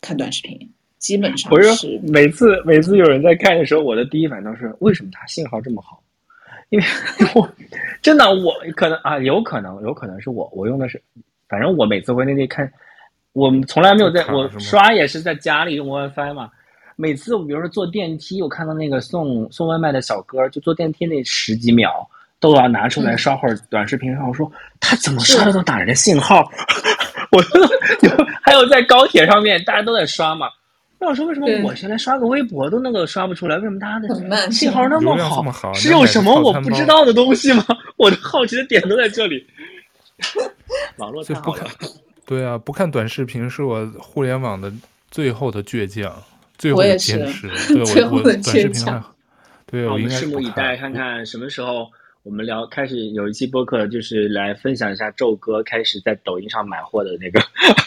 [0.00, 1.74] 看短视频，基本上是。
[1.74, 6.02] 是每次每次有人在看的时候，我的第一反应都是为什么他信号这么好？
[6.70, 6.84] 因为
[7.34, 7.48] 我
[8.02, 11.00] 真的我可能啊，有可能有可能是我我用的是，
[11.48, 12.70] 反正我每次回内地看，
[13.32, 16.50] 我们从来没有在我刷也是在家里用 WiFi 嘛。
[16.96, 22.08] 每次我比如说坐电梯，我看到那个送送外卖的小哥，就坐电梯那十几秒。
[22.40, 24.50] 都要拿出来刷会儿短视频，然后我说
[24.80, 26.48] 他怎么刷得到打人的信号？
[27.32, 27.60] 我说
[28.42, 30.48] 还有在高铁上面，大家都在刷嘛。
[31.00, 33.56] 那我说为什么我现在刷个微博都那个刷不出来？
[33.56, 35.72] 为什么大家的信号那么好？
[35.74, 37.64] 是有什么我不知道的东西吗？
[37.96, 39.46] 我的好奇的点都在这里。
[40.96, 41.66] 网络太好了。
[42.26, 44.72] 对啊，不看短视频是我互联网的
[45.10, 46.12] 最后的倔强，
[46.56, 47.48] 最后的坚持。
[47.72, 49.02] 对最后的倔强。
[49.66, 51.88] 对，我们拭目以待，看看什么时候。
[52.28, 57.40] 我们聊开始有一期播客，就是来分享一下宙哥开始在抖音上买货的那个，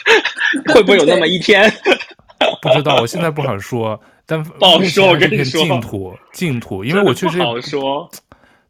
[0.74, 1.70] 会不会有那么一天？
[2.60, 3.98] 不知道，我现在不好说。
[4.26, 8.10] 但不好说，我跟你说，净土，净土，因为我确实不好说。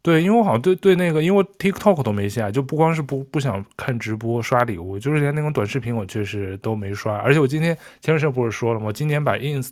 [0.03, 7.15] 对，因为我好像对对那个，因为我 TikTok 都没下，就不光是不不想看直播刷礼物，就是连那种短视频我确实都没刷。
[7.15, 8.85] 而且我今天前段时间不是说了吗？
[8.89, 9.71] 我今天把 Ins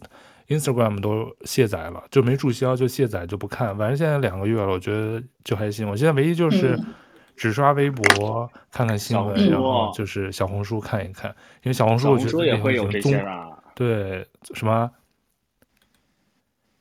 [0.52, 3.76] Instagram 都卸载了，就没注销，就卸载就不看。
[3.78, 5.90] 反正现在两个月了，我觉得就还行。
[5.90, 6.78] 我现在唯一就是
[7.36, 11.30] 只刷微博、嗯、看看新闻，然后就是小红书看一看，
[11.64, 13.48] 因为小红书我觉得也会有这些啊。
[13.74, 14.92] 对，什么？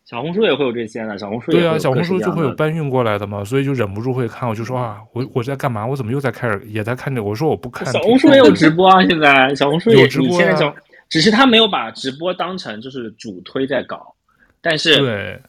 [0.05, 1.17] 小红书也会有这些呢。
[1.17, 4.49] 小红书对啊，小红书就会有搬运过来的嘛，所以就忍不住会看。
[4.49, 5.87] 我就说啊，我我在干嘛？
[5.87, 7.29] 我怎么又在开始也在看这个？
[7.29, 7.87] 我说我不看。
[7.93, 10.31] 小红书也有直播啊，现在小红书也有直播。
[10.31, 10.75] 现在小
[11.11, 14.15] 只是他没有把直播当成就是主推在搞，
[14.63, 15.43] 但是对，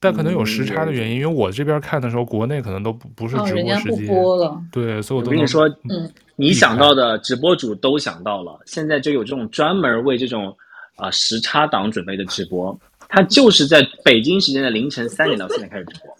[0.00, 4.08] 但可能有时差的原因，嗯、因为我这边看的时候，国内可能都不不是直播时间。
[4.08, 10.48] 哦、对，所以我都跟你说，嗯，你想到的直播主都想到了，现在就有这种专门为这种
[10.96, 12.76] 啊、呃、时差党准备的直播。
[13.08, 16.12] 他就是在北京时间的凌晨三点到四点开始直播，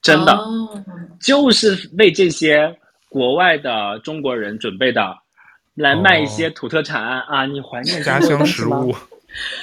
[0.00, 0.38] 真的，
[1.20, 2.72] 就是为这些
[3.08, 5.16] 国外的中国人准备的，
[5.76, 7.46] 来卖一些土特产啊！
[7.46, 8.94] 你怀念家乡食物，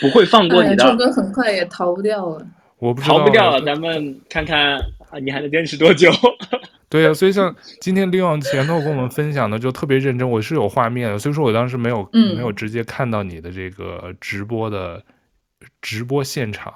[0.01, 0.83] 不会放过你的。
[0.83, 2.47] 这个很快也逃不掉了，
[2.79, 3.61] 我不逃不掉了。
[3.61, 4.77] 咱们看看
[5.09, 6.09] 啊，你还能坚持多久？
[6.89, 15.03] 对啊，所以像今天利用前头跟我们分享的就特别认真，我是有画面的，所以说我当时没有没有直接看到你的这个直播的。
[15.81, 16.73] 直播现场，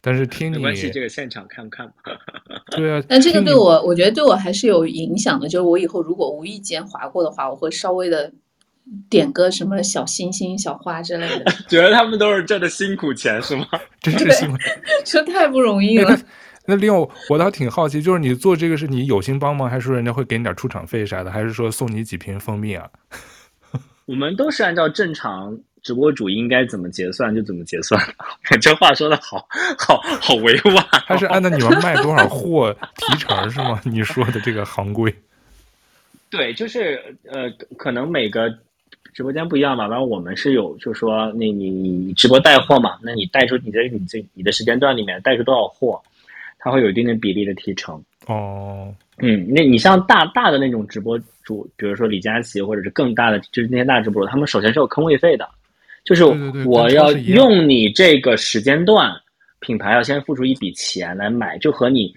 [0.00, 1.88] 但是听你没关系，这个现场看不看？
[2.76, 5.48] 对啊，但这个对我，我觉得对我还是有影响的。
[5.48, 8.32] 就是我以后如果无意间划过的话，我会稍微的
[9.08, 11.52] 点个什么小星星、小花之类的。
[11.68, 13.66] 觉得他们都是挣的辛苦钱是吗？
[14.00, 14.56] 真是辛苦，
[15.04, 16.10] 这 太不容易了。
[16.10, 16.18] 那，
[16.66, 22.88] 那另外，我倒挺好奇，就是你做这个是你有心帮忙，还是说人家会给你点出场费啥的，还是说送你几瓶蜂蜜啊？
[24.06, 25.58] 我们都是按照正常。
[25.82, 27.96] 直播主应该怎么结算就怎么结算，
[28.60, 29.46] 这话说的好
[29.78, 30.84] 好好委婉。
[31.06, 33.80] 他是按照你们卖多少货提成是吗？
[33.84, 35.14] 你说的这个行规？
[36.28, 38.52] 对，就是呃，可能每个
[39.12, 39.86] 直播间不一样吧。
[39.86, 46.00] 然后我们是有，就是说，那你你直播带货嘛，那你带出你在你这你的时间段里面带出多少货，
[46.58, 48.02] 它会有一定的比例的提成。
[48.26, 55.48] 哦，嗯，那你像大大的那种直播主，比如说李佳琦或者是更大的，就是那些大直播主，他们首先是有坑位费的。
[56.04, 56.24] 就是
[56.64, 59.12] 我要用你这个时间段，
[59.58, 62.14] 品牌要先付出一笔钱来买，就和你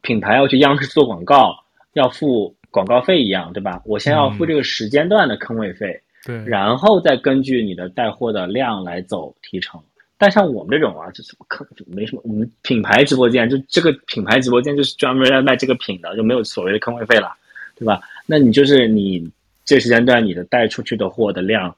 [0.00, 1.54] 品牌要去央视做广告
[1.92, 3.82] 要付广告费一样，对吧？
[3.84, 9.80] 我先要付这个时间段的坑位费，对，然后再根据你的带货的量来走提成。
[10.18, 17.32] 但像我们这种啊，就什么坑就没什么，我们品牌直播间就这个品牌直播间就是专门来卖这个品的，就没有所谓的坑位费了，
[17.74, 18.00] 对吧？
[18.26, 19.30] 那你就是你
[19.64, 21.74] 这时间段你的带出去的货的量。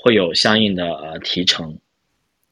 [0.00, 1.76] 会有相应的呃提成，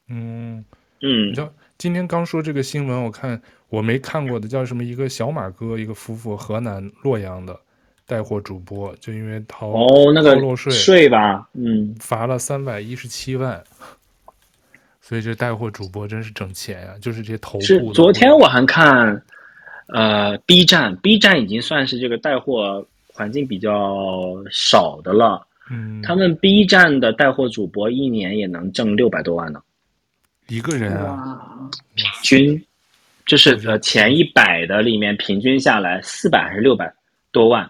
[0.09, 0.65] 嗯
[1.01, 4.83] 嗯，你知道今天刚说这个新闻，我看我没看过的叫什么？
[4.83, 7.57] 一个小马哥，一个夫妇，河南洛阳的
[8.07, 13.61] 带货主播，就因为逃哦那个漏税税吧，嗯，罚了三百一十七万。
[15.01, 17.63] 所以这带货主播真是挣钱呀，就是这些头部。
[17.63, 19.21] 是昨天我还看，
[19.87, 25.47] 呃，B 站，B 站已经算是这个带货环境比较少的了。
[25.69, 29.61] 嗯，他们 B 站的带货主播一年也能挣六百多万呢，
[30.47, 32.65] 一个人啊，平均，
[33.25, 36.93] 就是呃前一百的里面平均下来四百还是六百
[37.31, 37.69] 多万，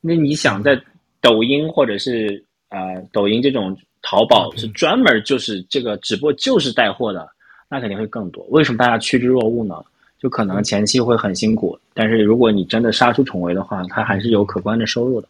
[0.00, 0.80] 那你想在
[1.20, 7.28] 抖音或者是呃抖音这种淘宝是专门就是这个直播就是带货的，
[7.68, 8.44] 那肯定会更多。
[8.50, 9.74] 为什么大家趋之若鹜呢？
[10.18, 15.28] 就可能前期会很辛苦，但是如果你真的杀出重围的话，它还是有可观的收入的。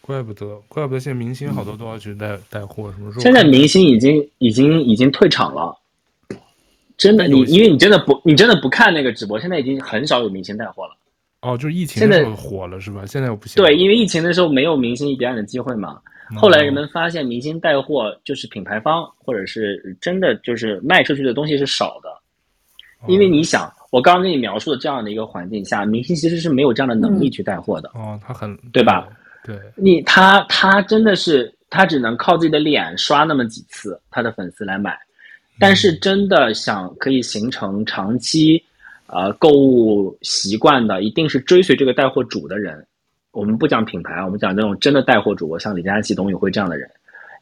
[0.00, 3.20] 怪不得，怪不得现在明星好多都要去带带货，什么时候？
[3.20, 5.76] 现在明星已经已经已经退场了，
[6.96, 10.96] 真的，你因为你真的不，你真的不看那个直播，现在已经很少有明星带货了。
[11.40, 13.04] 哦，就是疫情的时候火了是吧？
[13.06, 13.62] 现在又不行。
[13.62, 16.00] 对，因为疫情的时候没有明星表演的机会嘛。
[16.36, 22.10] 后来人们发现，明星带货就是品牌方或者是真的就是卖出去的东西是少的，
[23.06, 27.88] 因为你想，我刚刚跟你描述的这样的一个环境下，明星其实是没有这样的能力去带货的。
[27.94, 29.08] 哦，他很对吧？
[29.42, 34.98] 对你，他他真的是他只能靠自己的脸刷那么几次，他的粉丝来买。
[35.58, 38.62] 但是真的想可以形成长期，
[39.08, 42.86] 呃，购物习惯的，一定是追随这个带货主的人。
[43.32, 46.88] 我们不讲品牌，我们讲那种真的带货主播，像李佳琦、董宇辉这样的人。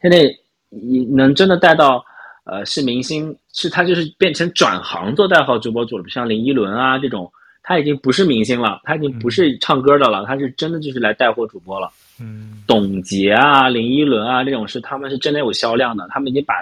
[0.01, 0.25] 现在
[0.69, 2.05] 你能真的带到，
[2.45, 7.31] 呃，是明星，是他就是变成转行做带货直播主了，像林依轮啊这种。
[7.69, 11.91] 他已经不是明星了，他已经不是唱歌的了，嗯、他是真的就是来带货主播了。
[12.21, 16.55] 嗯，董洁啊、林依轮啊这种是他们是真的有销量的，他们已经把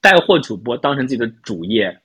[0.00, 1.98] 带货主播当成自己的主业，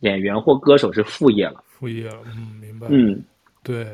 [0.00, 1.62] 演员或歌手是副业了。
[1.82, 2.86] 副业了，嗯，明白。
[2.88, 3.20] 嗯，
[3.64, 3.84] 对，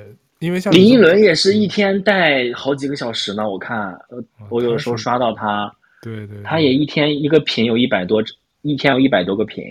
[0.41, 8.23] 因为像林依轮也是一天带好几个小时呢，我看，呃，我有的时候刷到他，对对，他也一天一个品有一百多，
[8.61, 9.65] 一天有一百多个品。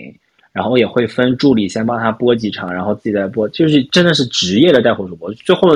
[0.50, 5.32] 然后也会分助理先帮他播几场，然后自己再播，就是真的是职业的带货主播。
[5.34, 5.68] 最后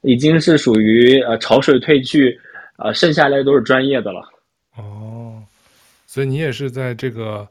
[0.00, 2.36] 已经是属于呃潮水退去，
[2.76, 4.20] 呃剩下来都是专业的了。
[4.76, 5.40] 哦，
[6.06, 7.46] 所以你也是在这个，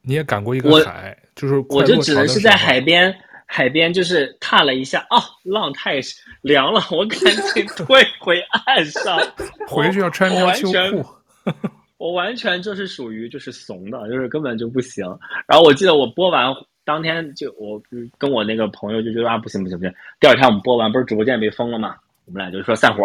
[0.00, 3.14] 你也赶过一个海，就是我就只能是在海边，
[3.46, 6.00] 海边就是踏了一下，哦，浪太
[6.42, 7.18] 凉了， 我赶
[7.54, 9.18] 紧退回岸上，
[9.68, 11.06] 回去要穿条秋裤。
[11.96, 15.04] 我完全就是属于就是怂的，就是根本就不行。
[15.46, 16.52] 然后我记得我播完
[16.84, 17.80] 当天就我
[18.18, 19.94] 跟我那个朋友就觉得啊不行不行不行。
[20.20, 21.96] 第二天我们播完不是直播间被封了吗？
[22.26, 23.04] 我们俩就说散伙，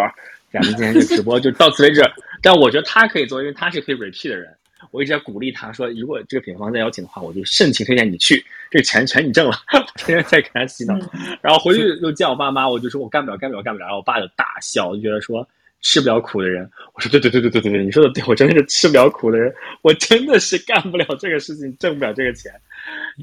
[0.52, 2.02] 咱们今天就直播就到此为止。
[2.42, 4.54] 但我觉得他可以做，因为他是可以 repeat 的人。
[4.92, 9.58] 我一直在鼓励他说，如果这个品牌方再邀请的话，我就盛情推荐你去，这个钱全你挣了。
[9.98, 10.98] 天天在给他洗脑。
[11.42, 13.86] 然后回去又见我爸妈，我就说我干不了干不了干不了。
[13.86, 15.48] 然后我爸就大笑，就觉得说。
[15.82, 22.52] 吃不了苦的人，我说对对对对对对对，你说的对，我真的是吃不了苦的人，我真的是干不了这个事情，挣不了这个钱，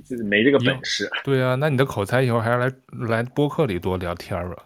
[0.09, 1.07] 就是没这个本事。
[1.23, 2.73] 对啊，那你的口才以后还是来
[3.11, 4.57] 来播客里多聊天吧。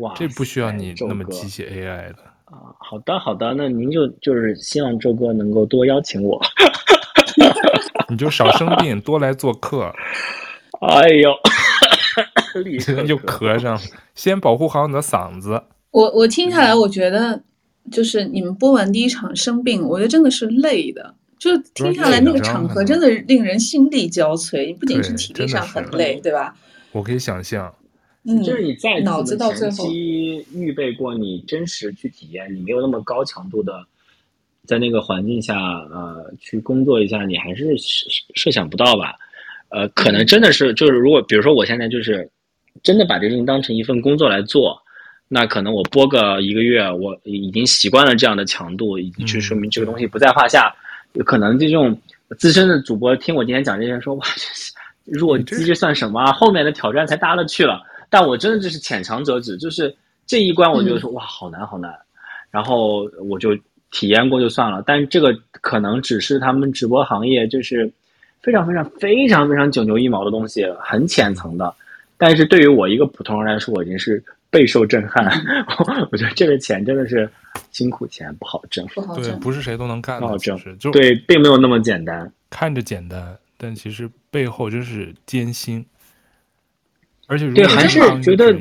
[0.00, 2.18] 哇，这不需要你那么机械 AI 的
[2.50, 2.74] 啊。
[2.78, 6.40] 好的好的，那您就就是希望周哥能够多邀请我，
[8.08, 9.92] 你就少生病，多来做客。
[10.80, 11.32] 哎呦，
[12.64, 13.80] 立刻就咳上了，
[14.14, 15.62] 先保护好你的嗓子。
[15.90, 17.42] 我我听下来，我觉得
[17.90, 21.14] 就是你们播完第一场生病，我觉得真的是累的。
[21.38, 26.54] 就听下来那个场合，真的令人心力交瘁，不仅是体力上很累，对吧？
[26.92, 27.72] 我可以想象，
[28.24, 33.84] 嗯，就是你在脑子到最后预备过，你真实去体验，你没有那么高强度的
[34.66, 39.14] 在那个环境下呃去工作一下，你还是设设想不到吧？
[39.70, 42.28] 呃，可能真的是就是如果比如说我现在就是
[42.82, 44.80] 真的把这个事情当成一份工作来做。
[45.32, 50.74] 那可能我播个一个月，我已经习惯了这样的强度，已经去说明这个东西不在话下。
[51.12, 51.96] 有、嗯、可能这种
[52.36, 54.26] 资深的主播听我今天讲这些，说哇，
[55.06, 56.32] 弱鸡，这算什么？
[56.32, 57.80] 后面的挑战才大了去了。
[58.10, 59.94] 但我真的就是浅尝辄止，就是
[60.26, 61.94] 这一关，我觉得说、嗯、哇，好难好难。
[62.50, 63.56] 然后我就
[63.90, 64.82] 体验过就算了。
[64.84, 67.90] 但这个可能只是他们直播行业就是
[68.42, 71.72] 非常非常非常非常九牛一毛的东西，很浅层的。
[72.18, 74.22] 但是对于我一个普通人来说，我已经是。
[74.52, 75.24] 备受震撼，
[76.10, 77.30] 我觉得这个钱真的是
[77.70, 78.84] 辛苦钱，不好挣。
[78.88, 79.22] 不好挣。
[79.22, 80.56] 对，不是谁都能干的，不好挣。
[80.56, 82.28] 就是就对，并没有那么简单。
[82.50, 85.86] 看着简单，但其实背后真是艰辛。
[87.30, 88.52] 而且如对，还是觉得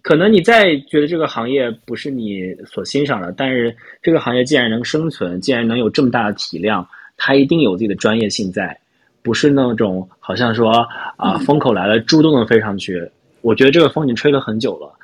[0.00, 6.86] 可能你再觉得这个行业不是你所欣赏的，但是这个行业既然能生存，既然能有这么大的体量，
[7.16, 8.78] 它一定有自己的专业性在，
[9.22, 10.70] 不是那种好像说
[11.16, 13.04] 啊风口来了，猪都能飞上去。
[13.40, 14.94] 我觉得这个风已经吹了很久了。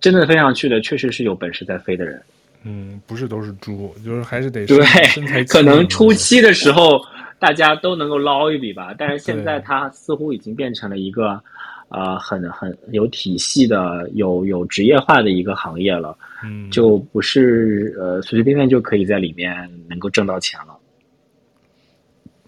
[0.00, 2.20] 真的飞上去的，确实是有本事在飞的人。
[2.64, 5.44] 嗯，不是都是猪，就是还是得对。
[5.44, 7.00] 可能初期的时候，
[7.38, 11.40] 大家都能够捞一笔吧，但是现在它似乎已经变成了一个，
[11.92, 16.16] 呃，很很有体系的、有有职业化的一个行业了。
[16.44, 20.76] 嗯，就不是呃随随便便就可以在里面能够挣到钱了。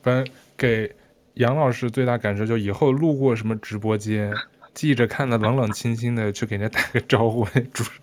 [0.02, 0.90] 反正给
[1.34, 4.32] 杨老师最大感受，就以后路过什么直播间。
[4.72, 7.46] 记着看的冷冷清清的，去给人家打个招呼。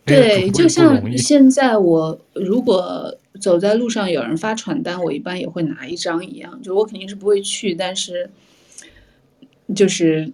[0.05, 6.61] 对，就像现在我如果走在路上有人发传单，我一般也会拿一张一样。
[6.61, 8.30] 就我肯定是不会去，但是
[9.76, 10.31] 就是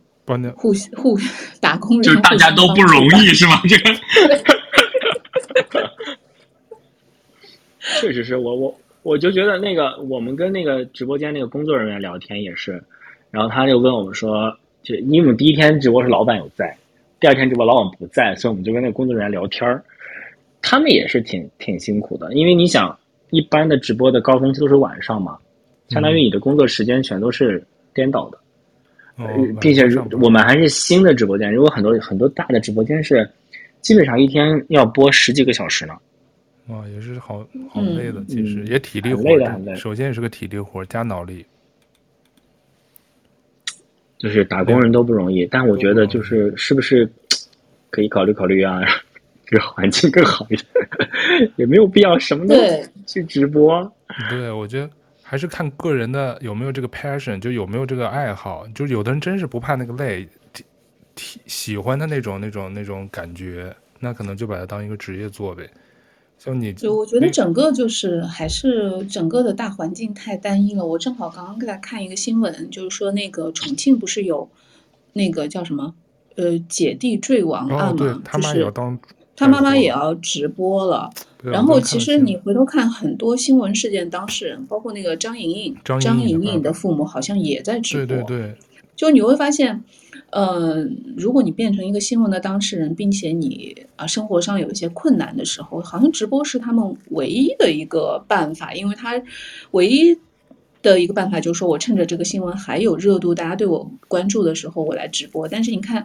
[0.56, 1.18] 互互
[1.62, 3.62] 打工人，就是大家都不容易是吗？
[3.68, 3.90] 这个
[8.02, 12.84] 确实是我我我就觉得那个我们跟那个直播间那个工作人员聊天也是，
[13.32, 14.58] 然后他就问我们说。
[14.84, 16.78] 就因为我们第一天直播是老板有在，
[17.20, 19.84] 第二天直播老板不在，所以我们就跟那个工作人员聊天儿。
[20.62, 22.98] 他们也是挺挺辛苦的，因为你想，
[23.32, 25.38] 一般的直播的高峰期都是晚上嘛，
[25.90, 27.62] 相当于你的工作时间全都是
[27.94, 28.38] 颠倒的。
[28.38, 28.47] 嗯、
[29.60, 29.84] 并且
[30.22, 33.30] 我们还是新的直播间，如果很多很多大的直播间是
[33.82, 35.94] 基本上一天要播十几个小时呢。
[36.68, 39.74] 哇，也是好好累的，其实、嗯、也体力活，累的很累。
[39.76, 41.46] 首先也是个体力活加脑力。
[44.18, 47.08] 就是打工人都不容易，但我觉得就是是不是
[47.92, 48.82] 可以考虑考虑啊，
[49.46, 52.56] 这个环境更好一点， 也没有必要什么都
[53.06, 53.90] 去直播。
[54.30, 54.90] 对，我觉得
[55.30, 58.66] 还是看个人的有没有这个 passion，就有没有这个爱好。
[58.74, 60.26] 就有的人真是不怕那个累，
[61.46, 65.70] 喜欢他那种那种那种感觉，那可能就把它当一个职业做呗。
[66.40, 70.86] 像你，就我觉得整个就是还是整个的大环境太单一了。
[70.86, 74.50] 我正好刚刚给大家看一个新闻，就是说那个重庆不是有
[75.12, 75.94] 那个叫什么
[76.38, 77.90] 呃姐弟坠亡案嘛？
[77.90, 78.98] 哦、对他妈也要当，
[79.36, 81.10] 他妈妈也要直播了。
[81.44, 88.06] 然后其实你回头看很多新闻事件当事人，包括那个张莹莹，张莹莹的父母好像也在直播。
[88.06, 88.56] 对对对。
[88.96, 89.84] 就你会发现，
[90.32, 90.84] 呃，
[91.16, 99.22] 如果你变成一个新闻的当事人，并且你啊生活上有一些困难的时候，好像直播是他们唯一的一个办法，因为他
[99.70, 100.18] 唯一
[100.82, 105.48] 的一个办法就是说我趁着这个新闻还有热度，大家对我关注的时候，我来直播。
[105.48, 106.04] 但是你看，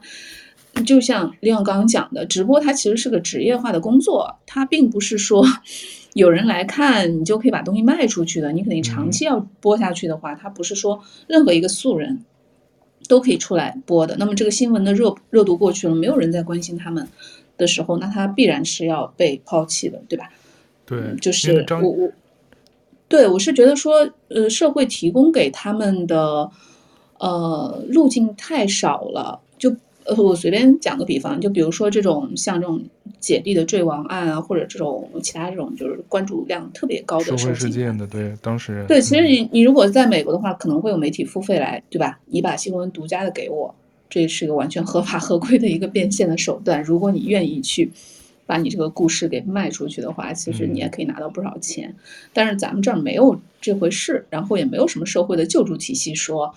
[0.87, 5.45] 就像利用刚刚讲的，直播它其实是个职业化的工作，它并不是说
[6.15, 8.53] 有人来看你就可以把东西卖出去的。
[8.53, 12.25] 你肯定长期要播下去的话，它不是说任何一个素人。
[13.09, 14.15] 都可以出来播的。
[14.17, 17.07] 那么这个新闻的热热度过去了，没有人在关心他们
[17.59, 20.31] 的时候，那他必然是要被抛弃的，对吧？
[20.87, 22.13] 对，嗯、就是我我，
[23.09, 26.49] 对我是觉得说，呃，社会提供给他们的
[27.19, 29.42] 呃路径太少了，就。
[30.05, 32.83] 呃，我随便讲个比方，就比如说这种像这种
[33.21, 42.19] 姐弟的坠亡案啊，或者这种其他这种就是关注量特别高的社会事件的，对当时对，其实你你如果在美国的话，可能会有媒体付费来，对吧？
[42.27, 43.73] 你把新闻独家的给我，
[44.11, 46.83] 这是一个完全合法合规的一个变现的手段。
[46.83, 47.89] 如果你愿意去
[48.45, 51.89] 把你这个故事给卖出去的话，其实你也可以拿到不少钱。
[51.91, 51.95] 嗯、
[52.33, 56.53] 但是咱们这儿没有这回事，然后也没有什么社会的救助体系说，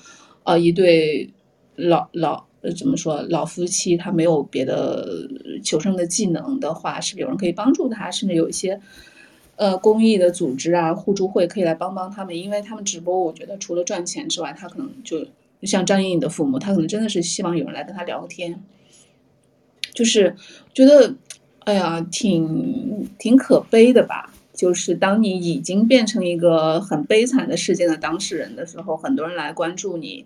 [0.45, 1.29] 呃，一对
[1.75, 2.43] 老老。
[2.73, 3.21] 怎么说？
[3.29, 5.27] 老夫妻他没有别的
[5.63, 8.09] 求生的技能的话，是有人可以帮助他？
[8.09, 8.79] 甚至有一些
[9.55, 15.25] 呃公益的组织啊、互助会可以来帮帮他们，因为他们直播，我觉得除了赚钱之外，他可能就
[15.63, 18.63] 像张颖颖的父母，他可能真的是希望有人来跟他聊天，
[19.93, 20.35] 就是
[20.73, 21.15] 觉得
[21.65, 24.31] 哎呀，挺挺可悲的吧。
[24.53, 30.25] 就是当你已经变成一个很悲惨的事件的当事人的时候，很多人来关注你。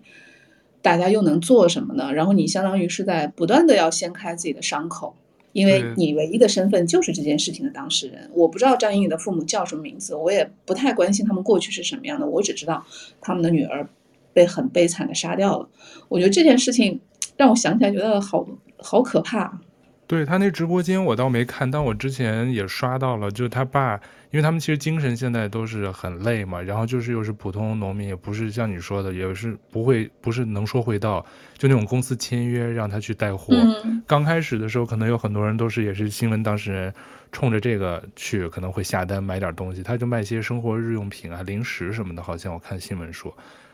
[0.82, 2.12] 大家又能做什么呢？
[2.12, 5.14] 然后你相当于是在不断的要掀开自己的伤口，
[5.52, 8.30] 因为你唯一的身份就是这件事情的当事人。
[8.34, 12.84] 我不知道张颖颖的父母叫什么名字，我也不太关心他们过去是什么样的，我只知道
[13.20, 13.88] 他们的女儿
[14.32, 15.68] 被很悲惨的杀掉了。
[16.08, 17.00] 我觉得这件事情
[17.36, 18.46] 让我想起来觉得好
[18.78, 19.60] 好可怕。
[20.10, 23.94] 对，他那直播间我倒没看，但我之前也刷到了，就是他爸，
[24.32, 31.24] 因为他们其实精神现在都是很累嘛，然后就是又是普通农民，也不是像你说的，也是不会不是能说会道，
[31.56, 33.54] 就那种公司签约让他去带货。
[33.54, 34.02] 嗯。
[34.04, 36.92] 刚开始的时候，可能有很多人都是也是新闻当事人，
[37.30, 43.32] 冲着这个去，可能会下单买点东西，他就卖些生活日用品啊、零食什么的，好像我看新闻说。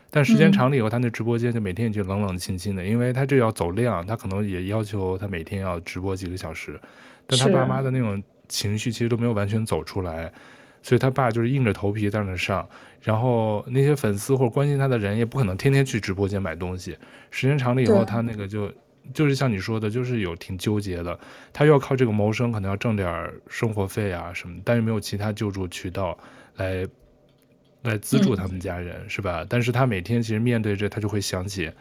[0.09, 6.79] 但时间长了以后，他那直播间就每天就冷冷清清的，因为他这要走量，他可能也要求他每天要直播几个小时。
[7.27, 10.31] 但他爸妈的那种情绪其实都没有完全走出来，
[10.81, 12.67] 所以他爸就是硬着头皮在那上。
[13.01, 16.97] 然后那些粉丝或者关心他的人也不可能天天去直播间买东西。
[17.29, 18.71] 时间长了以后，他那个就
[19.13, 21.19] 就是像你说的，就是有挺纠结的。
[21.51, 26.17] 他又要靠这个谋生，可能要挣点生活费啊什么，但是没有其他救助渠道
[26.55, 26.87] 来。
[27.83, 29.45] 来资助他们家人、嗯、是吧？
[29.47, 31.71] 但是他每天其实面对着，他就会想起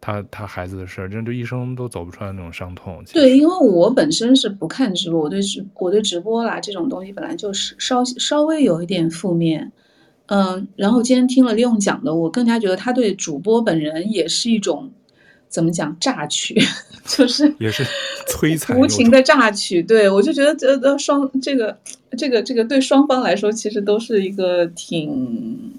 [0.00, 3.02] 他他孩子的事儿，真的就一生都走不出来那种伤痛。
[3.12, 9.72] 对，因为我本身是不看直播，我对直我对直播啦这种东西本来就是稍稍微有一点负面。
[10.26, 14.90] 嗯，然后今天听了利用讲的，我更加觉得他对主播本人也是一种。
[15.48, 16.60] 怎么讲榨取，
[17.06, 17.84] 就是也是
[18.26, 19.82] 摧残无情的榨取。
[19.82, 21.76] 对，我就觉得这这双这个
[22.18, 25.78] 这个这个对双方来说，其实都是一个挺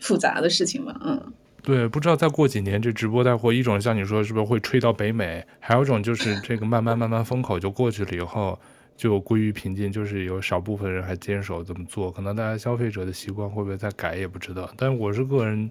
[0.00, 0.94] 复杂的事情嘛。
[1.04, 1.32] 嗯，
[1.62, 8.58] 对，不知道再过几年这直播带货，一种像你说是不是会吹到北美，还有一种就是这个慢慢慢慢风口就过去了以后
[8.96, 14.70] 就归于平静，就是有少部分人还坚守这么做，可能大家消费者的习惯会不会再改也不知道。
[14.76, 15.70] 但我是个人。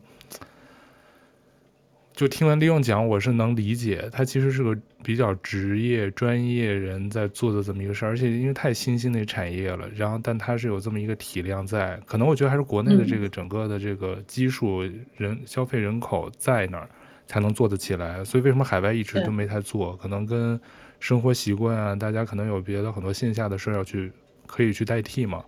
[2.15, 4.73] 就听完利用讲，我是能理解，他其实是个
[5.03, 14.81] 比较职业专业人在做的这么一个事儿，而且因为太新兴的产业了，然后但他是有这么一个体量在，可能我觉得还是国内的这个整个的这个基数
[15.17, 16.89] 人消费人口在那儿
[17.27, 19.97] 才能做得起来，所以为什么海外一直都没太做？
[19.97, 20.57] 可能跟
[21.01, 24.09] 生活习惯啊，大家可能有别的很多线下的事儿要去
[24.47, 25.43] 可以去代替嘛。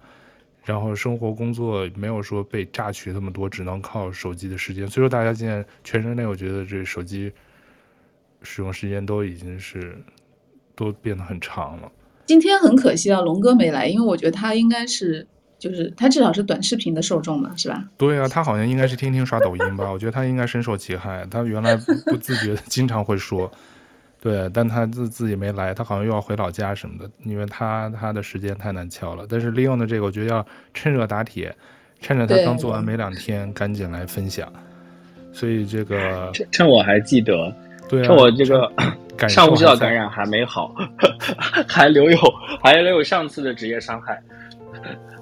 [0.67, 4.85] 然后生活工作没有说被榨取那么多，只能靠手机的时间。
[4.85, 7.31] 所以说大家现在全人类，我觉得这手机
[8.41, 9.97] 使用时间都已经是
[10.75, 11.89] 都变得很长了。
[12.25, 15.25] 今天很可惜啊，龙哥没来，因为我觉得他应该是
[15.57, 17.87] 就是他至少是短视频的受众嘛，是吧？
[17.97, 19.89] 对啊，他好像应该是天天刷抖音吧？
[19.89, 21.25] 我觉得他应该深受其害。
[21.31, 23.49] 他原来不自觉的经常会说。
[24.27, 29.25] 对，但他自自己没来，他好像又要回老家什么的，因为他他的时间太难敲了。
[29.29, 31.55] 但是利用的这个，我觉得要趁热打铁，
[32.01, 34.51] 趁着他刚做完没两天，赶紧来分享。
[35.31, 37.33] 所以这个趁趁我还记得，
[37.87, 38.69] 对啊，趁我这个
[39.29, 40.75] 上呼吸道感染还没好，
[41.65, 42.17] 还留有
[42.61, 44.21] 还留有上次的职业伤害。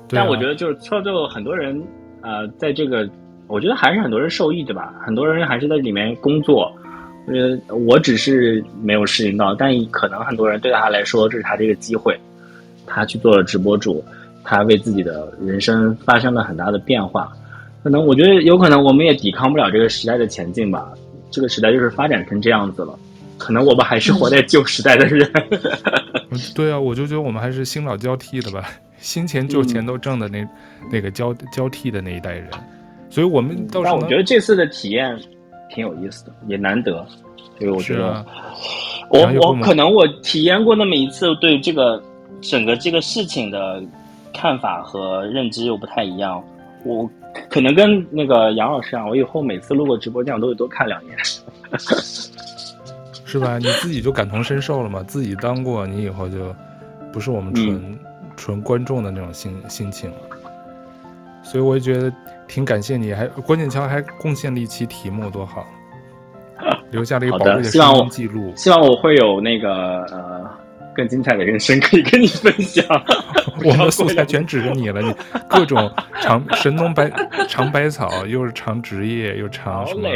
[0.10, 1.80] 但我觉得就是说，就很多人
[2.22, 3.07] 呃，在这个，
[3.45, 4.95] 我觉得还是很多人受益的吧。
[5.06, 6.76] 很多人还是在里面工作，
[7.27, 12.19] 呃，我只是没有适应到，但可能很多人对他来说，这是他这个机会，
[12.85, 14.03] 他去做了直播主，
[14.43, 17.31] 他为自己的人生发生了很大的变化。
[17.84, 20.91] 可能我觉得有可能我们也抵抗不了这个时代的前进吧。
[21.31, 22.97] 这个时代就是发展成这样子了，
[23.38, 25.30] 可能我们还是活在旧时代的人。
[26.30, 28.69] 嗯、对啊，我就觉得我们还是新老交替的吧。
[28.97, 30.49] 新钱旧钱都挣的那、嗯、
[30.91, 32.47] 那个交交替的那一代人，
[33.10, 33.85] 所以我们倒是。
[33.85, 35.19] 但我觉得这次的体验
[35.69, 37.05] 挺有意思的，也难得，
[37.57, 38.25] 所以我觉得，啊、
[39.09, 42.01] 我我可能我体验过那么一次，对这个
[42.41, 43.81] 整个这个事情的
[44.33, 46.43] 看法和认知又不太一样。
[46.83, 47.09] 我
[47.49, 51.17] 可能跟那个杨老师啊，我以后每次路过直播间，我都会多看两眼，
[53.25, 53.57] 是吧？
[53.57, 56.55] 你自己就感同身受了嘛，自己当过，你以后就
[57.11, 57.75] 不是我们纯。
[57.75, 57.99] 嗯
[58.37, 60.11] 纯观众的那种心心情，
[61.41, 62.13] 所以我也觉得
[62.47, 65.65] 挺感谢你，还关键桥还贡献了一期题目，多好，
[66.91, 68.53] 留下了一个宝贵的声音记录。
[68.55, 70.49] 希望我会有那个呃
[70.95, 72.85] 更精彩的人生可以跟你分享。
[73.63, 75.13] 我们的素材全指着你了，你
[75.49, 75.91] 各种
[76.22, 77.11] 长神农百
[77.47, 80.09] 尝百草，又是尝职业，又尝什么？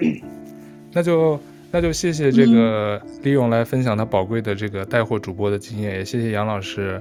[0.92, 1.40] 那就。
[1.72, 7.00] 那就谢谢这个李勇来分享他宝贵的这个带货主播的经验，也谢谢杨老师，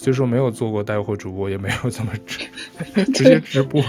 [0.00, 2.46] 虽说没有做过带货主播，也没有怎么直
[3.12, 3.82] 直接直播，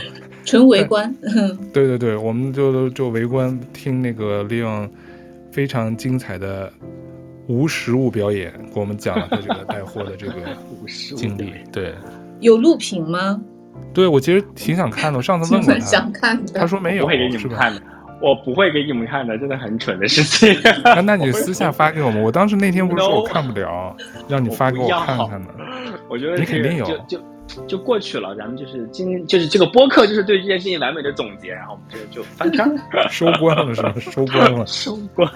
[0.44, 1.16] 纯围观。
[1.72, 4.90] 对对对，我们就就围观听那个利用
[5.52, 6.74] 非常精彩的
[7.48, 10.34] 无实物表演，给我们讲了他这个带货的这个
[11.16, 11.54] 经历。
[11.72, 11.94] 对，
[12.40, 13.40] 有录屏吗？
[13.94, 17.82] 对，我其实挺想看的，我上次问过他，想看，他说没有，会给你们看的。
[18.22, 20.54] 我不会给你们看的，真的很蠢的事情。
[20.84, 22.22] 啊、那你私下发给我们。
[22.22, 23.96] 我当时那天不是说我看不了
[24.28, 25.50] 让你发给我看看呢。
[26.08, 28.36] 我，我觉得你肯定有，就就就过去了。
[28.36, 31.52] 咱们就是今就是这个播客，就是对这件事情完美的总结。
[31.54, 32.66] 然后我们就就翻篇
[33.10, 33.94] 收官了，是吧？
[34.00, 35.30] 收官了，收官。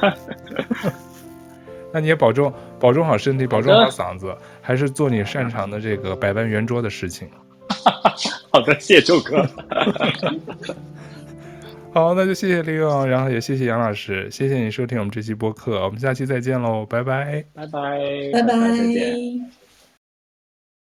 [1.91, 7.29] 那你也保重，保重好身体，保重好嗓子，还是做你擅长的这个百万圆桌的事情。
[8.51, 9.47] 好的，谢谢周哥。
[11.93, 17.99] 好，那就谢谢李勇，然后也谢谢杨老师，谢谢你收听我们这期播客，我们下期再见喽，拜拜，拜拜，
[18.33, 19.62] 拜拜，再见。